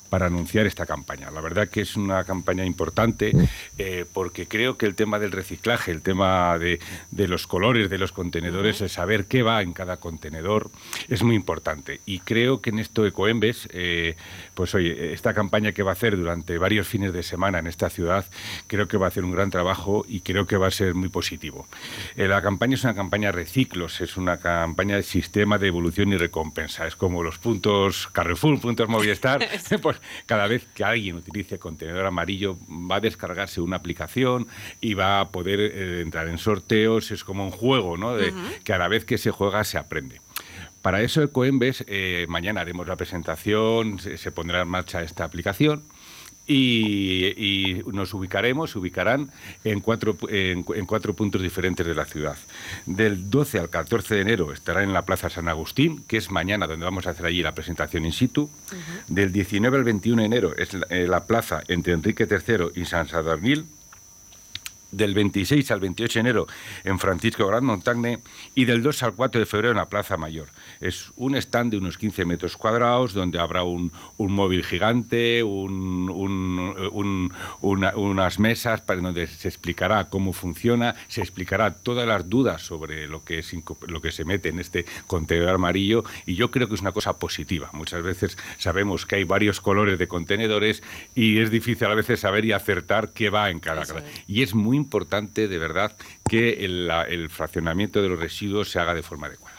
para 0.10 0.28
anunciar 0.28 0.66
esta 0.66 0.86
campaña. 0.86 1.32
La 1.32 1.42
verdad 1.42 1.68
que 1.68 1.82
es 1.82 1.96
una 1.96 2.24
campaña 2.24 2.66
importante 2.66 3.34
eh, 3.78 4.06
porque 4.14 4.48
creo 4.48 4.78
que 4.78 4.86
el 4.86 4.96
tema 4.96 5.20
del 5.20 5.32
reciclaje, 5.32 5.92
el 5.92 6.02
tema 6.02 6.58
de, 6.58 6.80
de 7.12 7.28
los 7.28 7.48
colores 7.48 7.90
de 7.90 7.98
los 7.98 8.12
contenedores, 8.12 8.82
el 8.82 8.90
saber 8.90 9.26
qué 9.26 9.44
va 9.44 9.62
en 9.62 9.74
cada 9.74 9.98
contenedor, 9.98 10.70
es 11.10 11.24
muy 11.24 11.36
importante. 11.36 12.02
Y 12.06 12.20
creo 12.20 12.62
que 12.62 12.70
en 12.70 12.80
esto 12.80 13.06
Ecoembes, 13.06 13.68
eh, 13.72 14.16
pues 14.54 14.74
oye, 14.76 15.14
esta 15.14 15.34
campaña 15.34 15.72
que 15.72 15.84
va 15.84 15.92
a 15.92 15.94
hacer 15.94 16.18
durante 16.18 16.58
varios 16.58 16.88
fines 16.88 17.14
de 17.14 17.24
semana 17.24 17.60
en 17.60 17.68
esta 17.68 17.90
ciudad, 17.90 18.26
creo 18.68 18.88
que 18.88 18.98
va 18.98 19.06
a 19.06 19.10
hacer 19.10 19.24
un 19.24 19.32
gran 19.32 19.50
trabajo 19.50 20.06
y 20.08 20.22
creo 20.22 20.46
que 20.46 20.58
va 20.58 20.68
a 20.68 20.72
ser 20.72 20.94
muy 20.94 21.10
positivo. 21.10 21.68
Eh, 22.16 22.28
la 22.28 22.42
campaña 22.42 22.76
es 22.76 22.84
una 22.84 22.96
campaña 22.96 23.32
reciclos, 23.32 24.02
es 24.02 24.18
una 24.18 24.38
campaña 24.38 24.96
de 24.96 25.04
sistema 25.04 25.58
de 25.58 25.68
evolución 25.68 26.14
y 26.14 26.18
recompensa. 26.18 26.88
Es 26.88 26.96
como 26.96 27.24
los 27.24 27.38
puntos 27.38 28.08
Carrefour, 28.12 28.60
puntos 28.60 28.88
Movistar, 28.90 29.46
pues 29.82 29.95
cada 30.26 30.48
vez 30.48 30.68
que 30.74 30.84
alguien 30.84 31.16
utilice 31.16 31.60
contenedor 31.60 32.06
amarillo 32.06 32.58
va 32.70 32.98
a 32.98 33.02
descargarse 33.02 33.62
una 33.62 33.78
aplicación 33.78 34.48
y 34.82 34.94
va 34.94 35.20
a 35.20 35.30
poder 35.30 35.60
eh, 35.60 36.02
entrar 36.02 36.28
en 36.28 36.38
sorteos, 36.38 37.12
es 37.12 37.24
como 37.24 37.46
un 37.46 37.52
juego, 37.52 37.98
¿no? 37.98 38.16
De, 38.16 38.34
Que 38.64 38.74
a 38.74 38.78
la 38.78 38.88
vez 38.88 39.06
que 39.06 39.18
se 39.18 39.32
juega 39.32 39.64
se 39.64 39.78
aprende. 39.78 40.22
Para 40.82 41.02
eso, 41.02 41.22
el 41.22 41.32
Coembes, 41.32 41.84
eh, 41.88 42.26
mañana 42.30 42.62
haremos 42.62 42.88
la 42.88 42.96
presentación, 42.96 44.00
se, 44.00 44.18
se 44.18 44.32
pondrá 44.32 44.62
en 44.62 44.68
marcha 44.68 45.02
esta 45.02 45.24
aplicación 45.24 45.84
y, 46.48 47.26
y 47.38 47.84
nos 47.92 48.14
ubicaremos, 48.14 48.72
se 48.72 48.80
ubicarán 48.80 49.32
en 49.64 49.80
cuatro, 49.80 50.16
en, 50.30 50.64
cu- 50.64 50.74
en 50.76 50.86
cuatro 50.86 51.14
puntos 51.16 51.42
diferentes 51.42 51.86
de 51.86 51.96
la 51.96 52.06
ciudad. 52.06 52.38
Del 52.86 53.30
12 53.30 53.60
al 53.60 53.70
14 53.70 54.16
de 54.16 54.22
enero 54.22 54.54
estará 54.54 54.84
en 54.84 54.94
la 54.94 55.06
Plaza 55.06 55.30
San 55.30 55.48
Agustín, 55.48 56.04
que 56.08 56.18
es 56.18 56.30
mañana 56.32 56.68
donde 56.68 56.86
vamos 56.86 57.08
a 57.08 57.12
hacer 57.12 57.26
allí 57.26 57.42
la 57.42 57.56
presentación 57.56 58.06
in 58.06 58.12
situ. 58.14 58.50
Del 59.08 59.32
19 59.32 59.78
al 59.78 59.84
21 59.84 60.22
de 60.22 60.26
enero 60.26 60.56
es 60.56 60.74
la, 60.74 60.86
eh, 60.90 61.08
la 61.08 61.26
plaza 61.26 61.64
entre 61.68 61.94
Enrique 61.94 62.28
III 62.30 62.80
y 62.82 62.86
San 62.86 63.08
Sadurnil 63.08 63.66
del 64.92 65.14
26 65.14 65.72
al 65.72 65.82
28 65.82 66.14
de 66.14 66.20
enero 66.22 66.48
en 66.86 67.00
Francisco 67.00 67.46
Gran 67.48 67.66
Montagne 67.66 68.20
y 68.54 68.64
del 68.64 68.82
2 68.82 69.04
al 69.04 69.14
4 69.14 69.40
de 69.40 69.46
febrero 69.46 69.72
en 69.72 69.78
la 69.78 69.90
Plaza 69.90 70.16
Mayor. 70.16 70.48
Es 70.88 71.12
un 71.16 71.36
stand 71.36 71.72
de 71.72 71.78
unos 71.78 71.98
15 71.98 72.26
metros 72.26 72.58
cuadrados 72.58 73.14
donde 73.14 73.40
habrá 73.40 73.64
un, 73.64 73.92
un 74.18 74.32
móvil 74.34 74.64
gigante, 74.64 75.44
un- 75.44 76.10
un- 76.10 76.76
un- 76.92 77.34
una- 77.62 77.96
unas 77.96 78.40
mesas 78.40 78.82
para 78.82 79.02
donde 79.02 79.28
se 79.28 79.48
explicará 79.48 80.10
cómo 80.10 80.34
funciona, 80.34 80.96
se 81.08 81.22
explicará 81.22 81.74
todas 81.74 82.08
las 82.08 82.30
dudas 82.30 82.62
sobre 82.62 83.08
lo 83.08 83.24
que, 83.24 83.40
es, 83.40 83.52
lo 83.88 84.02
que 84.02 84.12
se 84.12 84.26
mete 84.26 84.50
en 84.50 84.60
este 84.60 84.86
contenedor 85.08 85.56
amarillo 85.56 86.04
y 86.26 86.36
yo 86.36 86.52
creo 86.52 86.68
que 86.68 86.76
es 86.76 86.82
una 86.82 86.92
cosa 86.92 87.18
positiva. 87.18 87.70
Muchas 87.74 88.04
veces 88.04 88.38
sabemos 88.58 89.06
que 89.06 89.16
hay 89.16 89.24
varios 89.24 89.62
colores 89.62 89.98
de 90.00 90.08
contenedores 90.08 90.84
y 91.16 91.40
es 91.40 91.50
difícil 91.52 91.88
a 91.88 91.96
veces 91.96 92.20
saber 92.20 92.46
y 92.46 92.52
acertar 92.52 93.12
qué 93.14 93.30
va 93.30 93.50
en 93.50 93.60
cada. 93.60 93.82
Y 94.28 94.42
es 94.44 94.54
muy 94.54 94.78
importante, 94.78 95.48
de 95.48 95.58
verdad, 95.58 95.96
que 96.30 96.66
el, 96.66 96.90
el 97.10 97.30
fraccionamiento 97.30 98.02
de 98.02 98.10
los 98.10 98.20
residuos 98.20 98.70
se 98.70 98.80
haga 98.80 98.94
de 98.94 99.04
forma 99.04 99.28
adecuada. 99.28 99.55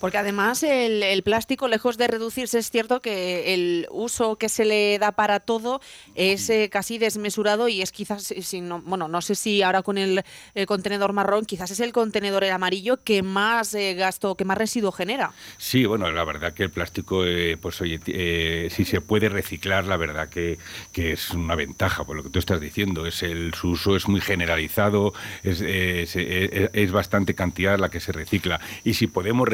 Porque 0.00 0.18
además 0.18 0.62
el, 0.62 1.02
el 1.02 1.22
plástico, 1.22 1.68
lejos 1.68 1.98
de 1.98 2.08
reducirse, 2.08 2.58
es 2.58 2.70
cierto 2.70 3.00
que 3.00 3.54
el 3.54 3.86
uso 3.90 4.36
que 4.36 4.48
se 4.48 4.64
le 4.64 4.98
da 4.98 5.12
para 5.12 5.40
todo 5.40 5.80
es 6.14 6.48
eh, 6.50 6.68
casi 6.70 6.98
desmesurado 6.98 7.68
y 7.68 7.82
es 7.82 7.92
quizás, 7.92 8.30
eh, 8.30 8.42
si 8.42 8.60
no, 8.60 8.80
bueno, 8.80 9.08
no 9.08 9.20
sé 9.20 9.34
si 9.34 9.62
ahora 9.62 9.82
con 9.82 9.98
el, 9.98 10.24
eh, 10.54 10.66
contenedor 10.66 11.12
marrón, 11.12 11.44
quizás 11.44 11.70
es 11.70 11.80
el 11.80 11.92
contenedor 11.92 12.44
amarillo 12.44 12.96
que 13.02 13.22
más 13.22 13.74
eh, 13.74 13.94
gasto, 13.94 14.34
que 14.34 14.44
más 14.44 14.56
residuo 14.56 14.92
genera. 14.92 15.32
Sí, 15.58 15.84
bueno, 15.84 16.10
la 16.10 16.24
verdad 16.24 16.54
que 16.54 16.62
el 16.62 16.70
plástico, 16.70 17.24
eh, 17.24 17.56
pues 17.60 17.80
oye, 17.80 18.00
eh, 18.06 18.68
si 18.70 18.84
se 18.84 19.00
puede 19.00 19.28
reciclar, 19.28 19.84
la 19.84 19.96
verdad 19.96 20.28
que, 20.28 20.58
que 20.92 21.12
es 21.12 21.30
una 21.30 21.54
ventaja, 21.54 22.04
por 22.04 22.16
lo 22.16 22.22
que 22.22 22.30
tú 22.30 22.38
estás 22.38 22.60
diciendo. 22.60 23.06
Es 23.06 23.22
el, 23.22 23.52
su 23.54 23.70
uso 23.70 23.96
es 23.96 24.08
muy 24.08 24.20
generalizado, 24.20 25.12
es, 25.42 25.60
es, 25.60 26.16
eh, 26.16 26.70
es 26.72 26.92
bastante 26.92 27.34
cantidad 27.34 27.78
la 27.78 27.90
que 27.90 28.00
se 28.00 28.12
recicla. 28.12 28.60
Y 28.84 28.94
si 28.94 29.06
podemos 29.06 29.48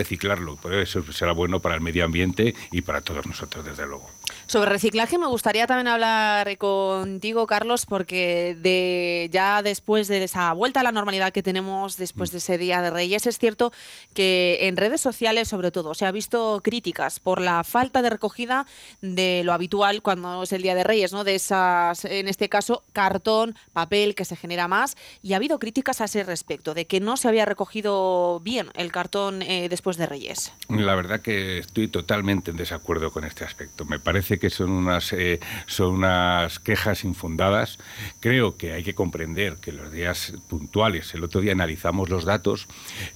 eso 0.80 1.03
será 1.12 1.32
bueno 1.32 1.61
para 1.61 1.74
el 1.74 1.80
medio 1.80 2.05
ambiente 2.05 2.55
y 2.72 2.82
para 2.82 3.01
todos 3.01 3.26
nosotros, 3.26 3.64
desde 3.64 3.87
luego. 3.87 4.11
Sobre 4.49 4.70
reciclaje 4.70 5.18
me 5.18 5.26
gustaría 5.26 5.66
también 5.66 5.88
hablar 5.88 6.57
contigo, 6.57 7.49
Carlos, 7.49 7.84
porque 7.84 8.57
de 8.61 9.28
ya 9.32 9.61
después 9.61 10.07
de 10.07 10.22
esa 10.22 10.53
vuelta 10.53 10.80
a 10.80 10.82
la 10.84 10.92
normalidad 10.92 11.32
que 11.32 11.42
tenemos 11.42 11.97
después 11.97 12.30
de 12.30 12.38
ese 12.38 12.57
Día 12.57 12.80
de 12.80 12.90
Reyes, 12.90 13.26
es 13.26 13.38
cierto 13.38 13.72
que 14.14 14.59
en 14.62 14.76
redes 14.76 15.01
sociales, 15.01 15.49
sobre 15.49 15.72
todo, 15.72 15.94
se 15.94 16.07
ha 16.07 16.12
visto 16.12 16.61
críticas 16.62 17.18
por 17.18 17.40
la 17.40 17.64
falta 17.64 18.03
de 18.03 18.11
recogida 18.11 18.66
de 19.01 19.42
lo 19.44 19.53
habitual 19.53 20.01
cuando 20.01 20.44
es 20.44 20.53
el 20.53 20.62
Día 20.62 20.76
de 20.76 20.84
Reyes, 20.84 21.12
¿no? 21.12 21.24
De 21.24 21.34
esas, 21.34 22.05
en 22.05 22.28
este 22.28 22.49
caso, 22.49 22.84
cartón, 22.92 23.57
papel 23.72 24.14
que 24.14 24.24
se 24.24 24.36
genera 24.36 24.68
más, 24.68 24.97
y 25.22 25.32
ha 25.32 25.36
habido 25.36 25.59
críticas 25.59 26.01
a 26.01 26.05
ese 26.05 26.22
respecto, 26.22 26.72
de 26.72 26.86
que 26.86 27.01
no 27.01 27.16
se 27.16 27.26
había 27.26 27.47
recogido 27.47 28.38
bien 28.44 28.68
el 28.74 28.92
cartón 28.92 29.42
eh, 29.42 29.68
después 29.68 29.97
de 29.97 30.07
Reyes. 30.07 30.53
La 30.68 30.94
verdad 30.94 31.20
que 31.20 31.59
estoy 31.59 31.88
totalmente 31.88 32.53
en 32.53 32.57
desacuerdo 32.57 33.11
con 33.11 33.24
este 33.24 33.44
aspecto. 33.44 33.84
Me 33.84 33.99
parece 33.99 34.36
que 34.39 34.51
son 34.51 34.70
unas, 34.70 35.12
eh, 35.12 35.41
son 35.66 35.95
unas 35.95 36.59
quejas 36.59 37.05
infundadas. 37.05 37.78
Creo 38.20 38.57
que 38.57 38.72
hay 38.72 38.82
que 38.82 38.95
comprender 38.95 39.57
que 39.57 39.72
los 39.72 39.93
días 39.93 40.34
puntuales, 40.49 41.14
el 41.14 41.24
otro 41.24 41.41
día 41.41 41.53
analizamos 41.53 42.09
los 42.09 42.24
datos 42.24 42.66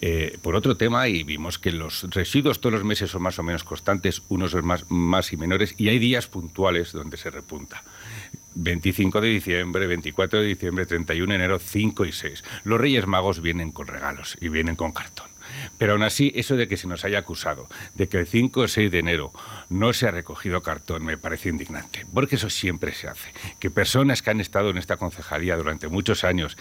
eh, 0.00 0.38
por 0.42 0.54
otro 0.54 0.76
tema 0.76 1.08
y 1.08 1.22
vimos 1.22 1.58
que 1.58 1.72
los 1.72 2.02
residuos 2.10 2.60
todos 2.60 2.74
los 2.74 2.84
meses 2.84 3.10
son 3.10 3.22
más 3.22 3.38
o 3.38 3.42
menos 3.42 3.64
constantes, 3.64 4.22
unos 4.28 4.54
más, 4.62 4.90
más 4.90 5.32
y 5.32 5.36
menores, 5.36 5.74
y 5.78 5.88
hay 5.88 5.98
días 5.98 6.26
puntuales 6.26 6.92
donde 6.92 7.16
se 7.16 7.30
repunta. 7.30 7.82
25 8.54 9.20
de 9.20 9.28
diciembre, 9.28 9.86
24 9.86 10.40
de 10.40 10.46
diciembre, 10.46 10.86
31 10.86 11.30
de 11.30 11.34
enero, 11.36 11.58
5 11.58 12.04
y 12.04 12.12
6. 12.12 12.44
Los 12.64 12.80
Reyes 12.80 13.06
Magos 13.06 13.40
vienen 13.40 13.70
con 13.70 13.86
regalos 13.86 14.36
y 14.40 14.48
vienen 14.48 14.76
con 14.76 14.92
cartón. 14.92 15.28
Pero 15.78 15.92
aún 15.92 16.02
así, 16.02 16.32
eso 16.34 16.56
de 16.56 16.68
que 16.68 16.76
se 16.76 16.86
nos 16.86 17.04
haya 17.04 17.18
acusado 17.18 17.66
de 17.94 18.08
que 18.08 18.18
el 18.18 18.26
5 18.26 18.60
o 18.60 18.68
6 18.68 18.90
de 18.90 18.98
enero 18.98 19.32
no 19.68 19.92
se 19.92 20.06
ha 20.06 20.10
recogido 20.10 20.62
cartón 20.62 21.04
me 21.04 21.16
parece 21.16 21.48
indignante, 21.48 22.04
porque 22.12 22.36
eso 22.36 22.50
siempre 22.50 22.92
se 22.92 23.08
hace. 23.08 23.32
Que 23.58 23.70
personas 23.70 24.22
que 24.22 24.30
han 24.30 24.40
estado 24.40 24.70
en 24.70 24.78
esta 24.78 24.96
concejalía 24.96 25.56
durante 25.56 25.88
muchos 25.88 26.24
años 26.24 26.56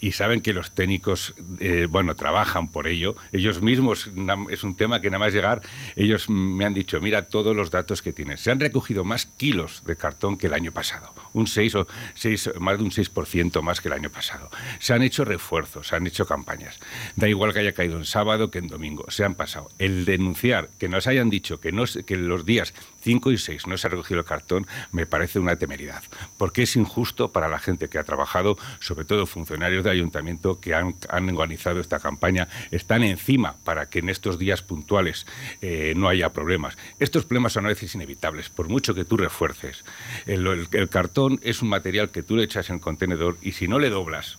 y 0.00 0.12
saben 0.12 0.40
que 0.40 0.52
los 0.52 0.72
técnicos, 0.72 1.34
eh, 1.58 1.86
bueno, 1.88 2.16
trabajan 2.16 2.68
por 2.68 2.88
ello, 2.88 3.16
ellos 3.32 3.60
mismos, 3.60 4.10
es 4.50 4.64
un 4.64 4.74
tema 4.74 5.00
que 5.00 5.10
nada 5.10 5.18
más 5.18 5.32
llegar, 5.32 5.60
ellos 5.96 6.30
me 6.30 6.64
han 6.64 6.74
dicho, 6.74 7.00
mira 7.00 7.26
todos 7.26 7.54
los 7.54 7.70
datos 7.70 8.00
que 8.02 8.12
tienes. 8.12 8.40
Se 8.40 8.50
han 8.50 8.60
recogido 8.60 9.04
más 9.04 9.26
kilos 9.26 9.82
de 9.84 9.96
cartón 9.96 10.38
que 10.38 10.46
el 10.46 10.54
año 10.54 10.72
pasado, 10.72 11.12
un 11.34 11.46
6 11.46 11.74
o 11.74 11.86
6, 12.14 12.52
más 12.60 12.78
de 12.78 12.84
un 12.84 12.90
6% 12.90 13.62
más 13.62 13.80
que 13.80 13.88
el 13.88 13.94
año 13.94 14.10
pasado. 14.10 14.50
Se 14.78 14.94
han 14.94 15.02
hecho 15.02 15.24
refuerzos, 15.24 15.88
se 15.88 15.96
han 15.96 16.06
hecho 16.06 16.26
campañas. 16.26 16.78
Da 17.16 17.28
igual 17.28 17.52
que 17.52 17.60
haya 17.60 17.72
caído 17.72 17.98
en 17.98 18.04
sábado 18.04 18.50
que 18.50 18.58
en 18.58 18.68
domingo, 18.68 19.04
se 19.10 19.24
han 19.24 19.34
pasado. 19.34 19.70
El 19.78 20.04
denunciar 20.04 20.70
que 20.78 20.88
nos 20.88 21.06
hayan 21.06 21.28
dicho 21.28 21.60
que, 21.60 21.72
no, 21.72 21.84
que 22.06 22.16
los 22.16 22.46
días 22.46 22.74
5 23.02 23.32
y 23.32 23.38
6 23.38 23.66
no 23.66 23.76
se 23.78 23.86
ha 23.86 23.90
recogido 23.90 24.20
el 24.20 24.26
cartón 24.26 24.66
me 24.92 25.06
parece 25.06 25.38
una 25.38 25.56
temeridad, 25.56 26.02
porque 26.38 26.62
es 26.62 26.76
injusto 26.76 27.32
para 27.32 27.48
la 27.48 27.58
gente 27.58 27.88
que 27.88 27.98
ha 27.98 28.04
trabajado, 28.04 28.56
sobre 28.80 29.04
todo 29.04 29.26
funcionarios 29.26 29.84
del 29.84 29.92
ayuntamiento 29.94 30.60
que 30.60 30.74
han, 30.74 30.94
organizado 31.10 31.80
esta 31.80 31.98
campaña, 32.00 32.48
están 32.70 33.02
encima 33.02 33.56
para 33.64 33.86
que 33.86 34.00
en 34.00 34.08
estos 34.08 34.38
días 34.38 34.62
puntuales 34.62 35.26
eh, 35.62 35.94
no 35.96 36.08
haya 36.08 36.32
problemas. 36.32 36.76
Estos 36.98 37.24
problemas 37.24 37.52
son 37.52 37.66
a 37.66 37.68
veces 37.68 37.94
inevitables, 37.94 38.48
por 38.48 38.68
mucho 38.68 38.94
que 38.94 39.04
tú 39.04 39.16
refuerces. 39.16 39.84
El- 40.26 40.66
el 40.72 40.88
cartón 40.88 41.40
es 41.42 41.62
un 41.62 41.68
material 41.68 42.10
que 42.10 42.22
tú 42.22 42.36
le 42.36 42.44
echas 42.44 42.68
en 42.70 42.76
el 42.76 42.80
contenedor 42.80 43.36
y 43.42 43.52
si 43.52 43.68
no 43.68 43.78
le 43.78 43.90
doblas, 43.90 44.38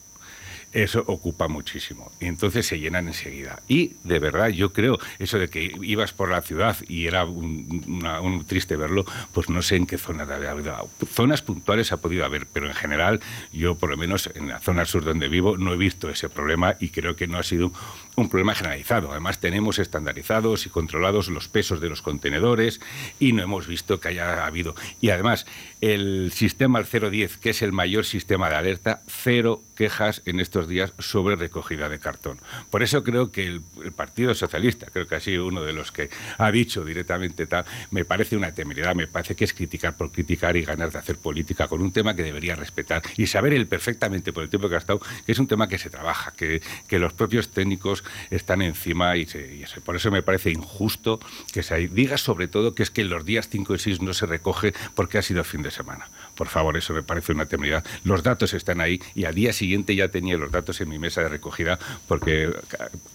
eso 0.74 1.04
ocupa 1.08 1.48
muchísimo. 1.48 2.12
Y 2.20 2.26
entonces 2.26 2.66
se 2.66 2.80
llenan 2.80 3.08
enseguida. 3.08 3.62
Y 3.68 3.96
de 4.04 4.20
verdad, 4.20 4.50
yo 4.50 4.72
creo, 4.74 5.00
eso 5.20 5.38
de 5.40 5.50
que 5.50 5.74
ibas 5.82 6.14
por 6.14 6.30
la 6.30 6.42
ciudad 6.42 6.78
y 6.88 7.08
era 7.08 7.26
un, 7.26 7.84
una- 7.88 8.22
un 8.22 8.46
triste 8.46 8.76
verlo, 8.76 9.06
pues 9.34 9.50
no 9.50 9.62
sé 9.62 9.76
en 9.76 9.86
qué 9.88 9.98
zona 9.98 10.26
de 10.26 10.48
habido. 10.48 10.90
Zonas 11.14 11.42
puntuales 11.42 11.92
ha 11.92 11.98
podido 11.98 12.26
haber, 12.26 12.48
pero 12.48 12.68
en 12.68 12.74
general, 12.74 13.20
yo 13.52 13.76
por 13.76 13.90
lo 13.90 13.98
menos 13.98 14.30
en 14.36 14.48
la 14.50 14.60
zona 14.60 14.86
sur 14.86 15.04
donde 15.04 15.28
vivo 15.28 15.58
no 15.58 15.74
he 15.74 15.78
visto 15.78 16.10
ese 16.10 16.30
problema 16.30 16.76
y 16.80 16.90
creo 16.90 17.16
que 17.16 17.28
no 17.28 17.38
ha 17.38 17.44
sido 17.44 17.72
un 18.16 18.30
problema 18.30 18.56
generalizado. 18.56 19.12
Además, 19.12 19.40
tenemos 19.40 19.80
estandarizados 19.80 20.66
y 20.66 20.70
controlados 20.70 21.30
los 21.30 21.48
pesos 21.48 21.82
de 21.82 21.90
los 21.90 22.02
contenedores 22.02 22.82
y 23.20 23.34
no 23.34 23.44
hemos 23.44 23.68
visto 23.68 24.00
que 24.00 24.10
haya 24.10 24.46
habido. 24.46 24.76
Y 25.00 25.10
además, 25.10 25.46
el 25.82 26.32
sistema 26.34 26.80
al 26.80 26.86
010, 26.86 27.38
que 27.38 27.52
es 27.52 27.62
el 27.62 27.72
mayor 27.72 28.06
sistema 28.06 28.50
de 28.50 28.56
alerta, 28.56 29.02
cero 29.08 29.62
quejas 29.76 30.22
en 30.26 30.40
estos 30.40 30.68
días 30.68 30.94
sobre 31.00 31.36
recogida 31.36 31.90
de 31.90 32.00
cartón. 32.00 32.38
Por 32.70 32.84
eso 32.84 33.04
creo 33.04 33.32
que 33.32 33.48
el, 33.48 33.62
Partido 33.96 34.34
Socialista, 34.36 34.88
creo 34.92 35.08
que 35.08 35.16
ha 35.16 35.20
sido 35.20 35.48
uno 35.48 35.64
de 35.64 35.74
los 35.74 35.92
que 35.92 36.10
ha 36.38 36.52
dicho 36.52 36.86
directamente 36.86 37.48
tal, 37.48 37.66
me 37.90 38.06
parece 38.06 38.38
una 38.38 38.54
temeridad, 38.54 38.96
me 38.96 39.08
parece 39.08 39.36
que 39.36 39.44
es 39.44 39.54
criticar 39.54 39.98
por 39.98 40.12
criticar 40.12 40.56
y 40.56 40.64
ganar 40.64 40.92
de 40.92 41.00
hacer 41.00 41.18
política 41.18 41.68
con 41.68 41.82
un 41.82 41.92
tema 41.92 42.16
que 42.16 42.24
debería 42.24 42.56
respetar 42.56 43.02
y 43.18 43.28
saber 43.28 43.54
él 43.54 43.68
perfectamente 43.68 44.34
por 44.34 44.44
el 44.44 44.50
tiempo 44.50 44.70
que 44.70 44.76
ha 44.76 44.80
estado 44.80 45.00
que 45.26 45.32
es 45.32 45.40
un 45.40 45.48
tema 45.48 45.68
que 45.68 45.78
se 45.78 45.90
trabaja, 45.90 46.32
que, 46.32 46.62
que 46.88 47.00
los 47.00 47.14
propios 47.14 47.50
técnicos 47.50 48.01
están 48.30 48.62
encima 48.62 49.16
y, 49.18 49.26
se- 49.26 49.56
y 49.56 49.66
se- 49.66 49.82
por 49.82 49.96
eso 49.96 50.12
me 50.12 50.22
parece 50.22 50.52
injusto 50.52 51.20
que 51.54 51.64
se 51.64 51.88
diga 51.88 52.18
sobre 52.18 52.48
todo 52.48 52.74
que 52.76 52.84
es 52.84 52.92
que 52.92 53.04
los 53.04 53.26
días 53.26 53.48
5 53.50 53.76
y 53.76 53.80
6 53.80 54.02
no 54.02 54.14
se 54.14 54.26
recoge 54.26 54.74
porque 54.96 55.18
ha 55.18 55.22
sido 55.22 55.44
fin 55.44 55.62
de 55.62 55.72
semana. 55.72 56.10
Por 56.36 56.48
favor, 56.48 56.78
eso 56.78 56.94
me 56.94 57.04
parece 57.04 57.32
una 57.34 57.46
temeridad. 57.46 57.84
Los 58.04 58.24
datos 58.24 58.54
están 58.54 58.82
ahí 58.82 59.02
y 59.16 59.26
al 59.26 59.36
día 59.36 59.54
siguiente 59.54 59.96
ya 59.96 60.08
tenía 60.10 60.38
los 60.38 60.52
datos 60.52 60.80
en 60.82 60.90
mi 60.90 61.00
mesa 61.00 61.22
de 61.22 61.30
recogida 61.30 61.78
porque 62.08 62.52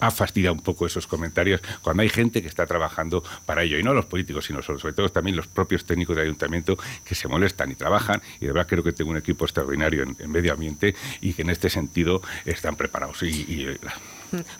ha 0.00 0.10
fastidiado 0.10 0.54
un 0.54 0.60
poco 0.62 0.86
esos 0.86 1.06
comentarios 1.06 1.60
cuando 1.82 2.02
hay 2.02 2.08
gente 2.08 2.42
que 2.42 2.48
está 2.48 2.66
trabajando 2.66 3.22
para 3.46 3.62
ello. 3.62 3.78
Y 3.78 3.82
no 3.82 3.94
los 3.94 4.06
políticos, 4.06 4.44
sino 4.46 4.62
sobre 4.62 4.92
todo 4.92 5.08
también 5.08 5.36
los 5.36 5.46
propios 5.46 5.84
técnicos 5.84 6.16
del 6.16 6.26
ayuntamiento 6.26 6.76
que 7.04 7.14
se 7.14 7.28
molestan 7.28 7.70
y 7.70 7.74
trabajan. 7.74 8.22
Y 8.40 8.46
de 8.46 8.52
verdad 8.52 8.66
creo 8.68 8.82
que 8.84 8.92
tengo 8.92 9.10
un 9.10 9.16
equipo 9.16 9.44
extraordinario 9.44 10.02
en, 10.02 10.16
en 10.18 10.30
medio 10.30 10.52
ambiente 10.52 10.94
y 11.20 11.32
que 11.32 11.42
en 11.42 11.50
este 11.50 11.68
sentido 11.70 12.22
están 12.44 12.76
preparados. 12.76 13.22
Y, 13.22 13.76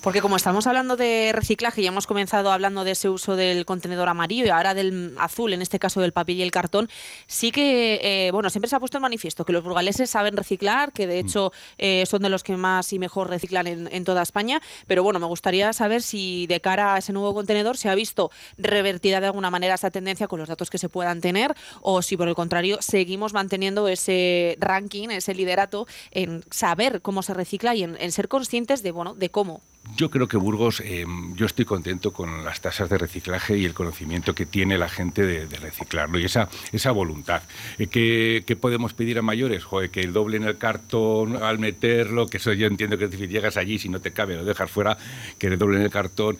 Porque 0.01 0.21
como 0.21 0.37
estamos 0.37 0.67
hablando 0.67 0.97
de 0.97 1.33
reciclaje 1.35 1.83
y 1.83 1.87
hemos 1.87 2.07
comenzado 2.07 2.53
hablando 2.53 2.85
de 2.85 2.93
ese 2.93 3.09
uso 3.09 3.37
del 3.37 3.64
contenedor 3.64 4.09
amarillo 4.09 4.45
y 4.45 4.49
ahora 4.49 4.75
del 4.75 5.14
azul, 5.19 5.53
en 5.53 5.62
este 5.62 5.79
caso 5.79 6.01
del 6.01 6.12
papel 6.12 6.37
y 6.37 6.43
el 6.43 6.51
cartón, 6.51 6.89
sí 7.27 7.51
que, 7.51 8.01
eh, 8.03 8.31
bueno, 8.33 8.51
siempre 8.51 8.69
se 8.69 8.77
ha 8.77 8.81
puesto 8.81 8.99
en 8.99 9.03
manifiesto 9.03 9.45
que 9.45 9.53
los 9.53 9.62
burgaleses 9.62 10.11
saben 10.11 10.37
reciclar, 10.37 10.93
que 10.93 11.07
de 11.07 11.23
mm. 11.23 11.27
hecho 11.27 11.53
eh, 11.79 12.05
son 12.07 12.23
de 12.23 12.29
los 12.29 12.43
que 12.43 12.57
más 12.57 12.93
y 12.93 12.99
mejor 12.99 13.29
reciclan 13.29 13.67
en, 13.67 14.05
toda 14.05 14.23
España, 14.23 14.61
pero 14.87 15.03
bueno, 15.03 15.19
me 15.19 15.27
gustaría 15.27 15.73
saber 15.73 16.03
si 16.03 16.47
de 16.47 16.61
cara 16.61 16.95
a 16.95 16.99
ese 16.99 17.12
nuevo 17.12 17.35
contenedor 17.35 17.77
se 17.77 17.89
ha 17.89 17.95
visto 17.95 18.31
revertida 18.57 19.21
de 19.21 19.27
alguna 19.27 19.51
manera 19.51 19.75
esa 19.75 19.91
tendencia 19.91 20.29
con 20.29 20.39
los 20.39 20.49
datos 20.49 20.71
que 20.71 20.79
se 20.79 20.89
puedan 20.89 21.21
tener 21.21 21.55
o 21.81 22.03
si 22.03 22.17
por 22.17 22.29
el 22.29 22.35
contrario 22.35 22.79
seguimos 22.81 23.33
manteniendo 23.33 23.89
ese 23.89 24.57
ranking, 24.61 25.09
ese 25.11 25.35
liderato 25.35 25.87
en 26.12 26.45
saber 26.51 27.03
cómo 27.03 27.23
se 27.23 27.35
recicla 27.35 27.75
y 27.75 27.83
en, 27.83 27.97
en 28.01 28.12
ser 28.12 28.29
conscientes 28.29 28.83
de, 28.83 28.93
bueno, 28.93 29.14
de 29.14 29.31
cómo 29.31 29.62
yo 29.95 30.11
creo 30.11 30.26
que 30.28 30.37
Burgos, 30.37 30.80
eh, 30.80 31.07
yo 31.34 31.47
estoy 31.47 31.64
contento 31.64 32.12
con 32.12 32.45
las 32.45 32.61
tasas 32.61 32.89
de 32.89 32.99
reciclaje 32.99 33.57
y 33.57 33.64
el 33.64 33.74
conocimiento 33.74 34.34
que 34.34 34.47
tiene 34.47 34.78
la 34.78 34.89
gente 34.89 35.22
de, 35.22 35.47
reciclarlo 35.57 36.18
y 36.18 36.24
esa, 36.24 36.49
esa 36.72 36.91
voluntad. 36.91 37.43
Eh, 37.78 37.87
¿qué, 37.87 38.57
podemos 38.57 38.95
pedir 38.95 39.18
a 39.18 39.22
mayores? 39.22 39.64
Joder, 39.64 39.91
que 39.91 40.01
el 40.01 40.12
doble 40.12 40.37
en 40.39 40.45
el 40.45 40.59
cartón 40.59 41.43
al 41.43 41.59
meterlo, 41.59 42.26
que 42.26 42.39
eso 42.39 42.53
yo 42.53 42.66
entiendo 42.66 42.99
que 42.99 43.09
si 43.09 43.26
llegas 43.28 43.57
allí, 43.57 43.78
si 43.78 43.89
no 43.89 44.01
te 44.01 44.12
cabe, 44.12 44.37
lo 44.37 44.45
dejas 44.45 44.70
fuera, 44.70 44.99
que 45.39 45.47
el 45.47 45.59
doble 45.59 45.78
en 45.78 45.84
el 45.84 45.91
cartón 45.91 46.39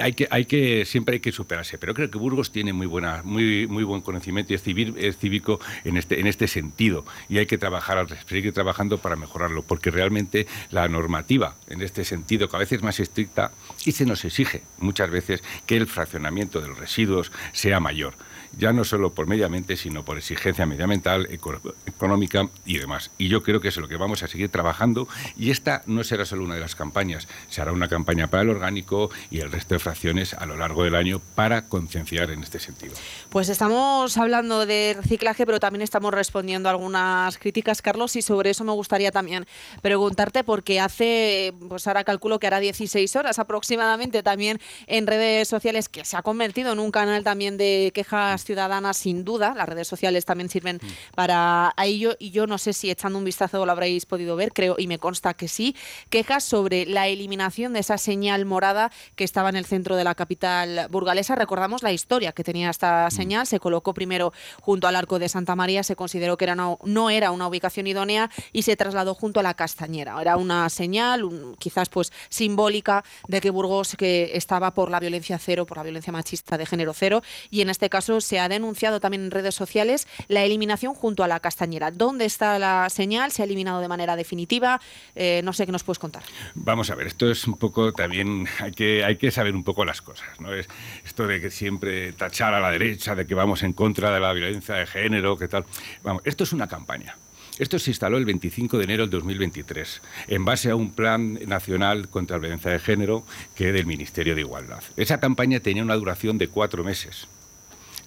hay 0.00 0.12
que, 0.12 0.28
hay 0.30 0.44
que, 0.44 0.84
siempre 0.84 1.14
hay 1.14 1.20
que 1.20 1.32
superarse, 1.32 1.78
pero 1.78 1.94
creo 1.94 2.10
que 2.10 2.18
Burgos 2.18 2.52
tiene 2.52 2.72
muy, 2.72 2.86
buena, 2.86 3.22
muy, 3.24 3.66
muy 3.66 3.84
buen 3.84 4.00
conocimiento 4.02 4.52
y 4.52 4.56
es, 4.56 5.16
cívico 5.18 5.60
en 5.84 5.96
este, 5.96 6.20
en 6.20 6.26
este 6.26 6.48
sentido 6.48 7.04
y 7.28 7.38
hay 7.38 7.46
que 7.46 7.58
trabajar, 7.58 8.06
seguir 8.26 8.52
trabajando 8.52 8.98
para 8.98 9.16
mejorarlo, 9.16 9.62
porque 9.62 9.90
realmente 9.90 10.46
la 10.70 10.88
normativa 10.88 11.56
en 11.68 11.82
este 11.82 12.04
sentido 12.04 12.48
cada 12.48 12.60
vez 12.60 12.72
es 12.72 12.82
más 12.82 13.00
estricta 13.00 13.52
y 13.84 13.92
se 13.92 14.06
nos 14.06 14.24
exige 14.24 14.62
muchas 14.78 15.10
veces 15.10 15.42
que 15.66 15.76
el 15.76 15.86
fraccionamiento 15.86 16.60
de 16.60 16.68
los 16.68 16.78
residuos 16.78 17.32
sea 17.52 17.80
mayor 17.80 18.14
ya 18.58 18.72
no 18.72 18.84
solo 18.84 19.12
por 19.12 19.26
mediamente, 19.26 19.76
sino 19.76 20.04
por 20.04 20.18
exigencia 20.18 20.66
medioambiental, 20.66 21.28
económica 21.30 22.48
y 22.64 22.78
demás. 22.78 23.10
Y 23.18 23.28
yo 23.28 23.42
creo 23.42 23.60
que 23.60 23.68
es 23.68 23.76
lo 23.76 23.88
que 23.88 23.96
vamos 23.96 24.22
a 24.22 24.28
seguir 24.28 24.48
trabajando 24.48 25.08
y 25.36 25.50
esta 25.50 25.82
no 25.86 26.04
será 26.04 26.24
solo 26.24 26.44
una 26.44 26.54
de 26.54 26.60
las 26.60 26.74
campañas, 26.74 27.28
será 27.48 27.72
una 27.72 27.88
campaña 27.88 28.28
para 28.28 28.42
el 28.42 28.50
orgánico 28.50 29.10
y 29.30 29.40
el 29.40 29.50
resto 29.50 29.74
de 29.74 29.78
fracciones 29.78 30.34
a 30.34 30.46
lo 30.46 30.56
largo 30.56 30.84
del 30.84 30.94
año 30.94 31.20
para 31.34 31.68
concienciar 31.68 32.30
en 32.30 32.42
este 32.42 32.58
sentido. 32.58 32.94
Pues 33.30 33.48
estamos 33.48 34.16
hablando 34.16 34.66
de 34.66 34.96
reciclaje, 35.00 35.46
pero 35.46 35.60
también 35.60 35.82
estamos 35.82 36.12
respondiendo 36.12 36.68
a 36.68 36.72
algunas 36.72 37.38
críticas, 37.38 37.82
Carlos, 37.82 38.16
y 38.16 38.22
sobre 38.22 38.50
eso 38.50 38.64
me 38.64 38.72
gustaría 38.72 39.10
también 39.10 39.46
preguntarte, 39.82 40.44
porque 40.44 40.80
hace, 40.80 41.54
pues 41.68 41.86
ahora 41.86 42.04
calculo 42.04 42.38
que 42.38 42.46
hará 42.46 42.60
16 42.60 43.16
horas 43.16 43.38
aproximadamente 43.38 44.22
también 44.22 44.60
en 44.86 45.06
redes 45.06 45.48
sociales, 45.48 45.88
que 45.88 46.04
se 46.04 46.16
ha 46.16 46.22
convertido 46.22 46.72
en 46.72 46.78
un 46.78 46.90
canal 46.90 47.24
también 47.24 47.56
de 47.56 47.92
quejas 47.94 48.39
ciudadanas, 48.44 48.96
sin 48.96 49.24
duda. 49.24 49.54
Las 49.56 49.68
redes 49.68 49.88
sociales 49.88 50.24
también 50.24 50.48
sirven 50.48 50.76
mm. 50.82 51.14
para 51.14 51.74
ello 51.82 52.16
y 52.18 52.30
yo 52.30 52.46
no 52.46 52.58
sé 52.58 52.72
si 52.72 52.90
echando 52.90 53.18
un 53.18 53.24
vistazo 53.24 53.64
lo 53.64 53.72
habréis 53.72 54.06
podido 54.06 54.36
ver, 54.36 54.52
creo 54.52 54.76
y 54.78 54.86
me 54.86 54.98
consta 54.98 55.34
que 55.34 55.48
sí. 55.48 55.76
Quejas 56.08 56.44
sobre 56.44 56.86
la 56.86 57.08
eliminación 57.08 57.72
de 57.72 57.80
esa 57.80 57.98
señal 57.98 58.44
morada 58.44 58.90
que 59.16 59.24
estaba 59.24 59.48
en 59.48 59.56
el 59.56 59.64
centro 59.64 59.96
de 59.96 60.04
la 60.04 60.14
capital 60.14 60.88
burgalesa. 60.90 61.34
Recordamos 61.34 61.82
la 61.82 61.92
historia 61.92 62.32
que 62.32 62.44
tenía 62.44 62.70
esta 62.70 63.08
mm. 63.08 63.10
señal. 63.10 63.46
Se 63.46 63.60
colocó 63.60 63.94
primero 63.94 64.32
junto 64.60 64.88
al 64.88 64.96
arco 64.96 65.18
de 65.18 65.28
Santa 65.28 65.56
María, 65.56 65.82
se 65.82 65.96
consideró 65.96 66.36
que 66.36 66.44
era 66.44 66.54
no, 66.54 67.10
era 67.10 67.30
una 67.30 67.48
ubicación 67.48 67.86
idónea 67.86 68.30
y 68.52 68.62
se 68.62 68.76
trasladó 68.76 69.14
junto 69.14 69.40
a 69.40 69.42
la 69.42 69.54
Castañera. 69.54 70.20
Era 70.20 70.36
una 70.36 70.68
señal, 70.68 71.28
quizás 71.58 71.88
pues 71.88 72.12
simbólica, 72.28 73.04
de 73.28 73.40
que 73.40 73.50
Burgos 73.50 73.96
que 73.96 74.32
estaba 74.34 74.72
por 74.72 74.90
la 74.90 75.00
violencia 75.00 75.38
cero, 75.38 75.66
por 75.66 75.76
la 75.76 75.82
violencia 75.82 76.12
machista 76.12 76.58
de 76.58 76.66
género 76.66 76.92
cero, 76.94 77.22
y 77.50 77.60
en 77.60 77.70
este 77.70 77.88
caso 77.88 78.20
se 78.30 78.38
ha 78.38 78.48
denunciado 78.48 79.00
también 79.00 79.24
en 79.24 79.32
redes 79.32 79.56
sociales 79.56 80.06
la 80.28 80.44
eliminación 80.44 80.94
junto 80.94 81.24
a 81.24 81.28
la 81.28 81.40
castañera. 81.40 81.90
¿Dónde 81.90 82.26
está 82.26 82.60
la 82.60 82.88
señal? 82.88 83.32
¿Se 83.32 83.42
ha 83.42 83.44
eliminado 83.44 83.80
de 83.80 83.88
manera 83.88 84.14
definitiva? 84.14 84.80
Eh, 85.16 85.40
no 85.42 85.52
sé 85.52 85.66
qué 85.66 85.72
nos 85.72 85.82
puedes 85.82 85.98
contar. 85.98 86.22
Vamos 86.54 86.90
a 86.90 86.94
ver, 86.94 87.08
esto 87.08 87.28
es 87.28 87.44
un 87.48 87.56
poco 87.56 87.92
también, 87.92 88.46
hay 88.60 88.70
que, 88.70 89.04
hay 89.04 89.16
que 89.16 89.32
saber 89.32 89.56
un 89.56 89.64
poco 89.64 89.84
las 89.84 90.00
cosas. 90.00 90.28
¿no? 90.38 90.54
Es 90.54 90.68
esto 91.04 91.26
de 91.26 91.40
que 91.40 91.50
siempre 91.50 92.12
tachar 92.12 92.54
a 92.54 92.60
la 92.60 92.70
derecha, 92.70 93.16
de 93.16 93.26
que 93.26 93.34
vamos 93.34 93.64
en 93.64 93.72
contra 93.72 94.12
de 94.12 94.20
la 94.20 94.32
violencia 94.32 94.76
de 94.76 94.86
género, 94.86 95.36
qué 95.36 95.48
tal. 95.48 95.64
Vamos, 96.04 96.22
esto 96.24 96.44
es 96.44 96.52
una 96.52 96.68
campaña. 96.68 97.16
Esto 97.58 97.80
se 97.80 97.90
instaló 97.90 98.16
el 98.16 98.26
25 98.26 98.78
de 98.78 98.84
enero 98.84 99.02
del 99.02 99.10
2023, 99.10 100.02
en 100.28 100.44
base 100.44 100.70
a 100.70 100.76
un 100.76 100.92
plan 100.92 101.34
nacional 101.48 102.08
contra 102.08 102.36
la 102.36 102.42
violencia 102.42 102.70
de 102.70 102.78
género 102.78 103.24
que 103.56 103.72
del 103.72 103.86
Ministerio 103.86 104.36
de 104.36 104.42
Igualdad. 104.42 104.84
Esa 104.96 105.18
campaña 105.18 105.58
tenía 105.58 105.82
una 105.82 105.96
duración 105.96 106.38
de 106.38 106.46
cuatro 106.46 106.84
meses 106.84 107.26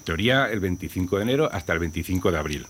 teoría 0.03 0.45
el 0.51 0.59
25 0.59 1.17
de 1.17 1.23
enero 1.23 1.49
hasta 1.51 1.73
el 1.73 1.79
25 1.79 2.31
de 2.31 2.37
abril. 2.37 2.67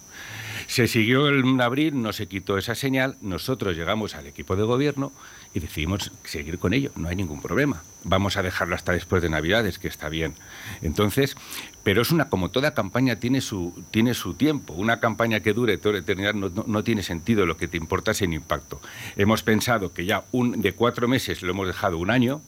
Se 0.67 0.87
siguió 0.87 1.27
en 1.29 1.61
abril, 1.61 2.01
no 2.01 2.13
se 2.13 2.27
quitó 2.27 2.57
esa 2.57 2.75
señal, 2.75 3.17
nosotros 3.21 3.75
llegamos 3.75 4.15
al 4.15 4.27
equipo 4.27 4.55
de 4.55 4.63
gobierno 4.63 5.11
y 5.53 5.59
decidimos 5.59 6.11
seguir 6.23 6.57
con 6.57 6.73
ello, 6.73 6.91
no 6.95 7.09
hay 7.09 7.15
ningún 7.15 7.41
problema. 7.41 7.83
Vamos 8.03 8.37
a 8.37 8.43
dejarlo 8.43 8.75
hasta 8.75 8.91
después 8.93 9.21
de 9.21 9.29
Navidades, 9.29 9.77
que 9.77 9.87
está 9.87 10.09
bien. 10.09 10.33
Entonces, 10.81 11.35
pero 11.83 12.01
es 12.01 12.11
una, 12.11 12.29
como 12.29 12.49
toda 12.49 12.73
campaña 12.73 13.17
tiene 13.17 13.41
su, 13.41 13.83
tiene 13.91 14.13
su 14.13 14.33
tiempo, 14.33 14.73
una 14.73 14.99
campaña 14.99 15.41
que 15.41 15.53
dure 15.53 15.77
toda 15.77 15.93
la 15.93 15.99
eternidad 15.99 16.33
no, 16.33 16.49
no, 16.49 16.83
tiene 16.83 17.03
sentido, 17.03 17.45
lo 17.45 17.57
que 17.57 17.67
te 17.67 17.77
importa 17.77 18.11
es 18.11 18.21
el 18.21 18.33
impacto. 18.33 18.81
Hemos 19.15 19.43
pensado 19.43 19.93
que 19.93 20.05
ya 20.05 20.23
un, 20.31 20.61
de 20.61 20.73
cuatro 20.73 21.07
meses 21.07 21.41
lo 21.43 21.51
hemos 21.51 21.67
dejado 21.67 21.97
un 21.97 22.09
año, 22.09 22.41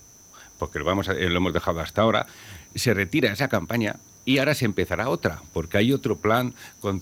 porque 0.57 0.79
lo, 0.79 0.85
vamos 0.85 1.07
lo 1.07 1.37
hemos 1.37 1.53
dejado 1.53 1.79
hasta 1.81 2.01
ahora, 2.01 2.27
se 2.73 2.93
retira 2.93 3.31
esa 3.31 3.47
campaña 3.49 3.97
y 4.25 4.39
ahora 4.39 4.55
se 4.55 4.65
empezará 4.65 5.07
otra, 5.07 5.41
porque 5.53 5.77
hay 5.77 5.93
otro 5.93 6.17
plan 6.17 6.53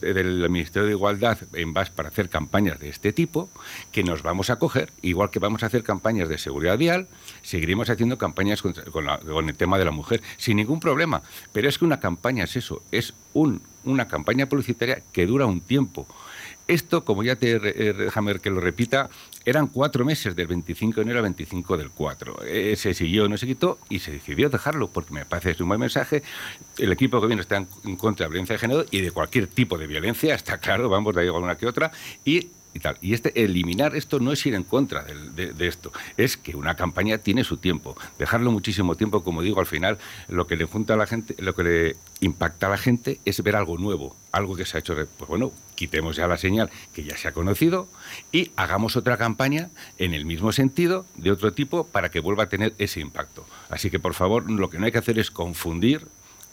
del 0.01 0.49
Ministerio 0.49 0.85
de 0.85 0.93
Igualdad 0.93 1.37
en 1.53 1.73
base 1.73 1.91
para 1.95 2.09
hacer 2.09 2.29
campañas 2.29 2.79
de 2.79 2.89
este 2.89 3.13
tipo 3.13 3.49
que 3.91 4.03
nos 4.03 4.21
vamos 4.21 4.49
a 4.49 4.57
coger, 4.57 4.91
igual 5.01 5.29
que 5.29 5.39
vamos 5.39 5.63
a 5.63 5.67
hacer 5.67 5.83
campañas 5.83 6.27
de 6.27 6.37
seguridad 6.37 6.77
vial, 6.77 7.07
seguiremos 7.41 7.89
haciendo 7.89 8.17
campañas 8.17 8.61
con, 8.61 8.73
con 8.73 9.49
el 9.49 9.55
tema 9.55 9.79
de 9.79 9.85
la 9.85 9.91
mujer 9.91 10.21
sin 10.37 10.57
ningún 10.57 10.81
problema. 10.81 11.21
Pero 11.53 11.69
es 11.69 11.77
que 11.77 11.85
una 11.85 11.99
campaña 11.99 12.43
es 12.43 12.57
eso, 12.57 12.83
es 12.91 13.13
un, 13.33 13.61
una 13.85 14.07
campaña 14.07 14.47
publicitaria 14.47 15.01
que 15.11 15.25
dura 15.25 15.45
un 15.45 15.61
tiempo. 15.61 16.07
Esto, 16.67 17.03
como 17.03 17.23
ya 17.23 17.35
te 17.35 17.51
eh, 17.55 17.93
déjame 17.93 18.39
que 18.39 18.49
lo 18.49 18.61
repita, 18.61 19.09
eran 19.45 19.67
cuatro 19.67 20.05
meses 20.05 20.35
del 20.35 20.47
25 20.47 20.95
de 20.95 21.01
enero 21.01 21.19
al 21.19 21.23
25 21.23 21.77
del 21.77 21.89
4. 21.89 22.43
Eh, 22.45 22.75
se 22.77 22.93
siguió, 22.93 23.27
no 23.27 23.37
se 23.37 23.45
quitó 23.45 23.79
y 23.89 23.99
se 23.99 24.11
decidió 24.11 24.49
dejarlo 24.49 24.87
porque 24.87 25.13
me 25.13 25.25
parece 25.25 25.61
un 25.61 25.69
buen 25.69 25.79
mensaje. 25.79 26.23
El 26.77 26.91
equipo 26.91 27.17
de 27.17 27.21
gobierno 27.21 27.41
está 27.41 27.57
en, 27.57 27.95
contra 27.97 28.25
de 28.25 28.29
la 28.29 28.33
violencia 28.33 28.53
de 28.53 28.59
género 28.59 28.85
y 28.91 29.01
de 29.01 29.11
cualquier 29.11 29.47
tipo 29.47 29.77
de 29.77 29.87
violencia, 29.87 30.35
está 30.35 30.57
claro, 30.57 30.89
vamos, 30.89 31.13
de 31.13 31.21
alguna 31.21 31.55
que 31.55 31.67
otra. 31.67 31.91
Y 32.23 32.49
y 32.73 32.79
tal. 32.79 32.97
Y 33.01 33.13
este, 33.13 33.43
eliminar 33.43 33.95
esto 33.95 34.19
no 34.19 34.31
es 34.31 34.45
ir 34.45 34.55
en 34.55 34.63
contra 34.63 35.03
de, 35.03 35.67
esto, 35.67 35.91
es 36.17 36.37
que 36.37 36.55
una 36.55 36.75
campaña 36.75 37.17
tiene 37.17 37.43
su 37.43 37.57
tiempo. 37.57 37.95
Dejarlo 38.17 38.51
muchísimo 38.51 38.95
tiempo, 38.95 39.23
como 39.23 39.41
digo, 39.41 39.59
al 39.59 39.65
final 39.65 39.97
lo 40.27 40.47
que 40.47 40.55
le 40.55 40.65
junta 40.65 40.95
a 40.95 40.97
la 40.97 41.05
gente, 41.05 41.35
lo 41.39 41.55
que 41.55 41.63
le 41.63 41.95
impacta 42.19 42.67
a 42.67 42.69
la 42.71 42.77
gente 42.77 43.19
es 43.25 43.41
ver 43.43 43.55
algo 43.55 43.77
nuevo, 43.77 44.15
algo 44.31 44.55
que 44.55 44.65
se 44.65 44.77
ha 44.77 44.79
hecho. 44.79 44.95
Pues 44.95 45.29
bueno, 45.29 45.51
quitemos 45.75 46.15
ya 46.15 46.27
la 46.27 46.37
señal 46.37 46.69
que 46.93 47.03
ya 47.03 47.17
se 47.17 47.27
ha 47.27 47.31
conocido 47.31 47.87
y 48.31 48.51
hagamos 48.55 48.95
otra 48.95 49.17
campaña 49.17 49.69
en 49.97 50.13
el 50.13 50.25
mismo 50.25 50.51
sentido, 50.51 51.05
de 51.15 51.31
otro 51.31 51.53
tipo, 51.53 51.85
para 51.87 52.09
que 52.09 52.19
vuelva 52.19 52.43
a 52.43 52.49
tener 52.49 52.73
ese 52.77 52.99
impacto. 52.99 53.45
Así 53.69 53.89
que, 53.89 53.99
por 53.99 54.13
favor, 54.13 54.49
lo 54.49 54.69
que 54.69 54.79
no 54.79 54.85
hay 54.85 54.91
que 54.91 54.97
hacer 54.97 55.19
es 55.19 55.31
confundir 55.31 56.07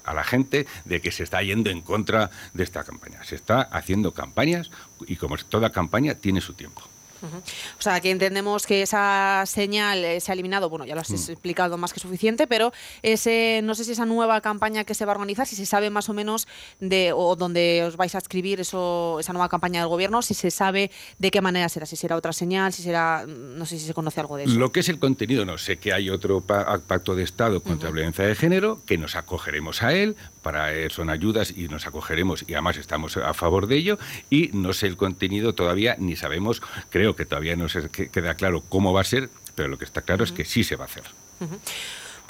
a 0.05 0.14
la 0.14 0.24
gente 0.24 0.66
de 0.84 1.01
que 1.01 1.12
se 1.12 1.22
está 1.22 1.42
yendo 1.42 1.70
en 1.70 1.80
contra 1.80 2.30
de 2.55 2.64
esta 2.64 2.84
campaña. 2.84 3.24
Se 3.24 3.34
está 3.34 3.62
haciendo 3.62 4.12
campañas 4.12 4.70
y 5.07 5.16
como 5.16 5.36
toda 5.36 5.70
campaña 5.70 6.14
tiene 6.14 6.40
su 6.40 6.55
tiempo. 6.55 6.82
O 7.22 7.82
sea, 7.82 8.00
que 8.00 8.10
entendemos 8.10 8.66
que 8.66 8.82
esa 8.82 9.44
señal 9.46 10.04
eh, 10.04 10.20
se 10.20 10.32
ha 10.32 10.34
eliminado, 10.34 10.68
bueno, 10.70 10.84
ya 10.84 10.94
lo 10.94 11.00
has 11.00 11.10
mm. 11.10 11.32
explicado 11.32 11.76
más 11.78 11.92
que 11.92 12.00
suficiente, 12.00 12.46
pero 12.46 12.72
ese, 13.02 13.60
no 13.62 13.74
sé 13.74 13.84
si 13.84 13.92
esa 13.92 14.06
nueva 14.06 14.40
campaña 14.40 14.84
que 14.84 14.94
se 14.94 15.04
va 15.04 15.12
a 15.12 15.16
organizar, 15.16 15.46
si 15.46 15.56
se 15.56 15.66
sabe 15.66 15.90
más 15.90 16.08
o 16.08 16.14
menos 16.14 16.48
de, 16.80 17.12
o 17.14 17.36
donde 17.36 17.84
os 17.86 17.96
vais 17.96 18.14
a 18.14 18.18
escribir 18.18 18.60
eso, 18.60 19.18
esa 19.20 19.32
nueva 19.32 19.48
campaña 19.48 19.80
del 19.80 19.88
gobierno, 19.88 20.22
si 20.22 20.34
se 20.34 20.50
sabe 20.50 20.90
de 21.18 21.30
qué 21.30 21.40
manera 21.40 21.68
será, 21.68 21.86
si 21.86 21.96
será 21.96 22.16
otra 22.16 22.32
señal, 22.32 22.72
si 22.72 22.82
será, 22.82 23.26
no 23.26 23.66
sé 23.66 23.78
si 23.78 23.86
se 23.86 23.94
conoce 23.94 24.20
algo 24.20 24.36
de 24.36 24.44
eso. 24.44 24.58
Lo 24.58 24.72
que 24.72 24.80
es 24.80 24.88
el 24.88 24.98
contenido, 24.98 25.44
no 25.44 25.58
sé 25.58 25.78
que 25.78 25.92
hay 25.92 26.10
otro 26.10 26.40
pacto 26.40 27.14
de 27.14 27.24
Estado 27.24 27.62
contra 27.62 27.90
la 27.90 27.94
violencia 27.94 28.24
de 28.24 28.34
género, 28.34 28.80
que 28.86 28.98
nos 28.98 29.16
acogeremos 29.16 29.82
a 29.82 29.92
él, 29.92 30.16
para 30.43 30.72
él 30.72 30.91
son 30.91 31.11
ayudas 31.11 31.53
y 31.57 31.68
nos 31.68 31.86
acogeremos 31.86 32.45
y 32.47 32.55
además 32.55 32.76
estamos 32.76 33.16
a 33.16 33.34
favor 33.34 33.66
de 33.66 33.76
ello, 33.76 33.99
y 34.30 34.51
no 34.53 34.72
sé 34.72 34.86
el 34.86 34.97
contenido 34.97 35.55
todavía, 35.55 35.97
ni 35.99 36.16
sabemos, 36.16 36.62
creo 36.91 37.16
que 37.16 37.26
todavía 37.26 37.57
no 37.57 37.68
se 37.68 37.88
queda 37.88 38.34
claro 38.34 38.62
cómo 38.68 38.93
va 38.93 39.03
a 39.03 39.05
ser, 39.05 39.30
pero 39.55 39.68
lo 39.68 39.78
que 39.78 39.84
está 39.84 40.03
claro 40.03 40.24
es 40.24 40.32
que 40.32 40.45
sí 40.45 40.64
se 40.64 40.76
va 40.76 40.84
a 40.84 40.88
hacer. 40.88 41.05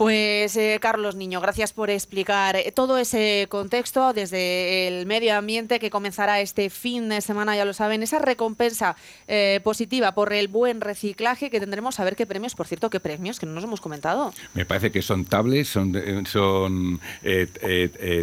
Pues 0.01 0.57
eh, 0.57 0.79
Carlos 0.81 1.15
Niño, 1.15 1.43
gracias 1.43 1.75
por 1.75 1.91
explicar 1.91 2.57
eh, 2.57 2.73
todo 2.75 2.97
ese 2.97 3.45
contexto 3.51 4.15
desde 4.15 4.89
el 4.89 5.05
medio 5.05 5.37
ambiente 5.37 5.79
que 5.79 5.91
comenzará 5.91 6.41
este 6.41 6.71
fin 6.71 7.11
de 7.11 7.21
semana, 7.21 7.55
ya 7.55 7.67
lo 7.67 7.75
saben, 7.75 8.03
esa 8.03 8.19
recompensa 8.19 8.97
eh, 9.29 9.61
positiva 9.63 10.15
por 10.15 10.33
el 10.33 10.49
buen 10.49 10.81
reciclaje 10.81 11.51
que 11.51 11.61
tendremos 11.61 12.01
a 12.01 12.05
ver 12.05 12.17
qué 12.17 12.25
premios, 12.25 12.55
por 12.55 12.67
cierto, 12.67 12.89
qué 12.89 12.99
premios 12.99 13.39
que 13.39 13.45
no 13.45 13.53
nos 13.53 13.65
hemos 13.65 13.83
comentado. 13.83 14.33
Me 14.55 14.65
parece 14.65 14.91
que 14.91 15.03
son 15.03 15.27
tablets, 15.27 15.69
son, 15.69 15.93
son 16.25 16.99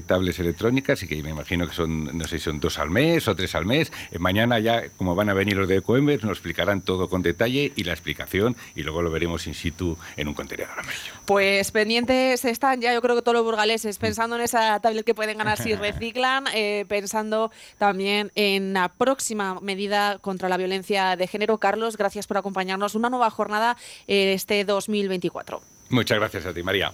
tablets 0.07 0.39
electrónicas 0.39 1.03
y 1.03 1.07
que 1.07 1.21
me 1.21 1.29
imagino 1.29 1.67
que 1.67 1.75
son, 1.75 2.17
no 2.17 2.23
sé 2.23 2.39
si 2.39 2.45
son 2.45 2.59
dos 2.59 2.79
al 2.79 2.89
mes 2.89 3.27
o 3.27 3.35
tres 3.35 3.53
al 3.53 3.67
mes. 3.67 3.91
mañana 4.17 4.57
ya, 4.57 4.89
como 4.97 5.13
van 5.13 5.29
a 5.29 5.35
venir 5.35 5.55
los 5.55 5.67
de 5.67 5.81
Coembers, 5.81 6.23
nos 6.23 6.37
explicarán 6.37 6.81
todo 6.81 7.07
con 7.07 7.21
detalle 7.21 7.71
y 7.75 7.83
la 7.83 7.93
explicación 7.93 8.55
y 8.73 8.81
luego 8.81 9.03
lo 9.03 9.11
veremos 9.11 9.45
in 9.45 9.53
situ 9.53 9.95
en 10.15 10.27
un 10.27 10.33
contenedor 10.33 10.79
amarillo. 10.79 11.13
Pues 11.27 11.66
pendientes 11.71 12.45
están 12.45 12.81
ya, 12.81 12.93
yo 12.93 13.01
creo 13.01 13.15
que 13.15 13.21
todos 13.21 13.35
los 13.35 13.43
burgaleses, 13.43 13.97
pensando 13.97 14.35
en 14.35 14.41
esa 14.41 14.79
tablet 14.79 15.05
que 15.05 15.13
pueden 15.13 15.37
ganar 15.37 15.57
si 15.57 15.75
reciclan, 15.75 16.45
eh, 16.53 16.85
pensando 16.87 17.51
también 17.77 18.31
en 18.35 18.73
la 18.73 18.89
próxima 18.89 19.59
medida 19.61 20.19
contra 20.19 20.49
la 20.49 20.57
violencia 20.57 21.15
de 21.15 21.27
género. 21.27 21.57
Carlos, 21.57 21.97
gracias 21.97 22.27
por 22.27 22.37
acompañarnos. 22.37 22.95
Una 22.95 23.09
nueva 23.09 23.29
jornada 23.29 23.77
eh, 24.07 24.33
este 24.33 24.63
2024. 24.65 25.61
Muchas 25.89 26.17
gracias 26.17 26.45
a 26.45 26.53
ti, 26.53 26.63
María. 26.63 26.93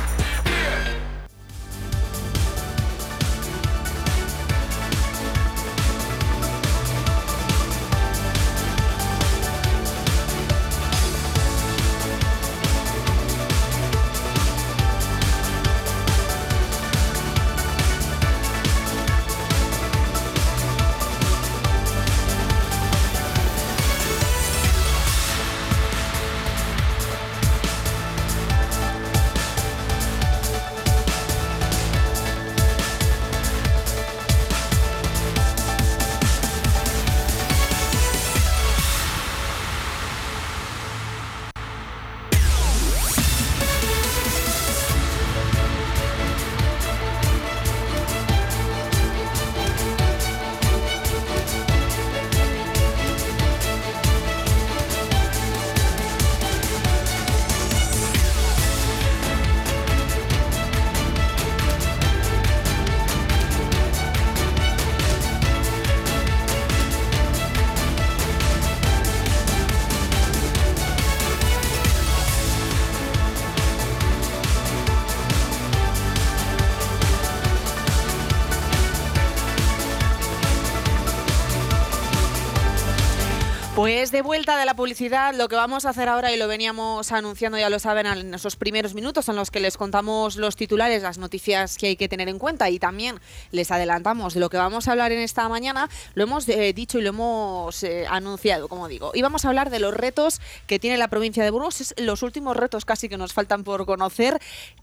Pues 83.81 84.11
de 84.11 84.21
vuelta 84.21 84.59
de 84.59 84.65
la 84.67 84.75
publicidad, 84.75 85.33
lo 85.33 85.47
que 85.47 85.55
vamos 85.55 85.85
a 85.85 85.89
hacer 85.89 86.07
ahora 86.07 86.31
y 86.31 86.37
lo 86.37 86.47
veníamos 86.47 87.11
anunciando, 87.11 87.57
ya 87.57 87.67
lo 87.67 87.79
saben, 87.79 88.05
en 88.05 88.31
esos 88.35 88.55
primeros 88.55 88.93
minutos 88.93 89.27
en 89.27 89.35
los 89.35 89.49
que 89.49 89.59
les 89.59 89.75
contamos 89.75 90.35
los 90.35 90.55
titulares, 90.55 91.01
las 91.01 91.17
noticias 91.17 91.79
que 91.79 91.87
hay 91.87 91.95
que 91.95 92.07
tener 92.07 92.29
en 92.29 92.37
cuenta 92.37 92.69
y 92.69 92.77
también 92.77 93.19
les 93.49 93.71
adelantamos 93.71 94.35
de 94.35 94.39
lo 94.39 94.51
que 94.51 94.57
vamos 94.57 94.87
a 94.87 94.91
hablar 94.91 95.11
en 95.11 95.17
esta 95.17 95.49
mañana, 95.49 95.89
lo 96.13 96.25
hemos 96.25 96.47
eh, 96.47 96.73
dicho 96.73 96.99
y 96.99 97.01
lo 97.01 97.09
hemos 97.09 97.81
eh, 97.81 98.05
anunciado, 98.07 98.67
como 98.67 98.87
digo. 98.87 99.13
Y 99.15 99.23
vamos 99.23 99.45
a 99.45 99.47
hablar 99.47 99.71
de 99.71 99.79
los 99.79 99.95
retos 99.95 100.41
que 100.67 100.77
tiene 100.77 100.97
la 100.97 101.07
provincia 101.07 101.43
de 101.43 101.49
Burgos, 101.49 101.95
los 101.97 102.21
últimos 102.21 102.55
retos 102.55 102.85
casi 102.85 103.09
que 103.09 103.17
nos 103.17 103.33
faltan 103.33 103.63
por 103.63 103.87
conocer, 103.87 104.39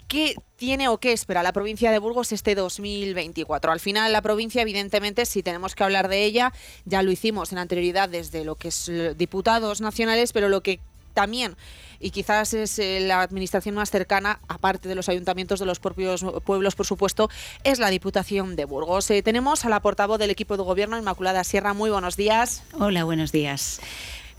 qué 0.08 0.34
tiene 0.56 0.88
o 0.88 0.98
qué 0.98 1.12
espera 1.12 1.44
la 1.44 1.52
provincia 1.52 1.92
de 1.92 2.00
Burgos 2.00 2.32
este 2.32 2.56
2024. 2.56 3.70
Al 3.70 3.78
final 3.78 4.12
la 4.12 4.22
provincia, 4.22 4.60
evidentemente, 4.60 5.24
si 5.24 5.44
tenemos 5.44 5.76
que 5.76 5.84
hablar 5.84 6.08
de 6.08 6.24
ella, 6.24 6.52
ya 6.84 7.02
lo 7.02 7.12
hicimos 7.12 7.52
en 7.52 7.58
anterioridad 7.58 8.08
desde 8.08 8.44
lo 8.44 8.56
que 8.56 8.68
es 8.68 8.87
eh, 8.88 9.14
diputados 9.16 9.80
nacionales, 9.80 10.32
pero 10.32 10.48
lo 10.48 10.62
que 10.62 10.80
también 11.14 11.56
y 12.00 12.10
quizás 12.10 12.54
es 12.54 12.78
eh, 12.78 13.00
la 13.00 13.22
administración 13.22 13.74
más 13.74 13.90
cercana, 13.90 14.40
aparte 14.48 14.88
de 14.88 14.94
los 14.94 15.08
ayuntamientos 15.08 15.58
de 15.60 15.66
los 15.66 15.80
propios 15.80 16.24
pueblos, 16.44 16.74
por 16.76 16.86
supuesto, 16.86 17.28
es 17.64 17.78
la 17.78 17.90
Diputación 17.90 18.56
de 18.56 18.64
Burgos. 18.64 19.10
Eh, 19.10 19.22
tenemos 19.22 19.64
a 19.64 19.68
la 19.68 19.80
portavoz 19.80 20.18
del 20.18 20.30
equipo 20.30 20.56
de 20.56 20.62
gobierno, 20.62 20.98
Inmaculada 20.98 21.42
Sierra. 21.44 21.74
Muy 21.74 21.90
buenos 21.90 22.16
días. 22.16 22.62
Hola, 22.78 23.04
buenos 23.04 23.32
días. 23.32 23.80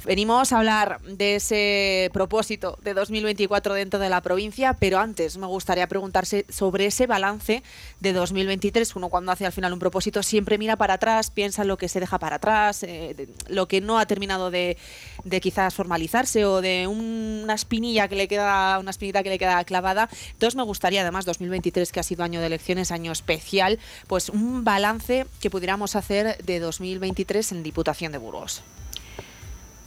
Venimos 0.06 0.54
a 0.54 0.60
hablar 0.60 1.02
de 1.02 1.36
ese 1.36 2.10
propósito 2.14 2.78
de 2.82 2.94
2024 2.94 3.74
dentro 3.74 4.00
de 4.00 4.10
la 4.10 4.22
provincia, 4.22 4.74
pero 4.74 4.98
antes 4.98 5.38
me 5.38 5.46
gustaría 5.46 5.88
preguntarse 5.88 6.46
sobre 6.48 6.86
ese 6.86 7.06
balance 7.06 7.64
de 8.00 8.14
2023. 8.14 8.96
Uno 8.96 9.10
cuando 9.10 9.34
hace 9.34 9.46
al 9.46 9.52
final 9.52 9.74
un 9.74 9.80
propósito 9.80 10.24
siempre 10.24 10.58
mira 10.58 10.78
para 10.78 10.94
atrás, 10.96 11.32
piensa 11.32 11.64
en 11.64 11.68
lo 11.68 11.78
que 11.78 11.90
se 11.90 12.00
deja 12.00 12.18
para 12.18 12.38
atrás, 12.38 12.84
eh, 12.84 13.28
lo 13.50 13.68
que 13.68 13.82
no 13.82 14.00
ha 14.00 14.06
terminado 14.06 14.52
de, 14.52 14.78
quizás 15.42 15.74
formalizarse 15.74 16.46
o 16.46 16.62
de 16.62 16.88
una 16.88 17.54
espinilla 17.54 18.08
que 18.08 18.16
le 18.16 18.30
queda, 18.30 18.80
una 18.80 18.92
espinita 18.92 19.22
que 19.22 19.30
le 19.30 19.38
queda 19.38 19.64
clavada. 19.66 20.10
Entonces 20.32 20.56
me 20.56 20.64
gustaría 20.64 21.02
además 21.02 21.26
2023 21.26 21.92
que 21.92 22.00
ha 22.00 22.04
sido 22.04 22.24
año 22.24 22.40
de 22.40 22.48
elecciones, 22.48 22.92
año 22.92 23.12
especial, 23.12 23.80
pues 24.08 24.30
un 24.30 24.64
balance 24.64 25.26
que 25.42 25.50
pudiéramos 25.50 25.98
hacer 25.98 26.42
de 26.44 26.60
2023 26.60 27.52
en 27.52 27.64
Diputación 27.64 28.14
de 28.14 28.18
Burgos. 28.18 28.64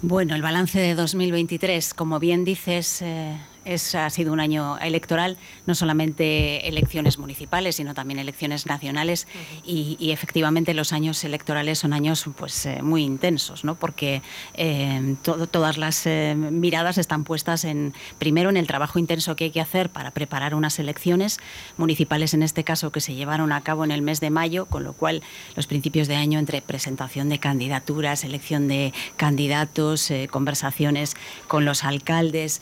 Bueno, 0.04 0.34
el 0.34 0.42
balance 0.42 0.80
de 0.80 0.96
2023, 0.96 1.94
como 1.94 2.18
bien 2.18 2.44
dices, 2.44 3.02
eh, 3.02 3.36
es, 3.64 3.94
ha 3.94 4.10
sido 4.10 4.32
un 4.32 4.40
año 4.40 4.78
electoral, 4.78 5.36
no 5.66 5.74
solamente 5.74 6.68
elecciones 6.68 7.18
municipales, 7.18 7.76
sino 7.76 7.94
también 7.94 8.18
elecciones 8.18 8.66
nacionales 8.66 9.26
y, 9.64 10.10
efectivamente 10.12 10.74
los 10.74 10.92
años 10.92 11.24
electorales 11.24 11.78
son 11.78 11.92
años 11.92 12.26
pues, 12.36 12.66
eh, 12.66 12.82
muy 12.82 13.02
intensos, 13.02 13.64
¿no? 13.64 13.76
porque 13.76 14.20
eh, 14.54 15.16
todas 15.22 15.78
las 15.78 16.06
eh, 16.06 16.34
miradas 16.36 16.98
están 16.98 17.24
puestas 17.24 17.64
en, 17.64 17.94
primero 18.18 18.50
en 18.50 18.56
el 18.56 18.66
trabajo 18.66 18.98
intenso 18.98 19.36
que 19.36 19.44
hay 19.44 19.50
que 19.50 19.60
hacer 19.60 19.88
para 19.90 20.10
preparar 20.10 20.54
unas 20.54 20.78
elecciones 20.78 21.38
municipales, 21.76 22.34
en 22.34 22.42
este 22.42 22.62
caso, 22.62 22.92
que 22.92 23.00
se 23.00 23.14
llevaron 23.14 23.52
a 23.52 23.62
cabo 23.62 23.84
en 23.84 23.90
el 23.90 24.02
mes 24.02 24.20
de 24.20 24.30
mayo, 24.30 24.66
con 24.66 24.84
lo 24.84 24.92
cual 24.92 25.22
los 25.56 25.66
principios 25.66 26.08
de 26.08 26.16
año 26.16 26.38
entre 26.38 26.60
presentación 26.60 27.28
de 27.28 27.38
candidaturas, 27.38 28.24
elección 28.24 28.68
de 28.68 28.92
candidatos, 29.16 30.12
conversaciones 30.30 31.14
con 31.48 31.64
los 31.64 31.84
alcaldes, 31.84 32.60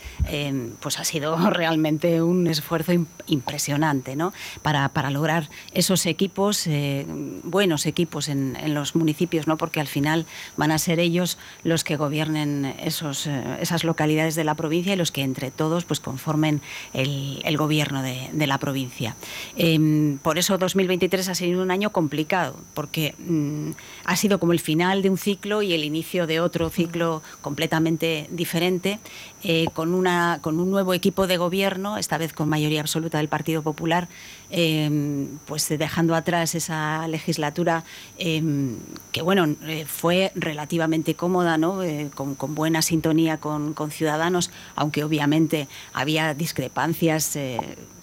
pues 0.80 0.89
ha 0.98 1.04
sido 1.04 1.36
realmente 1.50 2.22
un 2.22 2.46
esfuerzo 2.46 2.92
impresionante 3.26 4.16
¿no? 4.16 4.32
para, 4.62 4.88
para 4.88 5.10
lograr 5.10 5.48
esos 5.72 6.06
equipos, 6.06 6.66
eh, 6.66 7.06
buenos 7.44 7.86
equipos 7.86 8.28
en, 8.28 8.56
los 8.74 8.94
municipios, 8.94 9.46
¿no? 9.46 9.56
porque 9.56 9.80
al 9.80 9.86
final 9.86 10.26
van 10.56 10.70
a 10.70 10.78
ser 10.78 11.00
ellos 11.00 11.38
los 11.64 11.84
que 11.84 11.96
gobiernen 11.96 12.74
esos, 12.80 13.26
eh, 13.26 13.58
esas 13.60 13.84
localidades 13.84 14.34
de 14.34 14.44
la 14.44 14.54
provincia 14.54 14.92
y 14.92 14.96
los 14.96 15.12
que 15.12 15.22
entre 15.22 15.50
todos 15.50 15.84
pues, 15.84 16.00
conformen 16.00 16.60
el, 16.92 17.56
gobierno 17.56 18.02
de, 18.02 18.46
la 18.46 18.58
provincia. 18.58 19.16
Eh, 19.56 20.16
por 20.22 20.38
eso 20.38 20.56
2023 20.56 21.28
ha 21.28 21.34
sido 21.34 21.62
un 21.62 21.70
año 21.70 21.90
complicado, 21.90 22.56
porque 22.74 23.14
mm, 23.18 23.72
ha 24.04 24.16
sido 24.16 24.40
como 24.40 24.52
el 24.52 24.60
final 24.60 25.02
de 25.02 25.10
un 25.10 25.18
ciclo 25.18 25.62
y 25.62 25.72
el 25.72 25.84
inicio 25.84 26.26
de 26.26 26.40
otro 26.40 26.70
ciclo 26.70 27.22
completamente 27.40 28.26
diferente, 28.30 28.98
eh, 29.42 29.66
con, 29.72 29.94
una, 29.94 30.38
con 30.42 30.58
un 30.60 30.70
nuevo 30.70 30.79
equipo 30.94 31.26
de 31.26 31.36
gobierno, 31.36 31.98
esta 31.98 32.18
vez 32.18 32.32
con 32.32 32.48
mayoría 32.48 32.80
absoluta 32.80 33.18
del 33.18 33.28
Partido 33.28 33.62
Popular, 33.62 34.08
em, 34.50 35.38
pues 35.46 35.68
dejando 35.68 36.14
atrás 36.14 36.54
esa 36.54 37.06
legislatura 37.08 37.84
em, 38.18 38.76
que 39.12 39.22
bueno 39.22 39.46
eh, 39.66 39.84
fue 39.86 40.32
relativamente 40.34 41.14
cómoda, 41.14 41.58
¿no? 41.58 41.82
Eh, 41.82 42.10
con, 42.14 42.36
buena 42.54 42.82
sintonía 42.82 43.38
con, 43.38 43.74
con, 43.74 43.90
Ciudadanos, 43.90 44.50
aunque 44.76 45.04
obviamente 45.04 45.68
había 45.92 46.34
discrepancias 46.34 47.36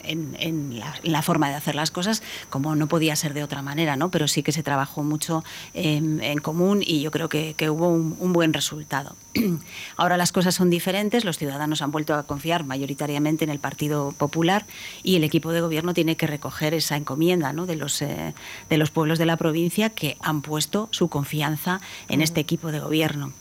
en, 0.07 0.81
la, 1.03 1.21
forma 1.21 1.49
de 1.49 1.55
hacer 1.55 1.75
las 1.75 1.91
cosas, 1.91 2.21
como 2.49 2.75
no 2.75 2.87
podía 2.87 3.15
ser 3.15 3.33
de 3.33 3.43
otra 3.43 3.61
manera, 3.61 3.95
¿no? 3.95 4.09
pero 4.09 4.27
sí 4.27 4.43
que 4.43 4.51
se 4.51 4.63
trabajó 4.63 5.03
mucho 5.03 5.43
en, 5.73 6.37
común 6.39 6.83
y 6.85 7.01
yo 7.01 7.11
creo 7.11 7.29
que, 7.29 7.55
hubo 7.69 7.89
un, 7.89 8.33
buen 8.33 8.53
resultado. 8.53 9.15
Ahora 9.97 10.17
las 10.17 10.31
cosas 10.31 10.55
son 10.55 10.69
diferentes, 10.69 11.25
los 11.25 11.37
ciudadanos 11.37 11.81
han 11.81 11.91
vuelto 11.91 12.13
a 12.13 12.23
confiar 12.23 12.63
mayoritariamente 12.63 13.43
en 13.43 13.49
el 13.49 13.59
Partido 13.59 14.13
Popular 14.17 14.65
y 15.03 15.15
el 15.15 15.23
equipo 15.23 15.51
de 15.51 15.61
gobierno 15.61 15.93
tiene 15.93 16.15
que 16.15 16.27
recoger 16.37 16.73
esa 16.75 16.95
encomienda 16.95 17.51
¿no? 17.51 17.65
de, 17.65 17.75
los, 17.75 18.01
eh, 18.01 18.33
de 18.69 18.77
los 18.77 18.91
pueblos 18.91 19.17
de 19.17 19.25
la 19.25 19.37
provincia 19.37 19.89
que 19.89 20.17
han 20.21 20.41
puesto 20.41 20.87
su 20.91 21.09
confianza 21.09 21.81
en 22.09 22.21
este 22.21 22.39
equipo 22.39 22.71
de 22.71 22.79
gobierno. 22.79 23.33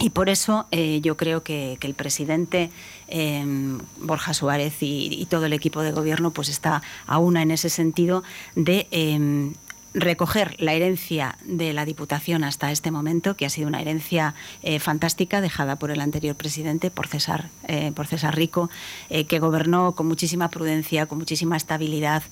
Y 0.00 0.10
por 0.10 0.28
eso 0.28 0.66
eh, 0.70 1.00
yo 1.00 1.16
creo 1.16 1.42
que, 1.42 1.78
el 1.80 1.94
presidente 1.94 2.70
em, 3.08 3.78
Borja 4.00 4.32
Suárez 4.32 4.74
y, 4.80 5.26
todo 5.28 5.46
el 5.46 5.52
equipo 5.52 5.82
de 5.82 5.92
gobierno 5.92 6.30
pues 6.30 6.48
está 6.48 6.82
a 7.06 7.18
una 7.18 7.42
en 7.42 7.50
ese 7.50 7.68
sentido 7.68 8.22
de 8.54 8.86
em, 8.90 9.54
recoger 9.94 10.54
la 10.58 10.74
herencia 10.74 11.36
de 11.44 11.72
la 11.72 11.84
Diputación 11.84 12.44
hasta 12.44 12.70
este 12.70 12.90
momento, 12.90 13.36
que 13.36 13.46
ha 13.46 13.50
sido 13.50 13.68
una 13.68 13.80
herencia 13.80 14.34
eh, 14.62 14.78
fantástica 14.78 15.40
dejada 15.40 15.76
por 15.76 15.90
el 15.90 16.00
anterior 16.00 16.36
presidente, 16.36 16.90
por 16.90 17.06
César, 17.06 17.48
eh, 17.66 17.92
por 17.94 18.06
César 18.06 18.36
Rico, 18.36 18.70
eh, 19.10 19.24
que 19.24 19.38
gobernó 19.38 19.94
con 19.94 20.06
muchísima 20.06 20.48
prudencia, 20.50 21.06
con 21.06 21.18
muchísima 21.18 21.56
estabilidad, 21.56 22.22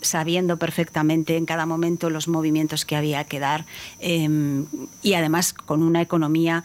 sabiendo 0.00 0.58
perfectamente 0.58 1.36
en 1.36 1.46
cada 1.46 1.66
momento 1.66 2.10
los 2.10 2.28
movimientos 2.28 2.84
que 2.84 2.96
había 2.96 3.24
que 3.24 3.38
dar 3.38 3.64
y 4.00 5.14
además 5.14 5.52
con 5.52 5.82
una 5.82 6.02
economía 6.02 6.64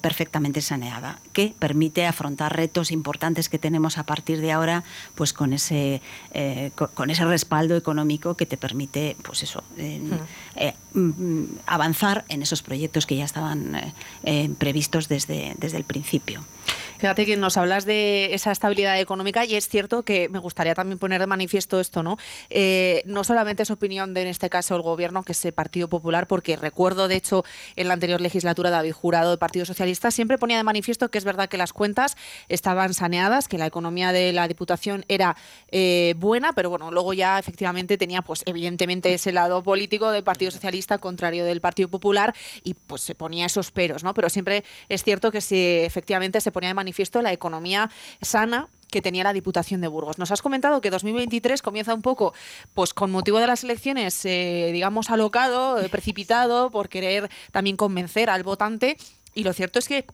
perfectamente 0.00 0.62
saneada, 0.62 1.20
que 1.32 1.54
permite 1.58 2.04
afrontar 2.04 2.56
retos 2.56 2.90
importantes 2.90 3.48
que 3.48 3.58
tenemos 3.58 3.98
a 3.98 4.02
partir 4.04 4.40
de 4.40 4.50
ahora, 4.50 4.82
pues 5.14 5.32
con 5.32 5.52
ese, 5.52 6.02
con 6.94 7.10
ese 7.10 7.24
respaldo 7.24 7.76
económico 7.76 8.34
que 8.34 8.46
te 8.46 8.56
permite, 8.56 9.16
pues 9.22 9.44
eso, 9.44 9.62
eh, 10.60 10.74
mm, 10.92 11.44
avanzar 11.66 12.24
en 12.28 12.42
esos 12.42 12.62
proyectos 12.62 13.06
que 13.06 13.16
ya 13.16 13.24
estaban 13.24 13.74
eh, 13.76 13.94
eh, 14.24 14.50
previstos 14.58 15.08
desde, 15.08 15.54
desde 15.58 15.76
el 15.76 15.84
principio. 15.84 16.42
Fíjate 17.00 17.24
que 17.24 17.38
nos 17.38 17.56
hablas 17.56 17.86
de 17.86 18.34
esa 18.34 18.52
estabilidad 18.52 19.00
económica 19.00 19.46
y 19.46 19.54
es 19.54 19.70
cierto 19.70 20.02
que 20.02 20.28
me 20.28 20.38
gustaría 20.38 20.74
también 20.74 20.98
poner 20.98 21.18
de 21.18 21.26
manifiesto 21.26 21.80
esto, 21.80 22.02
¿no? 22.02 22.18
Eh, 22.50 23.02
no 23.06 23.24
solamente 23.24 23.62
es 23.62 23.70
opinión 23.70 24.12
de, 24.12 24.20
en 24.20 24.28
este 24.28 24.50
caso, 24.50 24.76
el 24.76 24.82
gobierno, 24.82 25.22
que 25.22 25.32
es 25.32 25.42
el 25.46 25.54
Partido 25.54 25.88
Popular, 25.88 26.26
porque 26.26 26.56
recuerdo, 26.56 27.08
de 27.08 27.16
hecho, 27.16 27.42
en 27.76 27.88
la 27.88 27.94
anterior 27.94 28.20
legislatura, 28.20 28.68
David 28.68 28.92
Jurado, 28.92 29.30
del 29.30 29.38
Partido 29.38 29.64
Socialista, 29.64 30.10
siempre 30.10 30.36
ponía 30.36 30.58
de 30.58 30.62
manifiesto 30.62 31.10
que 31.10 31.16
es 31.16 31.24
verdad 31.24 31.48
que 31.48 31.56
las 31.56 31.72
cuentas 31.72 32.18
estaban 32.50 32.92
saneadas, 32.92 33.48
que 33.48 33.56
la 33.56 33.64
economía 33.64 34.12
de 34.12 34.34
la 34.34 34.46
Diputación 34.46 35.06
era 35.08 35.38
eh, 35.70 36.12
buena, 36.18 36.52
pero 36.52 36.68
bueno, 36.68 36.90
luego 36.90 37.14
ya 37.14 37.38
efectivamente 37.38 37.96
tenía, 37.96 38.20
pues 38.20 38.42
evidentemente, 38.44 39.14
ese 39.14 39.32
lado 39.32 39.62
político 39.62 40.10
del 40.10 40.22
Partido 40.22 40.50
Socialista, 40.50 40.98
contrario 40.98 41.46
del 41.46 41.62
Partido 41.62 41.88
Popular, 41.88 42.34
y 42.62 42.74
pues 42.74 43.00
se 43.00 43.14
ponía 43.14 43.46
esos 43.46 43.70
peros, 43.70 44.04
¿no? 44.04 44.12
Pero 44.12 44.28
siempre 44.28 44.64
es 44.90 45.02
cierto 45.02 45.30
que 45.30 45.40
si 45.40 45.56
efectivamente 45.56 46.42
se 46.42 46.52
ponía 46.52 46.68
de 46.68 46.74
manifiesto 46.74 46.89
manifiesto 46.90 47.22
la 47.22 47.32
economía 47.32 47.88
sana 48.20 48.68
que 48.90 49.00
tenía 49.00 49.22
la 49.22 49.32
Diputación 49.32 49.80
de 49.80 49.86
Burgos. 49.86 50.18
Nos 50.18 50.32
has 50.32 50.42
comentado 50.42 50.80
que 50.80 50.90
2023 50.90 51.62
comienza 51.62 51.94
un 51.94 52.02
poco, 52.02 52.34
pues 52.74 52.92
con 52.92 53.12
motivo 53.12 53.38
de 53.38 53.46
las 53.46 53.62
elecciones, 53.62 54.24
eh, 54.24 54.70
digamos, 54.72 55.10
alocado, 55.10 55.78
eh, 55.78 55.88
precipitado, 55.88 56.72
por 56.72 56.88
querer 56.88 57.30
también 57.52 57.76
convencer 57.76 58.28
al 58.28 58.42
votante. 58.42 58.96
Y 59.32 59.44
lo 59.44 59.52
cierto 59.52 59.78
es 59.78 59.86
que 59.86 60.06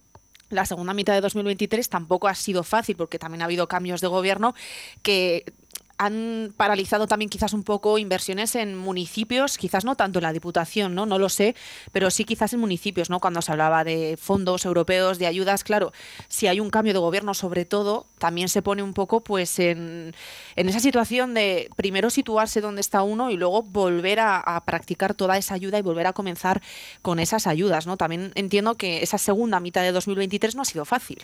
la 0.51 0.67
segunda 0.67 0.93
mitad 0.93 1.15
de 1.15 1.23
2023 1.23 1.89
tampoco 1.89 2.29
ha 2.29 2.35
sido 2.35 2.63
fácil 2.63 2.97
porque 2.97 3.19
también 3.19 3.41
ha 3.41 3.47
habido 3.47 3.67
cambios 3.67 4.03
de 4.03 4.09
gobierno 4.09 4.55
que 5.01 5.51
han 5.99 6.53
paralizado 6.57 7.07
también 7.07 7.29
quizás 7.29 7.53
un 7.53 7.63
poco 7.63 7.99
inversiones 7.99 8.55
en 8.55 8.77
municipios, 8.77 9.59
quizás 9.59 9.85
no 9.85 9.97
tanto 9.97 10.19
en 10.19 10.25
la 10.25 10.33
Diputación, 10.33 10.95
¿no? 10.95 11.07
No 11.07 11.19
lo 11.19 11.29
sé, 11.29 11.55
pero 11.93 12.11
sí 12.11 12.25
quizás 12.25 12.53
en 12.53 12.61
municipios, 12.61 13.11
¿no? 13.11 13.21
Cuando 13.21 13.43
se 13.43 13.53
hablaba 13.53 13.85
de 13.85 14.19
fondos 14.21 14.65
europeos, 14.65 15.19
de 15.19 15.27
ayudas, 15.27 15.65
claro, 15.65 15.93
si 16.29 16.47
hay 16.47 16.61
un 16.61 16.71
cambio 16.71 16.93
de 16.93 16.99
gobierno 16.99 17.35
sobre 17.35 17.65
todo, 17.65 18.07
también 18.19 18.49
se 18.49 18.63
pone 18.63 18.83
un 18.83 18.93
poco 18.93 19.21
pues 19.21 19.59
en, 19.59 20.15
en 20.57 20.69
esa 20.69 20.81
situación 20.81 21.35
de 21.35 21.71
primero 21.77 22.11
situarse 22.11 22.61
donde 22.61 22.81
está 22.81 23.03
uno 23.03 23.31
y 23.31 23.37
luego 23.37 23.63
volver 23.63 24.21
a, 24.21 24.39
a, 24.39 24.65
practicar 24.65 25.15
toda 25.15 25.39
esa 25.39 25.55
ayuda 25.55 25.79
y 25.79 25.83
volver 25.83 26.07
a 26.07 26.13
comenzar 26.13 26.63
con 27.03 27.19
esas 27.19 27.47
ayudas, 27.47 27.87
¿no? 27.87 27.97
También 27.97 28.33
entiendo 28.35 28.75
que 28.75 29.03
esa 29.03 29.19
segunda 29.19 29.61
mitad 29.61 29.83
de 29.83 29.93
2023 29.93 30.55
no 30.57 30.63
ha 30.63 30.67
sido 30.67 30.85
fácil. 30.85 31.19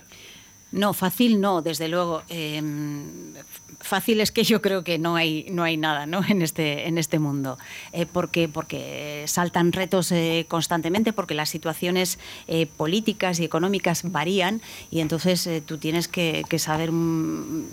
No, 0.73 0.95
fácil 0.95 1.41
no, 1.41 1.63
desde 1.63 1.89
luego. 1.89 2.23
Em, 2.29 3.35
fácil 3.83 4.21
es 4.21 4.33
que 4.33 4.45
yo 4.45 4.63
creo 4.63 4.85
que 4.85 4.99
no 4.99 5.17
hay, 5.17 5.47
no 5.51 5.63
hay 5.65 5.77
nada 5.77 6.07
¿no? 6.07 6.23
En, 6.27 6.41
este, 6.41 6.89
en 6.89 6.99
este 6.99 7.19
mundo, 7.19 7.59
eh, 7.93 8.07
porque, 8.07 8.49
porque 8.49 9.25
saltan 9.27 9.73
retos 9.73 10.13
eh, 10.13 10.47
constantemente, 10.49 11.13
porque 11.13 11.35
las 11.35 11.51
situaciones 11.51 12.19
eh, 12.47 12.67
políticas 12.67 13.39
y 13.41 13.45
económicas 13.45 14.11
varían 14.11 14.63
y 14.91 15.01
entonces 15.01 15.49
tú 15.67 15.79
tienes 15.79 16.09
que, 16.09 16.45
que 16.49 16.59
saber 16.59 16.93
mm, 16.93 17.67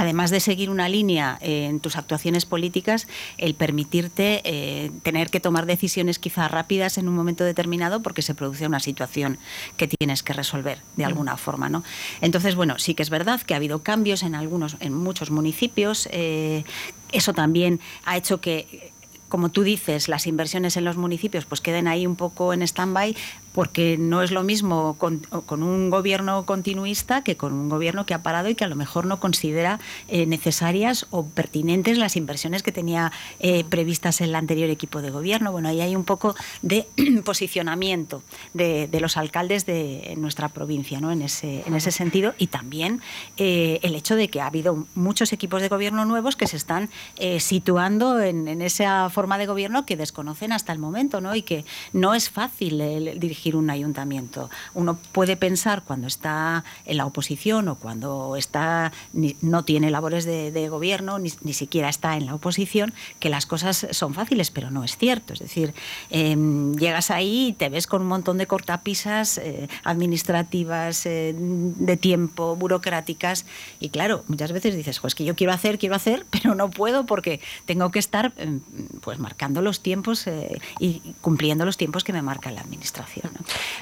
además 0.00 0.30
de 0.30 0.40
seguir 0.40 0.70
una 0.70 0.88
línea 0.88 1.38
eh, 1.42 1.66
en 1.66 1.78
tus 1.78 1.96
actuaciones 1.96 2.46
políticas, 2.46 3.06
el 3.36 3.54
permitirte 3.54 4.40
eh, 4.44 4.90
tener 5.02 5.28
que 5.28 5.40
tomar 5.40 5.66
decisiones 5.66 6.18
quizá 6.18 6.48
rápidas 6.48 6.96
en 6.96 7.06
un 7.06 7.14
momento 7.14 7.44
determinado 7.44 8.00
porque 8.00 8.22
se 8.22 8.34
produce 8.34 8.66
una 8.66 8.80
situación 8.80 9.38
que 9.76 9.88
tienes 9.88 10.22
que 10.22 10.32
resolver 10.32 10.78
de 10.96 11.04
alguna 11.04 11.36
forma. 11.36 11.68
¿no? 11.68 11.84
Entonces, 12.22 12.54
bueno, 12.54 12.78
sí 12.78 12.94
que 12.94 13.02
es 13.02 13.10
verdad 13.10 13.42
que 13.42 13.52
ha 13.52 13.58
habido 13.58 13.82
cambios 13.82 14.22
en 14.22 14.34
algunos, 14.34 14.76
en 14.80 14.94
muchos 14.94 15.30
municipios. 15.30 16.08
Eh, 16.12 16.64
eso 17.12 17.34
también 17.34 17.78
ha 18.06 18.16
hecho 18.16 18.40
que 18.40 18.90
como 19.28 19.48
tú 19.48 19.62
dices, 19.62 20.08
las 20.08 20.26
inversiones 20.26 20.76
en 20.76 20.84
los 20.84 20.96
municipios 20.96 21.44
pues 21.44 21.60
queden 21.60 21.86
ahí 21.86 22.04
un 22.04 22.16
poco 22.16 22.52
en 22.52 22.62
stand-by 22.62 23.16
porque 23.52 23.96
no 23.98 24.22
es 24.22 24.30
lo 24.30 24.42
mismo 24.42 24.96
con, 24.98 25.22
un 25.50 25.90
gobierno 25.90 26.46
continuista 26.46 27.22
que 27.24 27.36
con 27.36 27.52
un 27.52 27.68
gobierno 27.68 28.06
que 28.06 28.14
ha 28.14 28.22
parado 28.22 28.48
y 28.48 28.54
que 28.54 28.64
a 28.64 28.68
lo 28.68 28.76
mejor 28.76 29.06
no 29.06 29.18
considera 29.18 29.80
eh, 30.08 30.26
necesarias 30.26 31.06
o 31.10 31.26
pertinentes 31.26 31.98
las 31.98 32.16
inversiones 32.16 32.62
que 32.62 32.72
tenía 32.72 33.12
eh, 33.40 33.64
previstas 33.64 34.20
el 34.20 34.34
anterior 34.34 34.70
equipo 34.70 35.02
de 35.02 35.10
gobierno. 35.10 35.52
Bueno, 35.52 35.68
ahí 35.68 35.80
hay 35.80 35.96
un 35.96 36.04
poco 36.04 36.34
de 36.62 36.86
posicionamiento 37.24 38.22
de, 38.54 38.88
los 39.00 39.16
alcaldes 39.16 39.64
de 39.64 40.14
nuestra 40.18 40.50
provincia 40.50 41.00
¿no? 41.00 41.10
en, 41.10 41.22
ese, 41.22 41.62
en 41.66 41.74
ese 41.74 41.90
sentido 41.90 42.34
y 42.36 42.48
también 42.48 43.00
eh, 43.38 43.80
el 43.82 43.94
hecho 43.94 44.14
de 44.14 44.28
que 44.28 44.42
ha 44.42 44.46
habido 44.46 44.86
muchos 44.94 45.32
equipos 45.32 45.62
de 45.62 45.68
gobierno 45.68 46.04
nuevos 46.04 46.36
que 46.36 46.46
se 46.46 46.56
están 46.56 46.90
situando 47.38 48.20
en, 48.20 48.60
esa 48.60 49.08
forma 49.10 49.38
de 49.38 49.46
gobierno 49.46 49.86
que 49.86 49.96
desconocen 49.96 50.52
hasta 50.52 50.72
el 50.72 50.78
momento 50.78 51.20
¿no? 51.20 51.34
y 51.34 51.42
que 51.42 51.64
no 51.92 52.14
es 52.14 52.28
fácil 52.28 52.78
dirigir 53.18 53.39
un 53.48 53.70
ayuntamiento. 53.70 54.50
Uno 54.74 54.98
puede 55.12 55.36
pensar 55.36 55.82
cuando 55.82 56.06
está 56.06 56.64
en 56.84 56.96
la 56.96 57.06
oposición 57.06 57.68
o 57.68 57.76
cuando 57.76 58.36
está 58.36 58.92
no 59.12 59.64
tiene 59.64 59.90
labores 59.90 60.24
de, 60.24 60.68
gobierno, 60.68 61.18
ni, 61.18 61.52
siquiera 61.52 61.88
está 61.88 62.16
en 62.16 62.26
la 62.26 62.34
oposición, 62.34 62.92
que 63.18 63.28
las 63.28 63.46
cosas 63.46 63.86
son 63.90 64.14
fáciles, 64.14 64.50
pero 64.50 64.70
no 64.70 64.84
es 64.84 64.96
cierto. 64.96 65.32
Es 65.32 65.40
decir, 65.40 65.74
em, 66.10 66.74
llegas 66.76 67.10
ahí 67.10 67.48
y 67.48 67.52
te 67.52 67.68
ves 67.68 67.86
con 67.86 68.02
un 68.02 68.08
montón 68.08 68.38
de 68.38 68.46
cortapisas 68.46 69.38
eh, 69.38 69.68
administrativas, 69.84 71.06
eh, 71.06 71.34
de 71.36 71.96
tiempo, 71.96 72.56
burocráticas, 72.56 73.46
y 73.80 73.88
claro, 73.88 74.24
muchas 74.28 74.52
veces 74.52 74.74
dices, 74.76 75.00
pues 75.00 75.14
que 75.14 75.24
yo 75.24 75.34
quiero 75.34 75.52
hacer, 75.52 75.78
quiero 75.78 75.94
hacer, 75.94 76.26
pero 76.30 76.54
no 76.54 76.70
puedo 76.70 77.06
porque 77.06 77.40
tengo 77.64 77.90
que 77.90 77.98
estar 77.98 78.32
em, 78.36 78.60
pues 79.00 79.18
marcando 79.18 79.62
los 79.62 79.80
tiempos 79.80 80.26
eh, 80.26 80.60
y 80.78 81.00
cumpliendo 81.20 81.64
los 81.64 81.76
tiempos 81.76 82.04
que 82.04 82.12
me 82.12 82.22
marca 82.22 82.50
la 82.50 82.60
administración. 82.60 83.29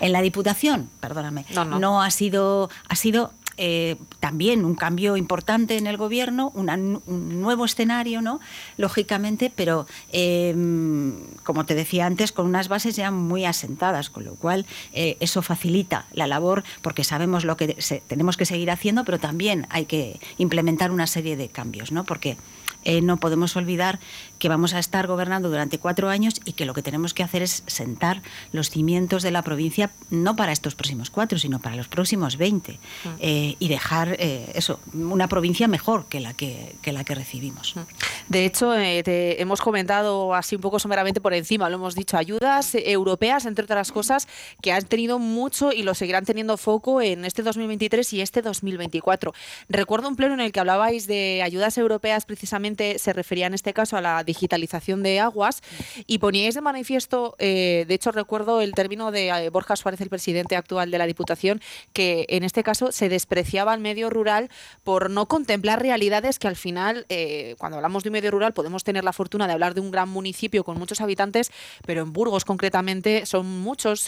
En 0.01 0.13
la 0.13 0.23
Diputación, 0.23 0.91
perdóname, 1.01 1.45
no, 1.79 2.03
ha 2.03 2.11
sido 2.11 2.71
ha 2.89 2.97
sido 2.97 3.33
eh, 3.61 3.97
también 4.21 4.65
un 4.65 4.77
cambio 4.77 5.17
importante 5.17 5.77
en 5.77 5.89
el 5.89 5.97
gobierno, 5.97 6.53
un 6.55 7.41
nuevo 7.41 7.65
escenario, 7.65 8.23
¿no? 8.23 8.39
Lógicamente, 8.77 9.51
pero 9.53 9.85
em, 10.13 11.15
como 11.43 11.67
te 11.67 11.75
decía 11.75 12.07
antes, 12.07 12.31
con 12.31 12.47
unas 12.47 12.69
bases 12.69 12.95
ya 12.95 13.11
muy 13.11 13.45
asentadas, 13.45 14.11
con 14.11 14.25
lo 14.25 14.37
cual 14.37 14.65
eh, 14.93 15.17
eso 15.19 15.43
facilita 15.43 16.07
la 16.13 16.29
labor 16.29 16.63
porque 16.83 17.03
sabemos 17.03 17.45
lo 17.45 17.57
que 17.57 17.77
tenemos 18.07 18.37
que 18.37 18.47
seguir 18.47 18.71
haciendo, 18.71 19.05
pero 19.05 19.19
también 19.19 19.67
hay 19.71 19.87
que 19.87 20.21
implementar 20.39 20.93
una 20.93 21.09
serie 21.09 21.37
de 21.37 21.49
cambios, 21.49 21.91
¿no? 21.91 22.05
Porque 22.05 22.37
eh, 22.85 23.01
no 23.01 23.17
podemos 23.17 23.57
olvidar 23.57 23.99
que 24.39 24.49
vamos 24.49 24.75
a 24.75 24.79
estar 24.79 25.07
gobernando 25.07 25.49
durante 25.49 25.79
cuatro 25.79 26.09
años 26.09 26.41
y 26.45 26.53
que 26.53 26.65
lo 26.65 26.75
que 26.75 26.83
tenemos 26.83 27.15
que 27.15 27.23
hacer 27.23 27.43
es 27.43 27.63
sentar 27.67 28.23
los 28.53 28.71
cimientos 28.71 29.23
de 29.23 29.31
la 29.31 29.43
provincia, 29.43 29.91
no 30.11 30.37
para 30.37 30.53
estos 30.53 30.75
próximos 30.75 31.11
cuatro, 31.11 31.39
sino 31.39 31.61
para 31.61 31.77
los 31.77 31.89
próximos 31.89 32.37
veinte, 32.37 32.79
mm. 33.05 33.09
eh, 33.21 33.57
y 33.59 33.69
dejar 33.69 34.17
eh, 34.19 34.53
eso, 34.55 34.81
una 34.95 35.29
provincia 35.29 35.69
mejor 35.69 36.07
que 36.07 36.21
la 36.21 36.35
que, 36.35 36.77
la 36.85 37.05
que 37.05 37.15
recibimos. 37.15 37.77
Mm. 37.77 37.81
De 38.29 38.45
hecho, 38.45 38.73
te 38.73 39.41
hemos 39.41 39.61
comentado 39.61 40.35
así 40.35 40.57
un 40.57 40.63
poco 40.63 40.79
someramente 40.79 41.21
por 41.21 41.35
encima, 41.35 41.69
lo 41.69 41.77
hemos 41.77 41.95
dicho, 41.95 42.17
ayudas 42.17 42.75
europeas, 42.75 43.47
entre 43.47 43.65
otras 43.65 43.93
cosas, 43.93 44.29
que 44.63 44.73
han 44.73 44.85
tenido 44.85 45.19
mucho 45.19 45.73
y 45.73 45.83
lo 45.83 45.95
seguirán 45.95 46.25
teniendo 46.25 46.57
foco 46.57 47.01
en 47.01 47.25
este 47.25 47.43
2023 47.43 48.13
y 48.13 48.21
este 48.21 48.43
2024. 48.43 49.35
Recuerdo 49.69 50.09
un 50.09 50.17
pleno 50.17 50.35
en 50.35 50.41
el 50.41 50.53
que 50.53 50.61
hablabais 50.61 51.07
de 51.07 51.43
ayudas 51.43 51.79
europeas 51.79 52.25
precisamente 52.25 52.99
se 52.99 53.13
refería 53.13 53.47
en 53.47 53.55
este 53.55 53.73
caso 53.73 53.97
a 53.97 54.01
la 54.01 54.23
digitalización 54.29 55.03
de 55.03 55.19
aguas 55.19 55.63
y 56.07 56.19
poníais 56.19 56.55
de 56.55 56.61
manifiesto, 56.61 57.35
eh, 57.39 57.85
de 57.89 57.95
hecho 57.95 58.13
recuerdo 58.13 58.61
el 58.61 58.73
término 58.73 59.11
de 59.11 59.29
eh, 59.29 59.51
Borja 59.51 59.75
Suárez, 59.75 60.01
el 60.01 60.11
presidente 60.11 60.55
actual 60.55 60.91
de 60.91 60.99
la 60.99 61.07
Diputación, 61.07 61.61
que 61.93 62.27
en 62.29 62.45
este 62.45 62.63
caso 62.63 62.93
se 62.93 63.09
despreciaba 63.09 63.75
el 63.75 63.81
medio 63.81 64.11
rural 64.11 64.51
por 64.85 65.11
no 65.11 65.27
contemplar 65.27 65.83
realidades 65.83 66.39
que 66.39 66.47
al 66.47 66.57
final, 66.57 67.07
eh, 67.09 67.57
cuando 67.59 67.79
hablamos 67.79 68.05
de 68.05 68.11
un 68.11 68.13
medio 68.13 68.31
rural, 68.31 68.53
podemos 68.53 68.85
tener 68.85 69.03
la 69.03 69.13
fortuna 69.13 69.47
de 69.47 69.55
hablar 69.55 69.75
de 69.75 69.81
un 69.81 69.91
gran 69.91 70.09
municipio 70.09 70.63
con 70.63 70.79
muchos 70.79 71.01
habitantes, 71.01 71.51
pero 71.87 72.03
en 72.03 72.13
Burgos 72.13 72.45
concretamente 72.45 73.27
son 73.27 73.47
muchos 73.47 74.07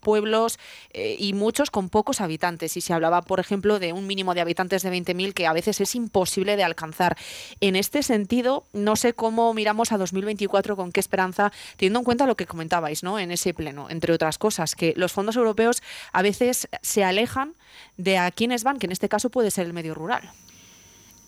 pueblos 0.00 0.58
y 0.92 1.32
muchos 1.32 1.70
con 1.70 1.88
pocos 1.88 2.20
habitantes. 2.20 2.76
Y 2.76 2.80
se 2.80 2.92
hablaba, 2.92 3.22
por 3.22 3.40
ejemplo, 3.40 3.78
de 3.78 3.92
un 3.92 4.06
mínimo 4.06 4.34
de 4.34 4.40
habitantes 4.40 4.82
de 4.82 4.90
20.000 4.90 5.32
que 5.32 5.46
a 5.46 5.52
veces 5.52 5.80
es 5.80 5.94
imposible 5.94 6.56
de 6.56 6.64
alcanzar. 6.64 7.16
En 7.60 7.76
este 7.76 8.02
sentido, 8.02 8.64
no 8.72 8.96
sé 8.96 9.12
cómo 9.12 9.51
miramos 9.54 9.92
a 9.92 9.98
2024, 9.98 10.76
con 10.76 10.92
qué 10.92 11.00
esperanza, 11.00 11.52
teniendo 11.76 12.00
en 12.00 12.04
cuenta 12.04 12.26
lo 12.26 12.36
que 12.36 12.46
comentabais 12.46 13.02
¿no? 13.02 13.18
en 13.18 13.30
ese 13.30 13.54
pleno, 13.54 13.88
entre 13.90 14.12
otras 14.12 14.38
cosas, 14.38 14.74
que 14.74 14.94
los 14.96 15.12
fondos 15.12 15.36
europeos 15.36 15.82
a 16.12 16.22
veces 16.22 16.68
se 16.82 17.04
alejan 17.04 17.54
de 17.96 18.18
a 18.18 18.30
quienes 18.30 18.64
van, 18.64 18.78
que 18.78 18.86
en 18.86 18.92
este 18.92 19.08
caso 19.08 19.30
puede 19.30 19.50
ser 19.50 19.66
el 19.66 19.72
medio 19.72 19.94
rural. 19.94 20.30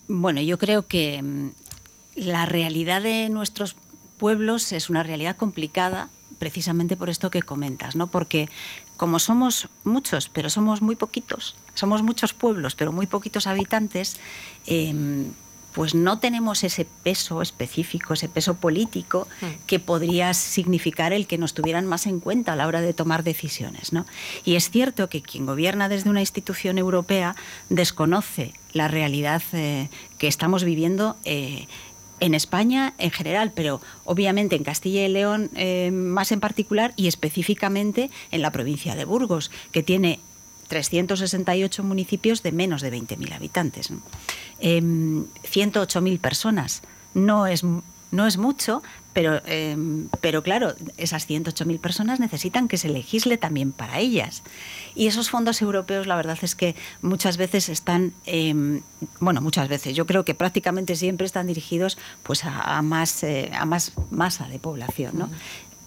Bueno, 0.09 0.41
yo 0.41 0.59
creo 0.59 0.87
que 0.87 1.22
mm, 1.22 1.51
la 2.16 2.47
realidad 2.47 3.03
de 3.03 3.29
nuestros 3.29 3.77
pueblos 4.18 4.72
es 4.72 4.91
una 4.91 5.03
realidad 5.03 5.37
complicada 5.37 6.09
precisamente 6.39 6.97
por 6.97 7.11
esto 7.11 7.31
que 7.31 7.43
comentas, 7.43 7.97
¿no? 7.97 8.09
Porque 8.09 8.49
como 8.97 9.18
somos 9.18 9.68
muchos, 9.83 10.29
pero 10.29 10.51
somos 10.51 10.83
muy 10.83 10.97
poquitos, 10.97 11.57
somos 11.75 12.03
muchos 12.03 12.35
pueblos, 12.35 12.75
pero 12.75 12.93
muy 12.93 13.07
poquitos 13.07 13.47
habitantes, 13.47 14.18
eh, 14.66 14.95
pues 15.75 15.95
no 15.95 16.20
tenemos 16.20 16.62
ese 16.62 16.87
peso 17.03 17.43
específico, 17.43 18.14
ese 18.14 18.29
peso 18.29 18.55
político 18.55 19.27
mm. 19.41 19.47
que 19.66 19.81
podría 19.81 20.33
significar 20.33 21.12
el 21.12 21.27
que 21.27 21.37
nos 21.37 21.53
tuvieran 21.53 21.85
más 21.85 22.07
en 22.07 22.20
cuenta 22.20 22.53
a 22.53 22.57
la 22.57 22.66
hora 22.66 22.81
de 22.81 22.95
tomar 22.95 23.25
decisiones. 23.25 23.93
¿no? 23.93 24.07
Y 24.45 24.55
es 24.55 24.70
cierto 24.70 25.09
que 25.09 25.20
quien 25.20 25.47
gobierna 25.47 25.89
desde 25.89 26.11
una 26.11 26.20
institución 26.20 26.79
europea 26.79 27.35
desconoce 27.68 28.55
la 28.72 28.89
realidad 28.89 29.43
eh, 29.53 29.89
que 30.16 30.29
estamos 30.29 30.64
viviendo. 30.64 31.16
Eh, 31.25 31.66
en 32.20 32.33
España 32.33 32.95
en 32.99 33.11
general, 33.11 33.53
pero 33.55 33.83
obviamente 34.05 34.55
en 34.55 34.62
Castilla 34.62 35.05
y 35.05 35.09
León 35.09 35.51
eh, 35.57 35.91
más 35.91 36.31
en 36.31 36.39
particular 36.39 36.95
y 36.97 37.09
específicamente 37.09 38.09
en 38.31 38.41
la 38.41 38.53
provincia 38.53 38.95
de 38.95 39.05
Burgos, 39.05 39.51
que 39.72 39.83
tiene 39.83 40.20
368 40.69 41.83
municipios 41.83 42.43
de 42.43 42.53
menos 42.53 42.83
de 42.83 42.93
20.000 42.93 43.33
habitantes. 43.33 43.93
108.000 44.61 46.07
em, 46.09 46.19
personas. 46.19 46.83
No 47.15 47.47
es, 47.47 47.62
no 48.11 48.27
es 48.27 48.39
mucho, 48.39 48.83
pero, 49.12 49.41
em, 49.47 50.09
pero 50.21 50.43
claro, 50.43 50.75
esas 50.97 51.29
108.000 51.29 51.79
personas 51.79 52.21
necesitan 52.21 52.67
que 52.67 52.77
se 52.77 52.89
legisle 52.89 53.39
también 53.39 53.71
para 53.73 54.01
ellas. 54.01 54.43
Y 54.95 55.07
esos 55.07 55.31
fondos 55.31 55.62
europeos, 55.62 56.07
la 56.07 56.17
verdad 56.17 56.39
es 56.43 56.55
que 56.55 56.75
muchas 57.01 57.37
veces 57.37 57.69
están, 57.69 58.12
em, 58.27 58.83
bueno, 59.21 59.41
muchas 59.41 59.69
veces, 59.69 59.95
yo 59.95 60.07
creo 60.07 60.25
que 60.25 60.35
prácticamente 60.35 60.97
siempre 60.97 61.27
están 61.27 61.47
dirigidos 61.47 61.97
pues 62.25 62.45
a, 62.45 62.83
más, 62.83 63.23
eh, 63.23 63.51
a 63.55 63.65
más 63.65 63.93
masa 64.11 64.49
de 64.49 64.59
población. 64.59 65.12
¿no? 65.17 65.31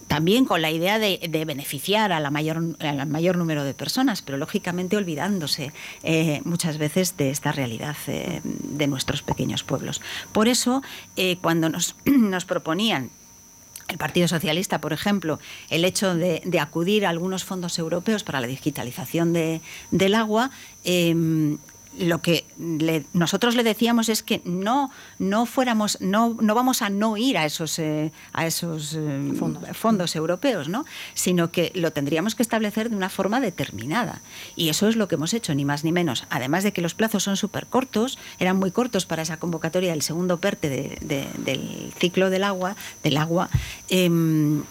También 0.08 0.45
con 0.45 0.62
la 0.62 0.72
idea 0.72 0.99
de, 0.99 1.20
beneficiar 1.45 2.12
a 2.12 2.20
la 2.20 2.32
mayor, 2.32 2.78
al 2.80 3.08
mayor 3.08 3.38
número 3.38 3.64
de 3.64 3.74
personas, 3.74 4.22
pero 4.22 4.38
lógicamente 4.38 4.97
olvidándose 4.97 5.72
eh, 6.03 6.41
muchas 6.43 6.78
veces 6.78 7.18
de 7.18 7.30
esta 7.30 7.51
realidad 7.51 7.95
eh, 8.08 8.41
de 8.43 8.88
nuestros 8.88 9.22
pequeños 9.22 9.64
pueblos. 9.64 10.01
Por 10.32 10.47
eso, 10.47 10.82
eh, 11.16 11.38
cuando 11.41 11.70
nos, 11.70 11.95
nos 12.05 12.45
proponían 12.45 13.10
el 13.89 13.97
Partido 13.97 14.28
Socialista, 14.28 14.82
por 14.82 14.91
ejemplo, 14.91 15.39
el 15.70 15.86
hecho 15.86 16.14
de, 16.14 16.41
acudir 16.60 17.05
a 17.05 17.10
algunos 17.10 17.45
fondos 17.45 17.80
europeos 17.80 18.24
para 18.24 18.41
la 18.41 18.47
digitalización 18.47 19.32
del 19.32 20.16
agua, 20.16 20.51
lo 21.99 22.21
que 22.21 22.45
nosotros 23.13 23.55
le 23.55 23.63
decíamos 23.63 24.09
es 24.09 24.23
que 24.23 24.41
no, 24.45 24.91
no 25.19 25.45
fuéramos, 25.45 25.99
no, 26.01 26.35
no 26.39 26.55
vamos 26.55 26.81
a 26.81 26.89
no 26.89 27.17
ir 27.17 27.37
a 27.37 27.45
esos, 27.45 27.79
eh, 27.79 28.11
a 28.33 28.45
esos 28.45 28.95
eh, 28.97 29.33
fondos. 29.73 30.15
europeos, 30.15 30.69
¿no? 30.69 30.85
sino 31.13 31.51
que 31.51 31.71
lo 31.75 31.91
tendríamos 31.91 32.35
que 32.35 32.43
establecer 32.43 32.89
de 32.89 32.95
una 32.95 33.09
forma 33.09 33.39
determinada. 33.39 34.21
Y 34.55 34.69
eso 34.69 34.87
es 34.87 34.95
lo 34.95 35.07
que 35.07 35.15
hemos 35.15 35.33
hecho, 35.33 35.53
ni 35.55 35.65
más 35.65 35.83
ni 35.83 35.91
menos. 35.91 36.25
Además 36.29 36.63
de 36.63 36.71
que 36.71 36.81
los 36.81 36.93
plazos 36.93 37.23
son 37.23 37.37
súper 37.37 37.67
cortos, 37.67 38.17
eran 38.39 38.57
muy 38.57 38.71
cortos 38.71 39.05
para 39.05 39.21
esa 39.21 39.37
convocatoria 39.37 39.91
del 39.91 40.01
segundo 40.01 40.39
PERTE 40.39 40.97
del 41.01 41.93
ciclo 41.99 42.29
del 42.29 42.43
agua, 42.43 42.75
del 43.03 43.17
agua. 43.17 43.49
Em, 43.89 44.63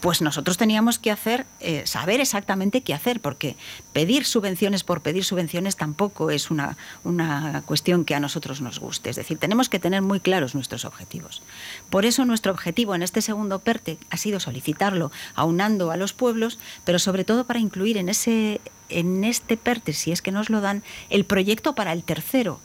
pues 0.00 0.22
nosotros 0.22 0.56
teníamos 0.56 0.98
que 0.98 1.10
hacer, 1.10 1.46
eh, 1.60 1.82
saber 1.86 2.20
exactamente 2.20 2.82
qué 2.82 2.94
hacer, 2.94 3.20
porque 3.20 3.56
pedir 3.92 4.24
subvenciones 4.24 4.84
por 4.84 5.00
pedir 5.00 5.24
subvenciones 5.24 5.76
tampoco 5.76 6.30
es 6.30 6.50
una, 6.50 6.76
una 7.04 7.62
cuestión 7.66 8.04
que 8.04 8.14
a 8.14 8.20
nosotros 8.20 8.60
nos 8.60 8.78
guste. 8.78 9.10
Es 9.10 9.16
decir, 9.16 9.38
tenemos 9.38 9.68
que 9.68 9.78
tener 9.78 10.02
muy 10.02 10.20
claros 10.20 10.54
nuestros 10.54 10.84
objetivos. 10.84 11.42
Por 11.90 12.04
eso 12.04 12.24
nuestro 12.24 12.52
objetivo 12.52 12.94
en 12.94 13.02
este 13.02 13.22
segundo 13.22 13.58
PERTE 13.58 13.98
ha 14.10 14.16
sido 14.16 14.40
solicitarlo 14.40 15.10
aunando 15.34 15.90
a 15.90 15.96
los 15.96 16.12
pueblos, 16.12 16.58
pero 16.84 16.98
sobre 16.98 17.24
todo 17.24 17.44
para 17.44 17.58
incluir 17.58 17.96
en, 17.96 18.08
ese, 18.08 18.60
en 18.88 19.24
este 19.24 19.56
PERTE, 19.56 19.92
si 19.92 20.12
es 20.12 20.22
que 20.22 20.32
nos 20.32 20.50
lo 20.50 20.60
dan, 20.60 20.82
el 21.10 21.24
proyecto 21.24 21.74
para 21.74 21.92
el 21.92 22.04
tercero 22.04 22.60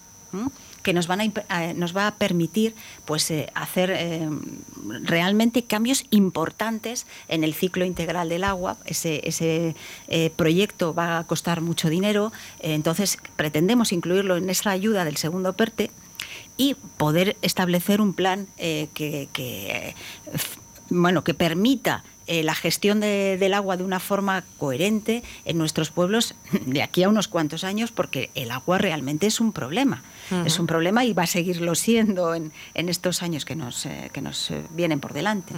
que 0.83 0.93
nos, 0.93 1.07
van 1.07 1.33
a, 1.49 1.73
nos 1.73 1.95
va 1.95 2.07
a 2.07 2.15
permitir 2.15 2.75
pues, 3.05 3.31
eh, 3.31 3.49
hacer 3.55 3.89
eh, 3.91 4.29
realmente 5.01 5.63
cambios 5.63 6.05
importantes 6.11 7.07
en 7.27 7.43
el 7.43 7.53
ciclo 7.53 7.85
integral 7.85 8.29
del 8.29 8.43
agua. 8.43 8.77
Ese, 8.85 9.21
ese 9.27 9.75
eh, 10.09 10.29
proyecto 10.35 10.93
va 10.93 11.19
a 11.19 11.23
costar 11.23 11.61
mucho 11.61 11.89
dinero, 11.89 12.31
entonces 12.59 13.17
pretendemos 13.35 13.91
incluirlo 13.91 14.37
en 14.37 14.49
esa 14.49 14.71
ayuda 14.71 15.05
del 15.05 15.17
segundo 15.17 15.53
PERTE 15.53 15.89
y 16.57 16.75
poder 16.97 17.37
establecer 17.41 18.01
un 18.01 18.13
plan 18.13 18.47
que, 18.57 19.95
bueno, 20.89 21.23
que 21.23 21.33
permita 21.33 22.03
eh, 22.27 22.43
la 22.43 22.55
gestión 22.55 22.99
del 22.99 23.53
agua 23.53 23.77
de 23.77 23.83
una 23.83 23.99
forma 23.99 24.43
coherente 24.57 25.23
en 25.45 25.57
nuestros 25.57 25.89
pueblos 25.89 26.35
de 26.65 26.81
aquí 26.81 27.03
a 27.03 27.09
unos 27.09 27.27
cuantos 27.27 27.63
años, 27.63 27.91
porque 27.91 28.29
el 28.35 28.51
agua 28.51 28.77
realmente 28.77 29.27
es 29.27 29.39
un 29.39 29.51
problema. 29.51 30.03
Es 30.45 30.57
un 30.57 30.65
problema 30.65 31.05
y 31.05 31.13
va 31.13 31.23
a 31.23 31.27
seguirlo 31.27 31.75
siendo 31.75 32.33
en, 32.33 32.51
estos 32.73 33.21
años 33.21 33.45
que 33.45 33.55
nos, 33.55 33.85
eh, 33.85 34.09
que 34.13 34.21
nos 34.21 34.49
eh, 34.51 34.63
vienen 34.71 34.99
por 34.99 35.13
delante. 35.13 35.53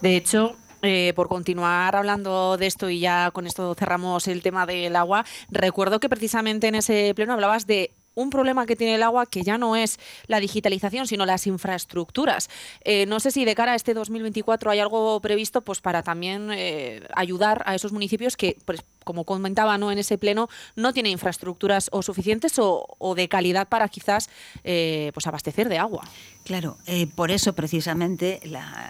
De 0.00 0.16
hecho, 0.16 0.56
eh, 0.82 1.12
por 1.14 1.28
continuar 1.28 1.94
hablando 1.94 2.56
de 2.56 2.66
esto 2.66 2.90
y 2.90 2.98
ya 2.98 3.30
con 3.30 3.46
esto 3.46 3.74
cerramos 3.74 4.26
el 4.26 4.42
tema 4.42 4.66
del 4.66 4.96
agua, 4.96 5.24
recuerdo 5.48 6.00
que 6.00 6.08
precisamente 6.08 6.66
en 6.66 6.74
ese 6.74 7.12
pleno 7.14 7.32
hablabas 7.32 7.66
de 7.68 7.92
un 8.14 8.30
problema 8.30 8.66
que 8.66 8.76
tiene 8.76 8.94
el 8.96 9.02
agua 9.02 9.26
que 9.26 9.42
ya 9.42 9.58
no 9.58 9.76
es 9.76 9.98
la 10.26 10.40
digitalización, 10.40 11.06
sino 11.06 11.26
las 11.26 11.46
infraestructuras. 11.46 12.48
Eh, 12.84 13.06
no 13.06 13.20
sé 13.20 13.30
si 13.30 13.44
de 13.44 13.54
cara 13.54 13.72
a 13.72 13.74
este 13.74 13.94
2024 13.94 14.70
hay 14.70 14.80
algo 14.80 15.20
previsto 15.20 15.62
pues 15.62 15.80
para 15.80 16.02
también 16.02 16.50
eh, 16.52 17.06
ayudar 17.14 17.62
a 17.66 17.74
esos 17.74 17.92
municipios 17.92 18.36
que, 18.36 18.56
pues, 18.64 18.82
como 19.04 19.24
comentaba 19.24 19.78
¿no? 19.78 19.90
en 19.90 19.98
ese 19.98 20.18
pleno, 20.18 20.48
no 20.76 20.92
tienen 20.92 21.12
infraestructuras 21.12 21.88
o 21.92 22.02
suficientes 22.02 22.54
o, 22.58 23.14
de 23.16 23.28
calidad 23.28 23.68
para 23.68 23.88
quizás 23.88 24.30
eh, 24.62 25.10
pues 25.12 25.26
abastecer 25.26 25.68
de 25.68 25.78
agua. 25.78 26.08
Claro, 26.44 26.76
por 27.14 27.30
eso 27.30 27.52
precisamente 27.54 28.40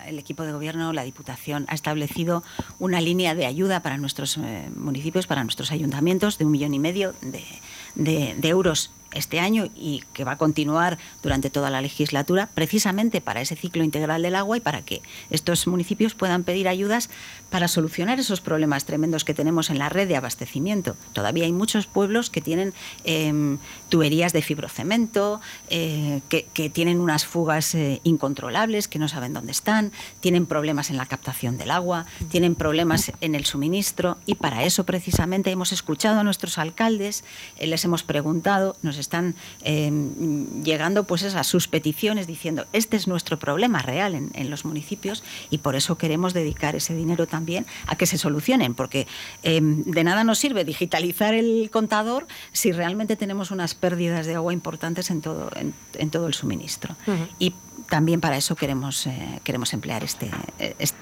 el 0.06 0.18
equipo 0.18 0.42
de 0.42 0.52
gobierno, 0.52 0.92
la 0.92 1.02
Diputación, 1.02 1.66
ha 1.68 1.74
establecido 1.74 2.42
una 2.78 3.00
línea 3.00 3.34
de 3.34 3.46
ayuda 3.46 3.80
para 3.80 3.98
nuestros 3.98 4.38
municipios, 4.74 5.26
para 5.26 5.44
nuestros 5.44 5.70
ayuntamientos, 5.70 6.38
de 6.38 6.44
un 6.44 6.52
millón 6.52 6.74
y 6.74 6.78
medio 6.78 7.14
de 7.94 8.48
euros 8.48 8.90
este 9.14 9.40
año 9.40 9.68
y 9.76 10.02
que 10.12 10.24
va 10.24 10.32
a 10.32 10.38
continuar 10.38 10.98
durante 11.22 11.50
toda 11.50 11.70
la 11.70 11.80
legislatura, 11.80 12.48
precisamente 12.54 13.20
para 13.20 13.40
ese 13.40 13.56
ciclo 13.56 13.84
integral 13.84 14.22
del 14.22 14.36
agua 14.36 14.56
y 14.56 14.60
para 14.60 14.82
que 14.82 15.02
estos 15.30 15.66
municipios 15.66 16.14
puedan 16.14 16.44
pedir 16.44 16.68
ayudas 16.68 17.10
para 17.52 17.68
solucionar 17.68 18.18
esos 18.18 18.40
problemas 18.40 18.86
tremendos 18.86 19.24
que 19.24 19.34
tenemos 19.34 19.68
en 19.68 19.78
la 19.78 19.90
red 19.90 20.08
de 20.08 20.16
abastecimiento. 20.16 20.96
Todavía 21.12 21.44
hay 21.44 21.52
muchos 21.52 21.86
pueblos 21.86 22.30
que 22.30 22.40
tienen 22.40 22.72
em, 23.04 23.58
tuberías 23.90 24.32
de 24.32 24.40
fibrocemento, 24.40 25.40
eh, 25.68 26.22
que, 26.30 26.70
tienen 26.72 26.98
unas 26.98 27.26
fugas 27.26 27.74
eh, 27.74 28.00
incontrolables, 28.04 28.88
que 28.88 28.98
no 28.98 29.06
saben 29.06 29.34
dónde 29.34 29.52
están, 29.52 29.92
tienen 30.20 30.46
problemas 30.46 30.88
en 30.88 30.96
la 30.96 31.04
captación 31.04 31.58
del 31.58 31.70
agua, 31.70 32.06
tienen 32.30 32.54
problemas 32.54 33.12
en 33.20 33.34
el 33.34 33.44
suministro 33.44 34.16
y 34.24 34.36
para 34.36 34.64
eso 34.64 34.84
precisamente 34.84 35.50
hemos 35.50 35.72
escuchado 35.72 36.20
a 36.20 36.24
nuestros 36.24 36.56
alcaldes, 36.56 37.22
eh, 37.58 37.66
les 37.66 37.84
hemos 37.84 38.02
preguntado, 38.02 38.76
nos 38.80 38.96
están 38.96 39.34
em, 39.62 40.62
llegando 40.62 41.04
pues 41.04 41.22
esas 41.22 41.46
sus 41.46 41.68
peticiones 41.68 42.26
diciendo 42.26 42.64
este 42.72 42.96
es 42.96 43.06
nuestro 43.06 43.38
problema 43.38 43.82
real 43.82 44.14
en, 44.14 44.50
los 44.50 44.64
municipios 44.64 45.22
y 45.50 45.58
por 45.58 45.76
eso 45.76 45.98
queremos 45.98 46.32
dedicar 46.32 46.76
ese 46.76 46.94
dinero 46.94 47.26
también 47.42 47.66
a 47.88 47.96
que 47.96 48.06
se 48.06 48.18
solucionen, 48.18 48.74
porque 48.74 49.08
em, 49.42 49.82
de 49.82 50.04
nada 50.04 50.22
nos 50.22 50.38
sirve 50.38 50.64
digitalizar 50.64 51.34
el 51.34 51.70
contador 51.72 52.28
si 52.52 52.70
realmente 52.70 53.16
tenemos 53.16 53.50
unas 53.50 53.74
pérdidas 53.74 54.26
de 54.26 54.36
agua 54.36 54.52
importantes 54.52 55.10
en 55.10 55.20
todo, 55.20 55.50
en, 55.56 56.10
todo 56.10 56.28
el 56.28 56.34
suministro. 56.34 56.94
Y 57.40 57.52
también 57.88 58.20
para 58.20 58.36
eso 58.36 58.54
queremos, 58.54 59.06
eh, 59.06 59.40
queremos 59.44 59.74
emplear 59.74 60.02
este, 60.02 60.30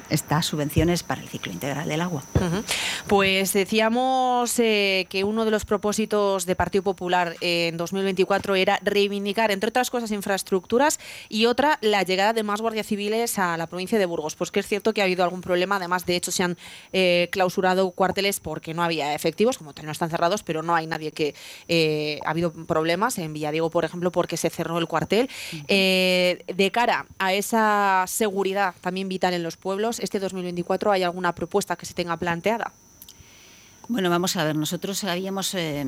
estas 0.08 0.46
subvenciones 0.46 1.02
para 1.02 1.20
el 1.20 1.28
ciclo 1.28 1.52
integral 1.52 1.88
del 1.88 2.00
agua. 2.00 2.24
Pues 3.06 3.52
decíamos 3.52 4.58
eh, 4.58 5.06
que 5.08 5.22
uno 5.22 5.44
de 5.44 5.50
los 5.52 5.64
propósitos 5.64 6.46
de 6.46 6.56
Partido 6.56 6.82
Popular 6.82 7.36
en 7.40 7.76
2024 7.76 8.56
era 8.56 8.80
reivindicar, 8.82 9.52
entre 9.52 9.68
otras 9.68 9.90
cosas, 9.90 10.10
infraestructuras 10.10 10.98
y 11.28 11.46
otra, 11.46 11.78
la 11.80 12.02
llegada 12.02 12.32
de 12.32 12.42
más 12.42 12.60
guardias 12.60 12.86
civiles 12.86 13.38
a 13.38 13.56
la 13.56 13.68
provincia 13.68 13.98
de 13.98 14.06
Burgos. 14.06 14.34
Pues 14.34 14.50
que 14.50 14.58
es 14.60 14.66
cierto 14.66 14.92
que 14.92 15.00
ha 15.00 15.04
habido 15.04 15.22
algún 15.22 15.42
problema, 15.42 15.76
además, 15.76 16.06
de 16.06 16.16
hecho, 16.16 16.29
se 16.30 16.42
han 16.42 16.56
eh, 16.92 17.28
clausurado 17.32 17.90
cuarteles 17.90 18.40
porque 18.40 18.74
no 18.74 18.82
había 18.82 19.14
efectivos, 19.14 19.58
como 19.58 19.72
no 19.82 19.92
están 19.92 20.10
cerrados, 20.10 20.42
pero 20.42 20.62
no 20.62 20.74
hay 20.74 20.86
nadie 20.86 21.12
que... 21.12 21.34
ha 22.24 22.30
habido 22.30 22.52
problemas 22.52 23.18
en 23.18 23.32
Villadiego, 23.32 23.70
por 23.70 23.84
ejemplo, 23.84 24.12
porque 24.12 24.36
se 24.36 24.50
cerró 24.50 24.78
el 24.78 24.86
cuartel. 24.86 25.28
de 25.68 26.70
cara 26.72 27.06
a 27.18 27.32
esa 27.32 28.04
seguridad 28.06 28.74
también 28.80 29.08
vital 29.08 29.34
en 29.34 29.42
los 29.42 29.56
pueblos, 29.56 30.00
este 30.00 30.18
2024 30.18 30.92
hay 30.92 31.02
alguna 31.02 31.34
propuesta 31.34 31.76
que 31.76 31.86
se 31.86 31.94
tenga 31.94 32.16
planteada? 32.16 32.72
Bueno, 33.90 34.08
vamos 34.08 34.36
a 34.36 34.44
ver, 34.44 34.54
nosotros 34.54 35.02
habíamos, 35.02 35.52
eh, 35.56 35.84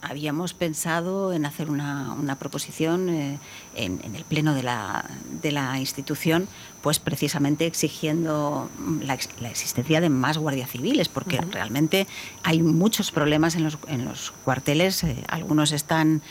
habíamos 0.00 0.54
pensado 0.54 1.32
en 1.32 1.44
hacer 1.44 1.70
una, 1.70 2.36
proposición 2.38 3.08
eh, 3.08 3.38
en, 3.74 4.14
el 4.14 4.22
pleno 4.22 4.54
de 4.54 4.62
la, 4.62 5.04
de 5.42 5.50
la 5.50 5.76
institución, 5.80 6.46
pues 6.82 7.00
precisamente 7.00 7.66
exigiendo 7.66 8.70
la, 9.00 9.14
existencia 9.50 10.00
de 10.00 10.08
más 10.08 10.38
guardias 10.38 10.70
civiles, 10.70 11.08
porque 11.08 11.40
realmente 11.50 12.06
hay 12.44 12.62
muchos 12.62 13.10
problemas 13.10 13.56
en 13.56 13.64
los, 13.64 13.76
en 13.88 14.04
los 14.04 14.30
cuarteles, 14.44 15.02
eh, 15.02 15.24
algunos 15.26 15.72
están 15.72 16.22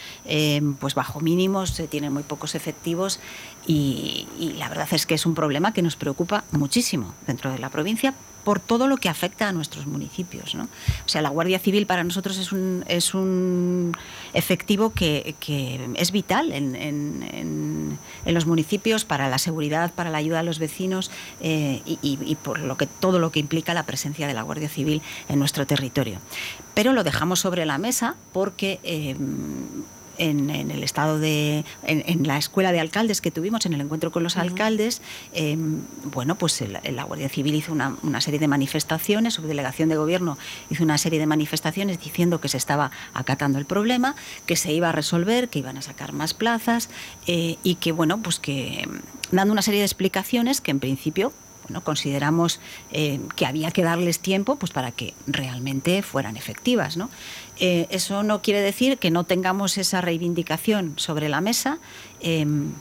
pues 0.80 0.94
bajo 0.94 1.20
mínimos, 1.20 1.74
tienen 1.90 2.14
muy 2.14 2.22
pocos 2.22 2.54
efectivos 2.54 3.20
y, 3.66 4.26
y 4.40 4.54
la 4.54 4.70
verdad 4.70 4.88
es 4.92 5.04
que 5.04 5.12
es 5.12 5.26
un 5.26 5.34
problema 5.34 5.74
que 5.74 5.82
nos 5.82 5.94
preocupa 5.94 6.44
muchísimo 6.52 7.14
dentro 7.26 7.52
de 7.52 7.58
la 7.58 7.68
provincia 7.68 8.14
por 8.44 8.60
todo 8.60 8.88
lo 8.88 8.96
que 8.96 9.08
afecta 9.08 9.48
a 9.48 9.52
nuestros 9.52 9.86
municipios. 9.86 10.54
O 10.54 10.68
sea, 11.06 11.22
la 11.22 11.28
Guardia 11.28 11.58
Civil 11.58 11.86
para 11.86 12.04
nosotros 12.04 12.38
es 12.38 13.14
un, 13.14 13.96
efectivo 14.32 14.92
que, 14.92 15.34
es 15.96 16.12
vital 16.12 16.52
en, 16.52 16.74
en, 16.74 17.98
los 18.26 18.46
municipios 18.46 19.04
para 19.04 19.28
la 19.28 19.38
seguridad, 19.38 19.92
para 19.92 20.10
la 20.10 20.18
ayuda 20.18 20.40
a 20.40 20.42
los 20.42 20.58
vecinos 20.58 21.10
eh, 21.40 21.82
y, 21.84 22.36
por 22.36 22.60
lo 22.60 22.76
que, 22.76 22.86
todo 22.86 23.18
lo 23.18 23.30
que 23.30 23.40
implica 23.40 23.74
la 23.74 23.84
presencia 23.84 24.26
de 24.26 24.34
la 24.34 24.42
Guardia 24.42 24.68
Civil 24.68 25.02
en 25.28 25.38
nuestro 25.38 25.66
territorio. 25.66 26.18
Pero 26.74 26.92
lo 26.92 27.04
dejamos 27.04 27.40
sobre 27.40 27.66
la 27.66 27.78
mesa 27.78 28.16
porque... 28.32 28.80
Eh, 28.82 29.16
en, 30.22 30.50
el 30.70 30.82
estado 30.82 31.18
de. 31.18 31.64
En, 31.82 32.26
la 32.26 32.38
escuela 32.38 32.72
de 32.72 32.80
alcaldes 32.80 33.20
que 33.20 33.30
tuvimos, 33.30 33.66
en 33.66 33.72
el 33.72 33.80
encuentro 33.80 34.12
con 34.12 34.22
los 34.22 34.36
alcaldes, 34.36 35.02
em, 35.32 35.80
bueno, 36.04 36.36
pues 36.36 36.62
la 36.62 37.04
Guardia 37.04 37.28
Civil 37.28 37.54
hizo 37.54 37.72
una, 37.72 38.20
serie 38.20 38.38
de 38.38 38.48
manifestaciones, 38.48 39.34
su 39.34 39.42
delegación 39.42 39.88
de 39.88 39.96
gobierno 39.96 40.38
hizo 40.70 40.84
una 40.84 40.98
serie 40.98 41.18
de 41.18 41.26
manifestaciones 41.26 42.00
diciendo 42.00 42.40
que 42.40 42.48
se 42.48 42.56
estaba 42.56 42.90
acatando 43.14 43.58
el 43.58 43.64
problema, 43.64 44.14
que 44.46 44.56
se 44.56 44.72
iba 44.72 44.90
a 44.90 44.92
resolver, 44.92 45.48
que 45.48 45.58
iban 45.58 45.76
a 45.76 45.82
sacar 45.82 46.12
más 46.12 46.34
plazas 46.34 46.88
eh, 47.26 47.56
y 47.62 47.76
que, 47.76 47.92
bueno, 47.92 48.22
pues 48.22 48.38
que 48.38 48.88
dando 49.30 49.52
una 49.52 49.62
serie 49.62 49.80
de 49.80 49.86
explicaciones 49.86 50.60
que 50.60 50.70
en 50.70 50.80
principio 50.80 51.32
bueno, 51.64 51.84
consideramos 51.84 52.60
eh, 52.90 53.20
que 53.36 53.46
había 53.46 53.70
que 53.70 53.82
darles 53.82 54.18
tiempo 54.18 54.56
pues, 54.56 54.72
para 54.72 54.90
que 54.90 55.14
realmente 55.26 56.02
fueran 56.02 56.36
efectivas. 56.36 56.96
¿no? 56.96 57.08
Eh, 57.58 57.86
eso 57.90 58.22
no 58.22 58.42
quiere 58.42 58.60
decir 58.60 58.98
que 58.98 59.10
no 59.10 59.24
tengamos 59.24 59.78
esa 59.78 60.00
reivindicación 60.00 60.94
sobre 60.96 61.28
la 61.28 61.40
mesa. 61.40 61.78
Em, 62.20 62.72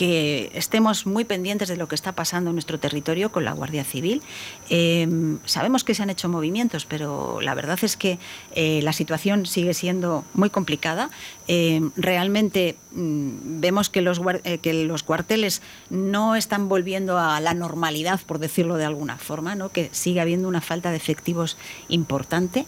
que 0.00 0.50
estemos 0.54 1.04
muy 1.04 1.26
pendientes 1.26 1.68
de 1.68 1.76
lo 1.76 1.86
que 1.86 1.94
está 1.94 2.12
pasando 2.12 2.48
en 2.48 2.56
nuestro 2.56 2.80
territorio 2.80 3.30
con 3.30 3.44
la 3.44 3.52
Guardia 3.52 3.84
Civil. 3.84 4.22
Em, 4.70 5.38
sabemos 5.44 5.84
que 5.84 5.94
se 5.94 6.02
han 6.02 6.08
hecho 6.08 6.26
movimientos, 6.26 6.86
pero 6.86 7.42
la 7.42 7.52
verdad 7.52 7.78
es 7.82 7.98
que 7.98 8.18
eh, 8.54 8.80
la 8.82 8.94
situación 8.94 9.44
sigue 9.44 9.74
siendo 9.74 10.24
muy 10.32 10.48
complicada. 10.48 11.10
Em, 11.48 11.90
realmente 11.96 12.76
mm, 12.92 13.60
vemos 13.60 13.90
que 13.90 14.00
los, 14.00 14.22
eh, 14.44 14.56
que 14.56 14.72
los 14.72 15.02
cuarteles 15.02 15.60
no 15.90 16.34
están 16.34 16.70
volviendo 16.70 17.18
a 17.18 17.38
la 17.40 17.52
normalidad, 17.52 18.20
por 18.24 18.38
decirlo 18.38 18.78
de 18.78 18.86
alguna 18.86 19.18
forma, 19.18 19.54
¿no? 19.54 19.68
que 19.68 19.90
sigue 19.92 20.22
habiendo 20.22 20.48
una 20.48 20.62
falta 20.62 20.92
de 20.92 20.96
efectivos 20.96 21.58
importante. 21.90 22.64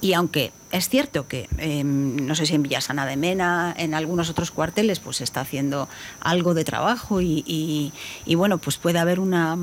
Y 0.00 0.12
aunque 0.14 0.52
es 0.70 0.88
cierto 0.88 1.28
que, 1.28 1.48
em, 1.58 2.16
no 2.26 2.34
sé 2.34 2.46
si 2.46 2.54
en 2.54 2.62
Villasana 2.62 3.06
de 3.06 3.16
Mena, 3.16 3.74
en 3.76 3.94
algunos 3.94 4.30
otros 4.30 4.50
cuarteles, 4.50 5.00
pues 5.00 5.20
está 5.20 5.40
haciendo 5.40 5.88
algo 6.20 6.54
de 6.54 6.64
trabajo 6.64 7.20
y 7.20 7.92
bueno, 8.34 8.58
pues 8.58 8.76
puede 8.76 8.98
haber 8.98 9.20
una 9.20 9.58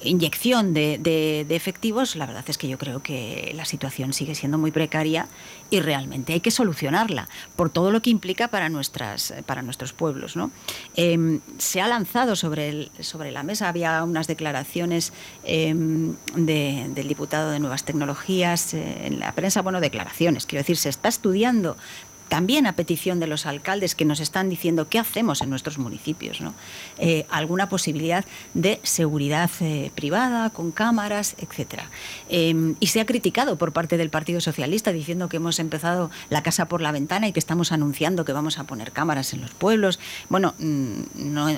inyección 0.00 0.74
de, 0.74 1.46
efectivos, 1.50 2.16
la 2.16 2.26
verdad 2.26 2.44
es 2.46 2.58
que 2.58 2.68
yo 2.68 2.78
creo 2.78 3.02
que 3.02 3.52
la 3.54 3.64
situación 3.64 4.12
sigue 4.12 4.34
siendo 4.34 4.58
muy 4.58 4.70
precaria 4.70 5.26
y 5.70 5.80
realmente 5.80 6.32
hay 6.32 6.40
que 6.40 6.50
solucionarla 6.50 7.28
por 7.56 7.70
todo 7.70 7.90
lo 7.90 8.00
que 8.00 8.10
implica 8.10 8.48
para, 8.48 8.68
nuestras, 8.68 9.34
para 9.46 9.62
nuestros 9.62 9.92
pueblos. 9.92 10.36
¿no? 10.36 10.50
Em, 10.94 11.40
se 11.58 11.80
ha 11.80 11.88
lanzado 11.88 12.36
sobre, 12.36 12.90
sobre 13.00 13.32
la 13.32 13.42
mesa, 13.42 13.68
había 13.68 14.02
unas 14.04 14.26
declaraciones 14.26 15.12
em, 15.44 16.14
del 16.34 17.08
diputado 17.08 17.50
de 17.50 17.58
Nuevas 17.58 17.84
Tecnologías 17.84 18.74
eh, 18.74 19.06
en 19.06 19.18
la 19.18 19.32
prensa, 19.32 19.62
bueno, 19.62 19.80
declaraciones, 19.80 20.46
quiero 20.46 20.60
decir, 20.60 20.76
se 20.76 20.88
está 20.88 21.08
estudiando 21.08 21.76
también 22.28 22.66
a 22.66 22.74
petición 22.74 23.20
de 23.20 23.26
los 23.26 23.46
alcaldes 23.46 23.94
que 23.94 24.04
nos 24.04 24.20
están 24.20 24.48
diciendo 24.48 24.88
qué 24.88 24.98
hacemos 24.98 25.40
en 25.40 25.50
nuestros 25.50 25.78
municipios, 25.78 26.40
¿no? 26.40 26.54
Eh, 26.98 27.26
alguna 27.30 27.68
posibilidad 27.68 28.24
de 28.54 28.80
seguridad 28.82 29.50
eh, 29.60 29.90
privada, 29.94 30.50
con 30.50 30.70
cámaras, 30.70 31.34
etc. 31.38 31.82
Em, 32.28 32.76
y 32.80 32.88
se 32.88 33.00
ha 33.00 33.06
criticado 33.06 33.56
por 33.56 33.72
parte 33.72 33.96
del 33.96 34.10
Partido 34.10 34.40
Socialista 34.40 34.92
diciendo 34.92 35.28
que 35.28 35.38
hemos 35.38 35.58
empezado 35.58 36.10
la 36.30 36.42
casa 36.42 36.68
por 36.68 36.80
la 36.80 36.92
ventana 36.92 37.28
y 37.28 37.32
que 37.32 37.40
estamos 37.40 37.72
anunciando 37.72 38.24
que 38.24 38.32
vamos 38.32 38.58
a 38.58 38.64
poner 38.64 38.92
cámaras 38.92 39.32
en 39.32 39.40
los 39.40 39.50
pueblos. 39.50 39.98
Bueno, 40.28 40.54
mm, 40.58 41.00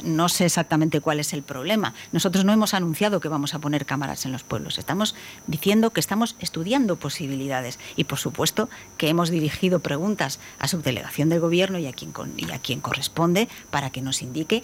no 0.05 0.29
sé 0.29 0.47
exactamente 0.47 1.01
cuál 1.01 1.21
es 1.21 1.33
el 1.33 1.43
problema. 1.43 1.95
Nosotros 2.12 2.45
no 2.45 2.53
hemos 2.53 2.75
anunciado 2.75 3.21
que 3.21 3.29
vamos 3.29 3.55
a 3.55 3.59
poner 3.59 3.87
cámaras 3.87 4.25
en 4.27 4.33
los 4.33 4.43
pueblos. 4.43 4.79
Estamos 4.79 5.14
diciendo 5.47 5.91
que 5.91 6.01
estamos 6.01 6.37
estudiando 6.39 6.97
posibilidades 6.97 7.79
y, 7.97 8.05
por 8.05 8.18
supuesto, 8.18 8.68
que 8.97 9.09
hemos 9.09 9.31
dirigido 9.31 9.81
preguntas 9.81 10.39
a 10.61 10.69
subdelegación 10.69 11.29
del 11.29 11.41
Gobierno 11.41 11.79
y 11.79 11.87
a 11.87 11.93
quien, 11.93 12.13
y 12.37 12.51
a 12.53 12.59
quien 12.59 12.81
corresponde 12.81 13.49
para 13.71 13.91
que 13.91 14.03
nos 14.03 14.23
indique 14.23 14.63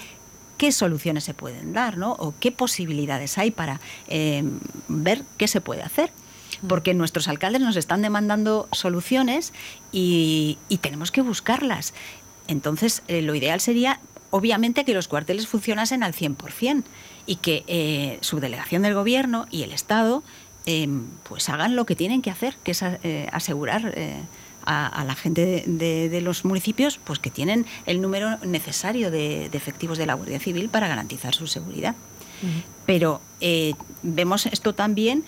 qué 0.58 0.70
soluciones 0.70 1.24
se 1.24 1.34
pueden 1.34 1.72
dar, 1.72 1.96
¿no? 1.98 2.12
O 2.12 2.34
qué 2.38 2.52
posibilidades 2.52 3.36
hay 3.38 3.50
para 3.50 3.80
eh, 4.08 4.44
ver 4.88 5.22
qué 5.36 5.48
se 5.48 5.60
puede 5.60 5.82
hacer 5.82 6.12
porque 6.66 6.94
nuestros 6.94 7.28
alcaldes 7.28 7.60
nos 7.60 7.76
están 7.76 8.02
demandando 8.02 8.68
soluciones 8.72 9.52
y, 9.92 10.58
tenemos 10.80 11.10
que 11.10 11.20
buscarlas. 11.20 11.94
Entonces, 12.48 13.02
eh, 13.08 13.22
lo 13.22 13.34
ideal 13.34 13.60
sería, 13.60 14.00
obviamente, 14.30 14.84
que 14.84 14.94
los 14.94 15.08
cuarteles 15.08 15.48
funcionasen 15.48 16.02
al 16.02 16.14
100% 16.14 16.84
y 17.26 17.36
que 17.36 17.64
eh, 17.66 18.18
su 18.20 18.40
delegación 18.40 18.82
del 18.82 18.94
gobierno 18.94 19.46
y 19.50 19.62
el 19.62 19.72
Estado 19.72 20.22
em, 20.64 21.06
pues 21.24 21.48
hagan 21.48 21.76
lo 21.76 21.86
que 21.86 21.96
tienen 21.96 22.22
que 22.22 22.30
hacer, 22.30 22.56
que 22.62 22.70
es 22.70 22.82
eh, 22.82 23.28
asegurar 23.32 23.94
a, 24.66 25.04
la 25.06 25.14
gente 25.14 25.64
de, 25.66 26.20
los 26.20 26.44
municipios 26.44 26.98
pues 27.02 27.18
que 27.18 27.30
tienen 27.30 27.66
el 27.86 28.00
número 28.00 28.38
necesario 28.38 29.10
de, 29.10 29.46
efectivos 29.46 29.98
de 29.98 30.06
la 30.06 30.14
Guardia 30.14 30.40
Civil 30.40 30.68
para 30.68 30.88
garantizar 30.88 31.34
su 31.34 31.46
seguridad. 31.46 31.94
Pero 32.84 33.20
vemos 34.02 34.46
esto 34.46 34.74
también 34.74 35.24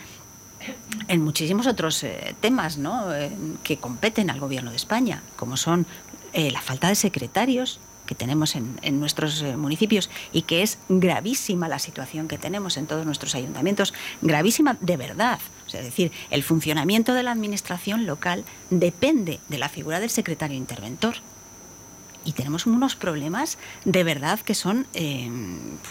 en 1.09 1.23
muchísimos 1.23 1.67
otros 1.67 2.03
eh, 2.05 2.35
temas 2.41 2.79
¿no? 2.79 3.15
Eh, 3.15 3.31
que 3.63 3.79
competen 3.79 4.31
al 4.31 4.41
Gobierno 4.41 4.71
de 4.71 4.77
España, 4.77 5.23
como 5.37 5.57
son 5.57 5.87
eh, 6.33 6.51
la 6.51 6.61
falta 6.61 6.89
de 6.89 6.95
secretarios 6.95 7.81
que 8.07 8.15
tenemos 8.15 8.57
en, 8.57 9.01
nuestros 9.01 9.43
municipios 9.43 10.09
y 10.33 10.43
que 10.43 10.63
es 10.63 10.79
gravísima 10.89 11.69
la 11.69 11.79
situación 11.79 12.27
que 12.27 12.39
tenemos 12.39 12.79
en 12.79 12.87
todos 12.87 13.05
nuestros 13.05 13.35
ayuntamientos, 13.35 13.93
gravísima 14.23 14.79
de 14.81 14.97
verdad. 14.97 15.39
Es 15.75 15.85
decir, 15.85 16.13
el 16.31 16.43
funcionamiento 16.43 17.15
de 17.15 17.23
la 17.23 17.33
administración 17.33 18.07
local 18.07 18.45
depende 18.71 19.41
de 19.49 19.59
la 19.59 19.69
figura 19.69 20.01
del 20.01 20.11
secretario 20.11 20.57
interventor. 20.57 21.17
Y 22.25 22.33
tenemos 22.33 22.67
unos 22.67 22.95
problemas 22.97 23.59
de 23.85 24.05
verdad 24.05 24.41
que 24.41 24.55
son 24.55 24.87
eh, 24.93 25.31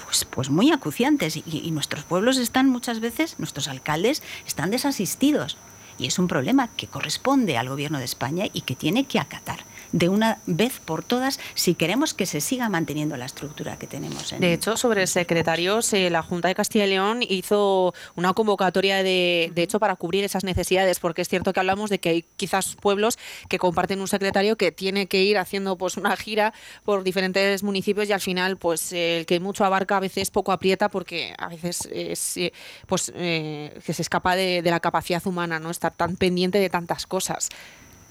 pues, 0.06 0.26
pues, 0.26 0.50
muy 0.50 0.72
acuciantes. 0.72 1.38
Y, 1.38 1.44
y 1.46 1.72
nuestros 1.72 2.04
pueblos 2.04 2.38
están 2.38 2.70
muchas 2.70 3.00
veces, 3.00 3.36
nuestros 3.40 3.68
alcaldes 3.68 4.22
están 4.46 4.70
desasistidos. 4.70 5.58
Y 5.98 6.06
es 6.06 6.20
un 6.20 6.28
problema 6.28 6.68
que 6.68 6.88
corresponde 6.88 7.58
al 7.58 7.70
Gobierno 7.70 7.98
de 7.98 8.06
España 8.06 8.46
y 8.54 8.62
que 8.62 8.76
tiene 8.76 9.06
que 9.06 9.20
acatar 9.20 9.66
de 9.92 10.10
una 10.10 10.40
vez 10.46 10.80
por 10.80 11.04
todas 11.04 11.40
si 11.54 11.76
queremos 11.76 12.14
que 12.14 12.26
se 12.26 12.42
siga 12.42 12.70
manteniendo 12.70 13.18
la 13.18 13.26
estructura 13.26 13.78
que 13.78 13.88
tenemos. 13.88 14.34
De 14.38 14.54
hecho, 14.54 14.78
sobre 14.78 15.08
secretarios, 15.08 15.94
eh, 15.94 16.10
la 16.10 16.22
Junta 16.22 16.48
de 16.48 16.56
Castilla 16.56 16.86
y 16.86 16.90
León 16.90 17.24
hizo 17.28 17.94
una 18.16 18.34
convocatoria 18.34 19.04
de, 19.04 19.52
de 19.54 19.64
hecho 19.64 19.80
para 19.80 19.96
cubrir 19.96 20.24
esas 20.24 20.44
necesidades, 20.44 21.00
porque 21.00 21.22
es 21.22 21.30
cierto 21.30 21.54
que 21.54 21.60
hablamos 21.60 21.90
de 21.90 22.00
que 22.00 22.10
hay 22.10 22.26
quizás 22.36 22.76
pueblos 22.76 23.18
que 23.50 23.60
comparten 23.60 24.02
un 24.02 24.08
secretario 24.08 24.58
que 24.58 24.72
tiene 24.72 25.08
que 25.08 25.24
ir 25.24 25.38
haciendo 25.38 25.78
pues 25.78 25.98
una 25.98 26.16
gira 26.16 26.54
por 26.84 27.04
diferentes 27.04 27.64
municipios 27.64 28.10
y 28.10 28.14
al 28.14 28.22
final 28.22 28.58
pues 28.58 28.92
el 28.94 29.26
que 29.26 29.40
mucho 29.40 29.66
abarca 29.66 29.98
a 29.98 30.00
veces 30.00 30.32
poco 30.32 30.52
aprieta 30.52 30.90
porque 30.90 31.34
a 31.38 31.50
veces 31.50 31.88
es 31.92 32.38
eh, 32.38 32.54
pues 32.88 33.12
eh, 33.16 33.80
que 33.86 33.94
se 33.94 34.02
escapa 34.02 34.36
de, 34.36 34.62
de 34.62 34.72
la 34.72 34.80
capacidad 34.80 35.26
humana, 35.26 35.60
¿no? 35.60 35.70
Estar 35.70 35.94
tan 35.94 36.16
pendiente 36.16 36.60
de 36.60 36.70
tantas 36.70 37.06
cosas 37.06 37.50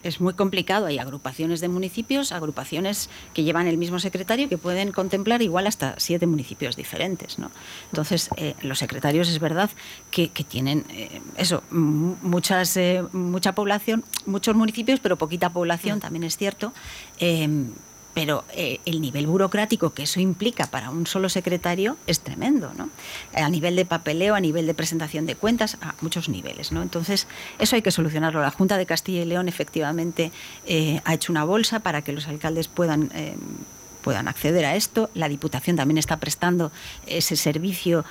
es 0.02 0.20
muy 0.20 0.34
complicado. 0.34 0.86
Hay 0.86 0.98
agrupaciones 0.98 1.60
de 1.60 1.68
municipios, 1.68 2.32
agrupaciones 2.32 3.10
que 3.34 3.42
llevan 3.44 3.66
el 3.66 3.76
mismo 3.76 3.98
secretario 3.98 4.48
que 4.48 4.58
pueden 4.58 4.92
contemplar 4.92 5.42
igual 5.42 5.66
hasta 5.66 5.94
siete 5.98 6.26
municipios 6.26 6.76
diferentes. 6.76 7.38
¿no? 7.38 7.50
Entonces, 7.90 8.30
eh, 8.36 8.54
los 8.62 8.78
secretarios 8.78 9.28
es 9.28 9.38
verdad 9.38 9.70
que, 10.10 10.28
tienen 10.48 10.84
eh, 10.90 11.20
eso, 11.36 11.62
muchas, 11.70 12.76
eh, 12.76 13.02
mucha 13.12 13.52
población, 13.52 14.04
muchos 14.26 14.54
municipios, 14.54 15.00
pero 15.00 15.16
poquita 15.16 15.50
población, 15.50 16.00
también 16.00 16.24
es 16.24 16.36
cierto 16.36 16.72
pero 18.16 18.44
eh, 18.54 18.80
el 18.86 19.02
nivel 19.02 19.26
burocrático 19.26 19.92
que 19.92 20.04
eso 20.04 20.20
implica 20.20 20.68
para 20.68 20.88
un 20.88 21.06
solo 21.06 21.28
secretario 21.28 21.98
es 22.06 22.20
tremendo, 22.20 22.72
¿no? 22.74 22.88
A 23.34 23.50
nivel 23.50 23.76
de 23.76 23.84
papeleo, 23.84 24.34
a 24.34 24.40
nivel 24.40 24.66
de 24.66 24.72
presentación 24.72 25.26
de 25.26 25.34
cuentas, 25.34 25.76
a 25.82 25.94
muchos 26.00 26.30
niveles, 26.30 26.72
¿no? 26.72 26.80
Entonces, 26.80 27.26
eso 27.58 27.76
hay 27.76 27.82
que 27.82 27.90
solucionarlo. 27.90 28.40
La 28.40 28.50
Junta 28.50 28.78
de 28.78 28.86
Castilla 28.86 29.20
y 29.20 29.26
León 29.26 29.48
efectivamente 29.48 30.32
eh, 30.64 31.02
ha 31.04 31.12
hecho 31.12 31.30
una 31.30 31.44
bolsa 31.44 31.80
para 31.80 32.00
que 32.00 32.12
los 32.12 32.26
alcaldes 32.26 32.68
puedan... 32.68 33.10
Eh, 33.14 33.36
puedan 34.00 34.28
acceder 34.28 34.64
a 34.64 34.76
esto. 34.76 35.10
La 35.14 35.28
Diputación 35.28 35.74
también 35.74 35.98
está 35.98 36.18
prestando 36.18 36.70
ese 37.08 37.34
servicio 37.34 38.04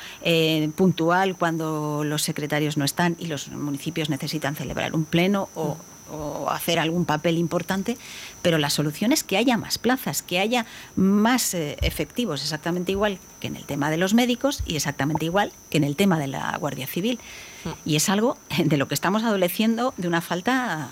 puntual 0.76 1.38
cuando 1.38 2.04
los 2.04 2.22
secretarios 2.22 2.76
no 2.76 2.84
están 2.84 3.16
y 3.18 3.28
los 3.28 3.48
municipios 3.48 4.10
necesitan 4.10 4.58
celebrar 4.58 4.94
un 4.94 5.06
pleno 5.06 5.48
o, 5.56 5.78
o 6.12 6.50
hacer 6.50 6.80
algún 6.80 7.06
papel 7.06 7.38
importante, 7.38 7.98
pero 8.42 8.58
la 8.58 8.70
solución 8.70 9.12
es 9.12 9.24
que 9.24 9.38
haya 9.38 9.58
más 9.58 9.78
plazas, 9.78 10.22
que 10.22 10.40
haya 10.40 10.66
más 10.96 11.54
eh, 11.54 11.78
efectivos, 11.82 12.42
exactamente 12.42 12.92
igual 12.92 13.20
que 13.40 13.48
en 13.48 13.56
el 13.56 13.66
tema 13.66 13.90
de 13.90 13.98
los 13.98 14.14
médicos 14.14 14.62
y 14.66 14.76
exactamente 14.76 15.26
igual 15.26 15.52
que 15.70 15.78
en 15.78 15.84
el 15.84 15.96
tema 15.96 16.20
de 16.20 16.28
la 16.28 16.58
Guardia 16.58 16.88
Civil. 16.88 17.20
Mm. 17.64 17.70
Y 17.90 17.96
es 17.96 18.10
algo 18.10 18.38
de 18.58 18.78
lo 18.78 18.88
que 18.88 18.94
estamos 18.94 19.24
adoleciendo 19.24 19.94
de 19.98 20.08
una 20.08 20.22
falta 20.22 20.90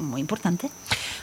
muy 0.00 0.20
importante. 0.20 0.70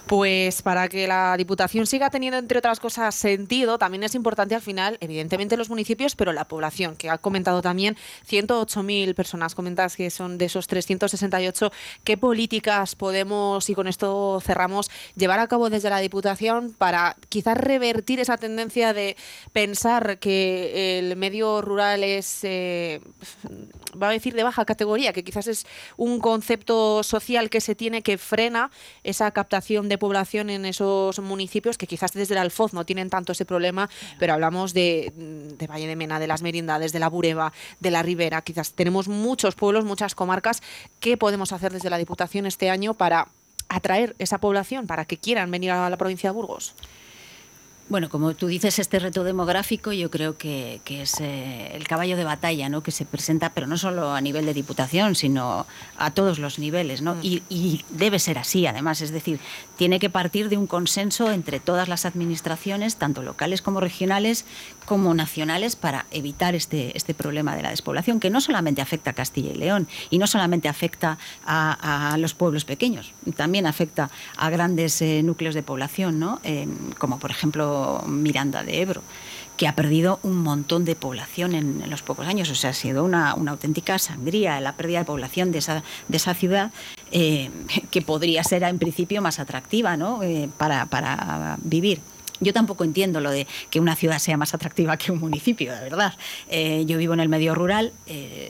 Pues 0.06 0.62
para 0.62 0.88
que 0.88 1.08
la 1.08 1.36
Diputación 1.38 1.86
siga 1.86 2.10
teniendo, 2.10 2.38
entre 2.38 2.60
otras 2.60 2.80
cosas, 2.80 3.14
sentido, 3.14 3.78
también 3.78 4.04
es 4.04 4.16
importante 4.16 4.56
al 4.56 4.62
final, 4.62 4.98
evidentemente, 5.02 5.58
los 5.58 5.70
municipios, 5.70 6.16
pero 6.16 6.32
la 6.32 6.48
población, 6.48 6.96
que 6.96 7.10
ha 7.10 7.18
comentado 7.18 7.62
también 7.62 7.98
108.000 8.30 9.14
personas. 9.16 9.56
Comentas 9.56 9.96
que 9.96 10.10
son 10.10 10.38
de 10.38 10.46
esos 10.46 10.68
368. 10.68 11.72
¿Qué 12.04 12.18
políticas 12.18 12.96
podemos, 12.96 13.70
y 13.70 13.76
con 13.76 13.88
esto 13.88 14.40
cerramos, 14.42 14.90
llevar 15.16 15.40
a 15.40 15.48
cabo 15.48 15.70
desde 15.70 15.90
la 15.90 16.00
Diputación 16.00 16.74
para 16.78 17.18
quizás 17.30 17.58
revertir 17.58 18.20
esa 18.20 18.38
tendencia 18.38 18.94
de 18.94 19.18
pensar 19.52 20.20
que 20.20 21.00
el 21.00 21.16
medio 21.18 21.62
rural 21.62 22.04
es, 22.04 22.44
eh, 22.44 23.02
va 24.02 24.10
a 24.10 24.12
decir, 24.12 24.34
de 24.36 24.44
baja 24.44 24.66
categoría, 24.66 25.12
que 25.12 25.24
quizás 25.24 25.48
es 25.48 25.66
un 25.98 26.20
concepto 26.20 27.04
social 27.04 27.50
que 27.50 27.62
se 27.62 27.76
tiene 27.76 28.02
que 28.02 28.18
frena 28.18 28.67
esa 29.04 29.32
captación 29.32 29.90
de 29.90 29.98
población 29.98 30.50
en 30.50 30.66
esos 30.66 31.20
municipios 31.20 31.78
que 31.78 31.88
quizás 31.88 32.14
desde 32.14 32.34
el 32.34 32.40
Alfoz 32.40 32.74
no 32.74 32.86
tienen 32.86 33.10
tanto 33.10 33.32
ese 33.32 33.46
problema, 33.46 33.90
pero 34.20 34.34
hablamos 34.34 34.74
de, 34.74 35.12
de 35.16 35.68
Valle 35.68 35.88
de 35.88 35.96
Mena, 35.96 36.20
de 36.20 36.28
las 36.28 36.42
Merindades, 36.42 36.94
de 36.94 37.00
la 37.00 37.10
Bureba, 37.10 37.54
de 37.80 37.92
la 37.92 38.04
Ribera. 38.04 38.42
Quizás 38.42 38.74
tenemos 38.74 39.08
muchos 39.08 39.56
pueblos, 39.56 39.86
muchas 39.86 40.16
comarcas. 40.16 40.62
¿Qué 41.00 41.18
podemos 41.18 41.52
hacer 41.52 41.74
desde 41.74 41.90
la 41.90 41.98
Diputación 41.98 42.46
este 42.46 42.70
año 42.70 42.94
para 42.94 43.28
atraer 43.70 44.16
esa 44.20 44.38
población, 44.38 44.88
para 44.88 45.06
que 45.06 45.18
quieran 45.18 45.52
venir 45.52 45.72
a 45.72 45.90
la 45.90 45.98
provincia 45.98 46.30
de 46.30 46.36
Burgos? 46.36 46.74
Bueno, 47.90 48.10
como 48.10 48.34
tú 48.34 48.48
dices, 48.48 48.80
este 48.80 49.00
reto 49.00 49.24
demográfico 49.24 49.94
yo 49.94 50.12
creo 50.12 50.38
que, 50.38 50.82
es 50.90 51.22
eh, 51.22 51.72
el 51.74 51.88
caballo 51.88 52.18
de 52.18 52.26
batalla 52.26 52.68
¿no? 52.68 52.84
que 52.84 52.92
se 52.92 53.06
presenta, 53.06 53.54
pero 53.54 53.66
no 53.66 53.78
solo 53.78 54.12
a 54.14 54.20
nivel 54.20 54.46
de 54.46 54.54
diputación, 54.54 55.16
sino 55.16 55.66
a 55.98 56.12
todos 56.12 56.38
los 56.38 56.60
niveles. 56.60 57.02
¿no? 57.02 57.16
Mm. 57.16 57.20
Y, 57.24 57.86
debe 57.90 58.20
ser 58.20 58.40
así, 58.40 58.68
además, 58.68 59.00
es 59.00 59.12
decir, 59.12 59.40
tiene 59.78 60.00
que 60.00 60.10
partir 60.10 60.50
de 60.50 60.58
un 60.58 60.68
consenso 60.68 61.32
entre 61.32 61.62
todas 61.62 61.88
las 61.88 62.06
administraciones, 62.06 62.98
tanto 62.98 63.24
locales 63.24 63.62
como 63.62 63.80
regionales, 63.80 64.44
como 64.86 65.14
nacionales, 65.14 65.78
para 65.78 66.08
evitar 66.12 66.56
este, 66.56 66.96
este 66.98 67.14
problema 67.14 67.56
de 67.56 67.62
la 67.62 67.70
despoblación, 67.70 68.20
que 68.20 68.30
no 68.30 68.42
solamente 68.42 68.82
afecta 68.82 69.12
a 69.12 69.14
Castilla 69.14 69.52
y 69.52 69.56
León 69.56 69.88
y 70.10 70.18
no 70.18 70.28
solamente 70.28 70.68
afecta 70.68 71.18
a, 71.46 72.18
los 72.20 72.34
pueblos 72.34 72.66
pequeños, 72.66 73.14
también 73.36 73.66
afecta 73.66 74.10
a 74.38 74.50
grandes 74.50 75.02
eh, 75.02 75.22
núcleos 75.24 75.56
de 75.56 75.64
población, 75.64 76.20
¿no? 76.20 76.40
Eh, 76.44 76.68
como 76.98 77.20
por 77.20 77.32
ejemplo 77.32 77.77
Miranda 78.08 78.64
de 78.64 78.82
Ebro, 78.82 79.02
que 79.58 79.68
ha 79.68 79.76
perdido 79.76 80.20
un 80.24 80.38
montón 80.38 80.86
de 80.86 80.96
población 80.96 81.54
en, 81.54 81.90
los 81.90 82.04
pocos 82.04 82.28
años. 82.28 82.50
O 82.50 82.56
sea, 82.56 82.70
ha 82.70 82.74
sido 82.74 83.04
una, 83.04 83.32
auténtica 83.32 83.98
sangría 83.98 84.62
la 84.62 84.74
pérdida 84.74 85.00
de 85.00 85.06
población 85.06 85.52
de 85.52 85.58
esa, 85.58 86.34
ciudad, 86.36 86.72
eh, 87.12 87.50
que 87.90 88.02
podría 88.02 88.44
ser 88.44 88.64
en 88.64 88.78
principio 88.78 89.22
más 89.22 89.40
atractiva 89.40 89.98
¿no? 89.98 90.22
Eh, 90.24 90.48
para, 90.58 91.58
vivir. 91.64 92.00
Yo 92.40 92.54
tampoco 92.54 92.84
entiendo 92.84 93.20
lo 93.20 93.32
de 93.32 93.48
que 93.72 93.80
una 93.80 93.96
ciudad 93.96 94.20
sea 94.20 94.38
más 94.38 94.54
atractiva 94.54 94.96
que 94.96 95.12
un 95.12 95.20
municipio, 95.20 95.74
de 95.74 95.82
verdad. 95.82 96.14
Eh, 96.50 96.84
yo 96.86 97.00
vivo 97.00 97.16
en 97.16 97.20
el 97.20 97.30
medio 97.30 97.56
rural, 97.56 97.94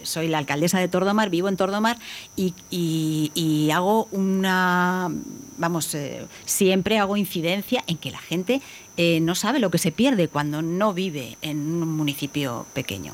soy 0.04 0.28
la 0.28 0.40
alcaldesa 0.40 0.78
de 0.78 0.90
Tordomar, 0.90 1.30
vivo 1.30 1.48
en 1.48 1.56
Tordomar 1.56 1.98
y, 2.36 3.70
hago 3.74 4.10
una, 4.12 5.10
vamos, 5.58 5.94
eh, 5.96 6.26
siempre 6.46 7.00
hago 7.00 7.18
incidencia 7.18 7.84
en 7.88 7.98
que 7.98 8.12
la 8.12 8.20
gente 8.20 8.62
no 9.22 9.36
sabe 9.36 9.60
lo 9.60 9.70
que 9.70 9.78
se 9.78 9.92
pierde 9.92 10.28
cuando 10.28 10.64
no 10.64 10.92
vive 10.92 11.38
en 11.44 11.60
un 11.60 11.96
municipio 11.96 12.66
pequeño. 12.74 13.14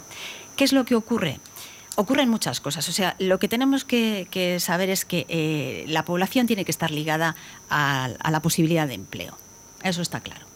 ¿Qué 0.55 0.63
es 0.63 0.71
lo 0.71 0.85
que 0.85 0.95
ocurre? 0.95 1.41
Ocurren 1.97 2.29
muchas 2.29 2.61
cosas. 2.61 2.87
O 2.87 2.93
sea, 2.93 3.17
lo 3.19 3.37
que 3.37 3.49
tenemos 3.49 3.83
que, 3.83 4.57
saber 4.61 4.89
es 4.89 5.03
que 5.03 5.83
la 5.89 6.05
población 6.05 6.47
tiene 6.47 6.63
que 6.63 6.71
estar 6.71 6.89
ligada 6.89 7.35
a 7.69 8.31
la 8.31 8.41
posibilidad 8.41 8.87
de 8.87 8.93
empleo. 8.93 9.37
Eso 9.83 10.01
está 10.01 10.21
claro 10.21 10.53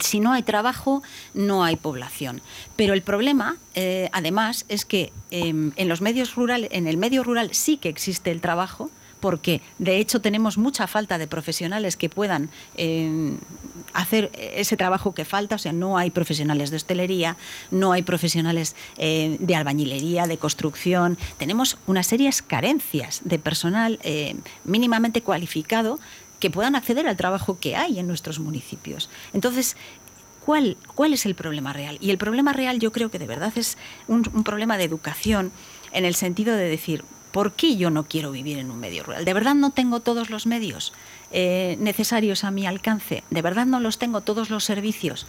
si 0.00 0.20
no 0.20 0.32
hay 0.32 0.42
trabajo, 0.42 1.02
no 1.34 1.64
hay 1.64 1.76
población. 1.76 2.40
Pero 2.76 2.94
el 2.94 3.02
problema, 3.02 3.56
eh, 3.74 4.08
además, 4.12 4.64
es 4.68 4.84
que 4.84 5.12
em, 5.30 5.72
en 5.76 5.88
los 5.88 6.00
medios 6.00 6.34
rurales, 6.34 6.70
en 6.72 6.86
el 6.86 6.96
medio 6.96 7.24
rural 7.24 7.54
sí 7.54 7.76
que 7.76 7.88
existe 7.88 8.30
el 8.30 8.40
trabajo, 8.40 8.90
porque 9.20 9.60
de 9.78 9.98
hecho 9.98 10.20
tenemos 10.20 10.58
mucha 10.58 10.86
falta 10.86 11.18
de 11.18 11.26
profesionales 11.26 11.96
que 11.96 12.08
puedan 12.08 12.50
em, 12.76 13.38
hacer 13.92 14.30
ese 14.34 14.76
trabajo 14.76 15.14
que 15.14 15.24
falta, 15.24 15.56
o 15.56 15.58
sea, 15.58 15.72
no 15.72 15.98
hay 15.98 16.10
profesionales 16.10 16.70
de 16.70 16.76
hostelería, 16.76 17.36
no 17.70 17.92
hay 17.92 18.02
profesionales 18.02 18.76
eh, 18.96 19.36
de 19.40 19.54
albañilería, 19.54 20.26
de 20.26 20.38
construcción, 20.38 21.18
tenemos 21.38 21.78
unas 21.86 22.06
serias 22.06 22.42
carencias 22.42 23.22
de 23.24 23.38
personal 23.38 23.98
eh, 24.02 24.36
mínimamente 24.64 25.22
cualificado 25.22 25.98
que 26.40 26.50
puedan 26.50 26.76
acceder 26.76 27.08
al 27.08 27.16
trabajo 27.16 27.58
que 27.58 27.76
hay 27.76 27.98
en 27.98 28.06
nuestros 28.06 28.38
municipios. 28.38 29.10
Entonces, 29.32 29.76
¿cuál, 30.44 30.76
cuál 30.94 31.12
es 31.12 31.26
el 31.26 31.34
problema 31.34 31.72
real? 31.72 31.98
Y 32.00 32.10
el 32.10 32.18
problema 32.18 32.52
real 32.52 32.78
yo 32.78 32.92
creo 32.92 33.10
que 33.10 33.18
de 33.18 33.26
verdad 33.26 33.52
es 33.56 33.76
un 34.06 34.22
problema 34.44 34.76
de 34.76 34.84
educación 34.84 35.50
en 35.92 36.04
el 36.04 36.14
sentido 36.14 36.54
de 36.54 36.68
decir, 36.68 37.02
¿por 37.38 37.52
qué 37.52 37.76
yo 37.76 37.90
no 37.90 38.02
quiero 38.02 38.32
vivir 38.32 38.58
en 38.58 38.68
un 38.68 38.80
medio 38.80 39.04
rural? 39.04 39.24
¿De 39.24 39.32
verdad 39.32 39.54
no 39.54 39.70
tengo 39.70 40.00
todos 40.00 40.28
los 40.28 40.48
medios 40.48 40.92
eh, 41.30 41.76
necesarios 41.78 42.42
a 42.42 42.50
mi 42.50 42.66
alcance? 42.66 43.22
¿De 43.30 43.42
verdad 43.42 43.64
no 43.64 43.78
los 43.78 43.96
tengo 43.96 44.22
todos 44.22 44.50
los 44.50 44.64
servicios? 44.64 45.24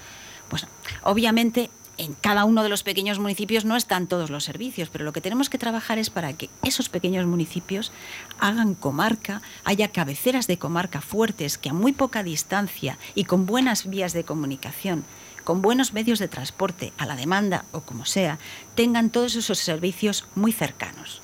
Pues 0.50 0.66
obviamente 1.04 1.70
en 1.98 2.16
cada 2.16 2.46
uno 2.46 2.64
de 2.64 2.70
los 2.70 2.82
pequeños 2.82 3.20
municipios 3.20 3.64
no 3.64 3.76
están 3.76 4.08
todos 4.08 4.32
los 4.32 4.44
servicios, 4.44 4.90
pero 4.90 5.06
lo 5.06 5.14
que 5.14 5.22
tenemos 5.22 5.52
que 5.52 5.60
trabajar 5.60 6.00
es 6.00 6.10
para 6.10 6.34
que 6.34 6.50
esos 6.64 6.90
pequeños 6.90 7.28
municipios 7.28 7.92
hagan 8.40 8.74
comarca, 8.74 9.44
haya 9.64 9.90
cabeceras 9.90 10.48
de 10.48 10.58
comarca 10.58 11.02
fuertes 11.02 11.60
que 11.60 11.70
a 11.70 11.74
muy 11.74 11.94
poca 11.94 12.24
distancia 12.24 12.98
y 13.14 13.26
con 13.26 13.46
buenas 13.46 13.88
vías 13.88 14.14
de 14.14 14.24
comunicación 14.24 15.04
con 15.44 15.62
buenos 15.62 15.94
medios 15.94 16.18
de 16.18 16.28
transporte 16.28 16.92
a 16.98 17.06
la 17.06 17.16
demanda 17.16 17.66
o 17.72 17.82
como 17.82 18.06
sea, 18.06 18.40
tengan 18.74 19.12
todos 19.12 19.36
esos 19.36 19.60
servicios 19.60 20.26
muy 20.34 20.52
cercanos 20.52 21.22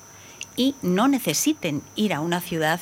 y 0.56 0.76
no 0.82 1.07
necesiten 1.07 1.82
ir 1.95 2.14
a 2.14 2.22
una 2.22 2.41
ciudad 2.41 2.80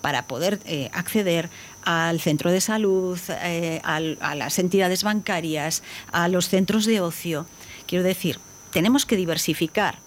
para 0.00 0.26
poder 0.26 0.60
eh, 0.66 0.90
acceder 0.92 1.50
al 1.82 2.20
centro 2.20 2.50
de 2.50 2.60
salud, 2.60 3.18
eh, 3.28 3.80
a 3.82 4.34
las 4.34 4.58
entidades 4.58 5.02
bancarias, 5.02 5.82
a 6.12 6.28
los 6.28 6.48
centros 6.48 6.84
de 6.86 7.00
ocio. 7.00 7.46
Quiero 7.86 8.04
decir, 8.04 8.38
tenemos 8.72 9.06
que 9.06 9.16
diversificar 9.16 9.98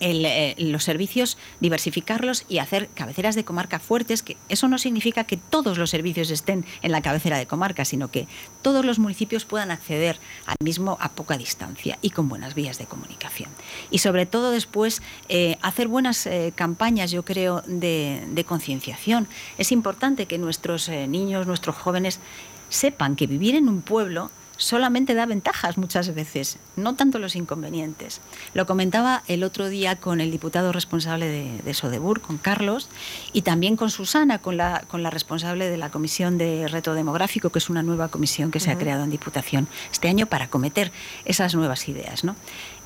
eh, 0.00 0.54
los 0.58 0.84
servicios, 0.84 1.38
diversificarlos 1.60 2.44
y 2.48 2.58
hacer 2.58 2.88
cabeceras 2.94 3.34
de 3.34 3.44
comarca 3.44 3.78
fuertes, 3.78 4.22
que 4.22 4.36
eso 4.48 4.68
no 4.68 4.78
significa 4.78 5.24
que 5.24 5.36
todos 5.36 5.78
los 5.78 5.90
servicios 5.90 6.30
estén 6.30 6.64
en 6.82 6.92
la 6.92 7.02
cabecera 7.02 7.38
de 7.38 7.46
comarca, 7.46 7.84
sino 7.84 8.08
que 8.08 8.28
todos 8.62 8.84
los 8.84 8.98
municipios 8.98 9.44
puedan 9.44 9.70
acceder 9.70 10.18
al 10.46 10.56
mismo 10.62 10.98
a 11.00 11.10
poca 11.10 11.36
distancia 11.36 11.98
y 12.00 12.10
con 12.10 12.28
buenas 12.28 12.54
vías 12.54 12.78
de 12.78 12.86
comunicación. 12.86 13.50
Y 13.90 13.98
sobre 13.98 14.26
todo 14.26 14.50
después 14.50 15.02
eh, 15.28 15.58
hacer 15.62 15.88
buenas 15.88 16.26
eh, 16.26 16.52
campañas, 16.54 17.10
yo 17.10 17.24
creo, 17.24 17.62
de, 17.66 18.24
de 18.28 18.44
concienciación. 18.44 19.26
Es 19.58 19.72
importante 19.72 20.26
que 20.26 20.38
nuestros 20.38 20.88
niños, 20.88 21.46
nuestros 21.46 21.76
jóvenes 21.76 22.20
sepan 22.68 23.16
que 23.16 23.26
vivir 23.26 23.54
en 23.54 23.68
un 23.68 23.82
pueblo 23.82 24.30
solamente 24.56 25.14
da 25.14 25.26
ventajas 25.26 25.78
muchas 25.78 26.14
veces, 26.14 26.58
no 26.76 26.94
tanto 26.94 27.18
los 27.18 27.36
inconvenientes. 27.36 28.20
Lo 28.54 28.66
comentaba 28.66 29.22
el 29.28 29.44
otro 29.44 29.68
día 29.68 29.96
con 29.96 30.20
el 30.20 30.30
diputado 30.30 30.72
responsable 30.72 31.26
de, 31.26 31.62
de 31.62 31.74
Sodebur, 31.74 32.20
con 32.20 32.38
Carlos, 32.38 32.88
y 33.32 33.42
también 33.42 33.76
con 33.76 33.90
Susana, 33.90 34.38
con 34.38 34.56
la, 34.56 34.84
con 34.88 35.02
la 35.02 35.10
responsable 35.10 35.68
de 35.68 35.76
la 35.76 35.90
Comisión 35.90 36.38
de 36.38 36.68
Reto 36.68 36.94
Demográfico, 36.94 37.50
que 37.50 37.58
es 37.58 37.70
una 37.70 37.82
nueva 37.82 38.08
comisión 38.08 38.50
que 38.50 38.60
se 38.60 38.70
ha 38.70 38.78
creado 38.78 39.04
en 39.04 39.10
Diputación 39.10 39.68
este 39.90 40.08
año 40.08 40.26
para 40.26 40.48
cometer 40.48 40.92
esas 41.24 41.54
nuevas 41.54 41.88
ideas. 41.88 42.24
¿no? 42.24 42.36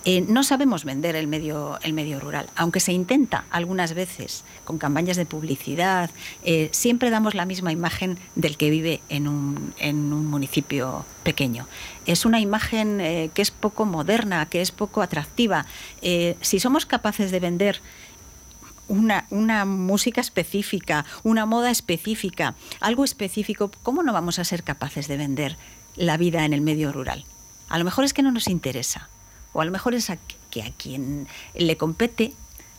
Eh, 0.07 0.23
no 0.23 0.43
sabemos 0.45 0.85
vender 0.85 1.15
el 1.15 1.27
medio, 1.27 1.79
rural, 2.21 2.49
aunque 2.57 2.81
se 2.81 2.93
intenta 2.93 3.45
algunas 3.51 3.93
veces 3.93 4.45
con 4.65 4.79
campañas 4.79 5.19
de 5.19 5.27
publicidad, 5.27 6.11
eh, 6.43 6.71
siempre 6.73 7.11
damos 7.11 7.35
la 7.35 7.45
misma 7.45 7.71
imagen 7.71 8.19
del 8.35 8.57
que 8.57 8.71
vive 8.71 9.03
en 9.11 9.29
un, 9.29 10.27
municipio 10.27 11.05
pequeño. 11.23 11.67
Es 12.07 12.25
una 12.25 12.41
imagen 12.41 13.01
eh, 13.01 13.31
que 13.35 13.43
es 13.43 13.51
poco 13.51 13.85
moderna, 13.85 14.47
que 14.47 14.63
es 14.63 14.71
poco 14.71 15.03
atractiva. 15.03 15.67
si 16.41 16.61
somos 16.61 16.87
capaces 16.87 17.31
de 17.31 17.41
vender 17.41 17.83
una, 18.89 19.65
música 19.67 20.21
específica, 20.21 21.05
una 21.23 21.45
moda 21.47 21.71
específica, 21.71 22.55
algo 22.81 23.05
específico, 23.05 23.71
¿cómo 23.83 24.03
no 24.03 24.13
vamos 24.13 24.39
a 24.39 24.45
ser 24.45 24.63
capaces 24.63 25.09
de 25.09 25.17
vender 25.17 25.57
la 25.97 26.17
vida 26.17 26.45
en 26.45 26.53
el 26.53 26.63
medio 26.63 26.91
rural? 26.91 27.25
A 27.69 27.79
lo 27.79 27.85
mejor 27.85 28.05
es 28.05 28.15
que 28.15 28.23
no 28.23 28.33
nos 28.33 28.49
interesa 28.49 29.09
o 29.53 29.61
a 29.61 29.65
lo 29.65 29.71
mejor 29.71 29.95
es 29.95 30.11
que 30.51 30.63
a 30.63 30.71
quien 30.71 31.27
le 31.55 31.77
compete 31.77 32.33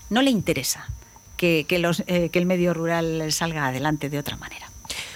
no 0.09 0.21
le 0.21 0.31
interesa 0.31 0.87
que, 1.37 1.65
los, 1.79 2.03
eh, 2.05 2.29
que 2.29 2.39
el 2.39 2.45
medio 2.45 2.73
rural 2.73 3.31
salga 3.31 3.67
adelante 3.67 4.09
de 4.09 4.19
otra 4.19 4.37
manera. 4.37 4.69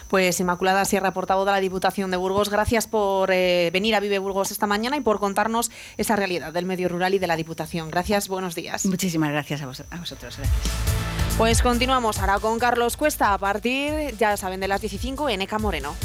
Pues 0.07 0.39
Inmaculada 0.39 0.85
Sierra, 0.85 1.11
portavoz 1.11 1.45
de 1.45 1.51
la 1.51 1.59
Diputación 1.59 2.11
de 2.11 2.17
Burgos, 2.17 2.49
gracias 2.49 2.87
por 2.87 3.31
eh, 3.31 3.69
venir 3.73 3.95
a 3.95 3.99
Vive 3.99 4.19
Burgos 4.19 4.51
esta 4.51 4.67
mañana 4.67 4.97
y 4.97 5.01
por 5.01 5.19
contarnos 5.19 5.71
esa 5.97 6.15
realidad 6.15 6.53
del 6.53 6.65
medio 6.65 6.89
rural 6.89 7.13
y 7.13 7.19
de 7.19 7.27
la 7.27 7.35
Diputación. 7.35 7.89
Gracias, 7.89 8.27
buenos 8.27 8.55
días. 8.55 8.85
Muchísimas 8.85 9.31
gracias 9.31 9.61
a, 9.61 9.65
a 9.65 9.67
vosotros. 9.99 10.37
Gracias. 10.37 10.49
Pues 11.37 11.61
continuamos 11.61 12.19
ahora 12.19 12.39
con 12.39 12.59
Carlos 12.59 12.97
Cuesta 12.97 13.33
a 13.33 13.37
partir, 13.37 14.15
ya 14.17 14.37
saben, 14.37 14.59
de 14.59 14.67
las 14.67 14.79
15 14.79 15.15
en 15.33 15.41
ECA 15.41 15.59
Moreno. 15.59 15.95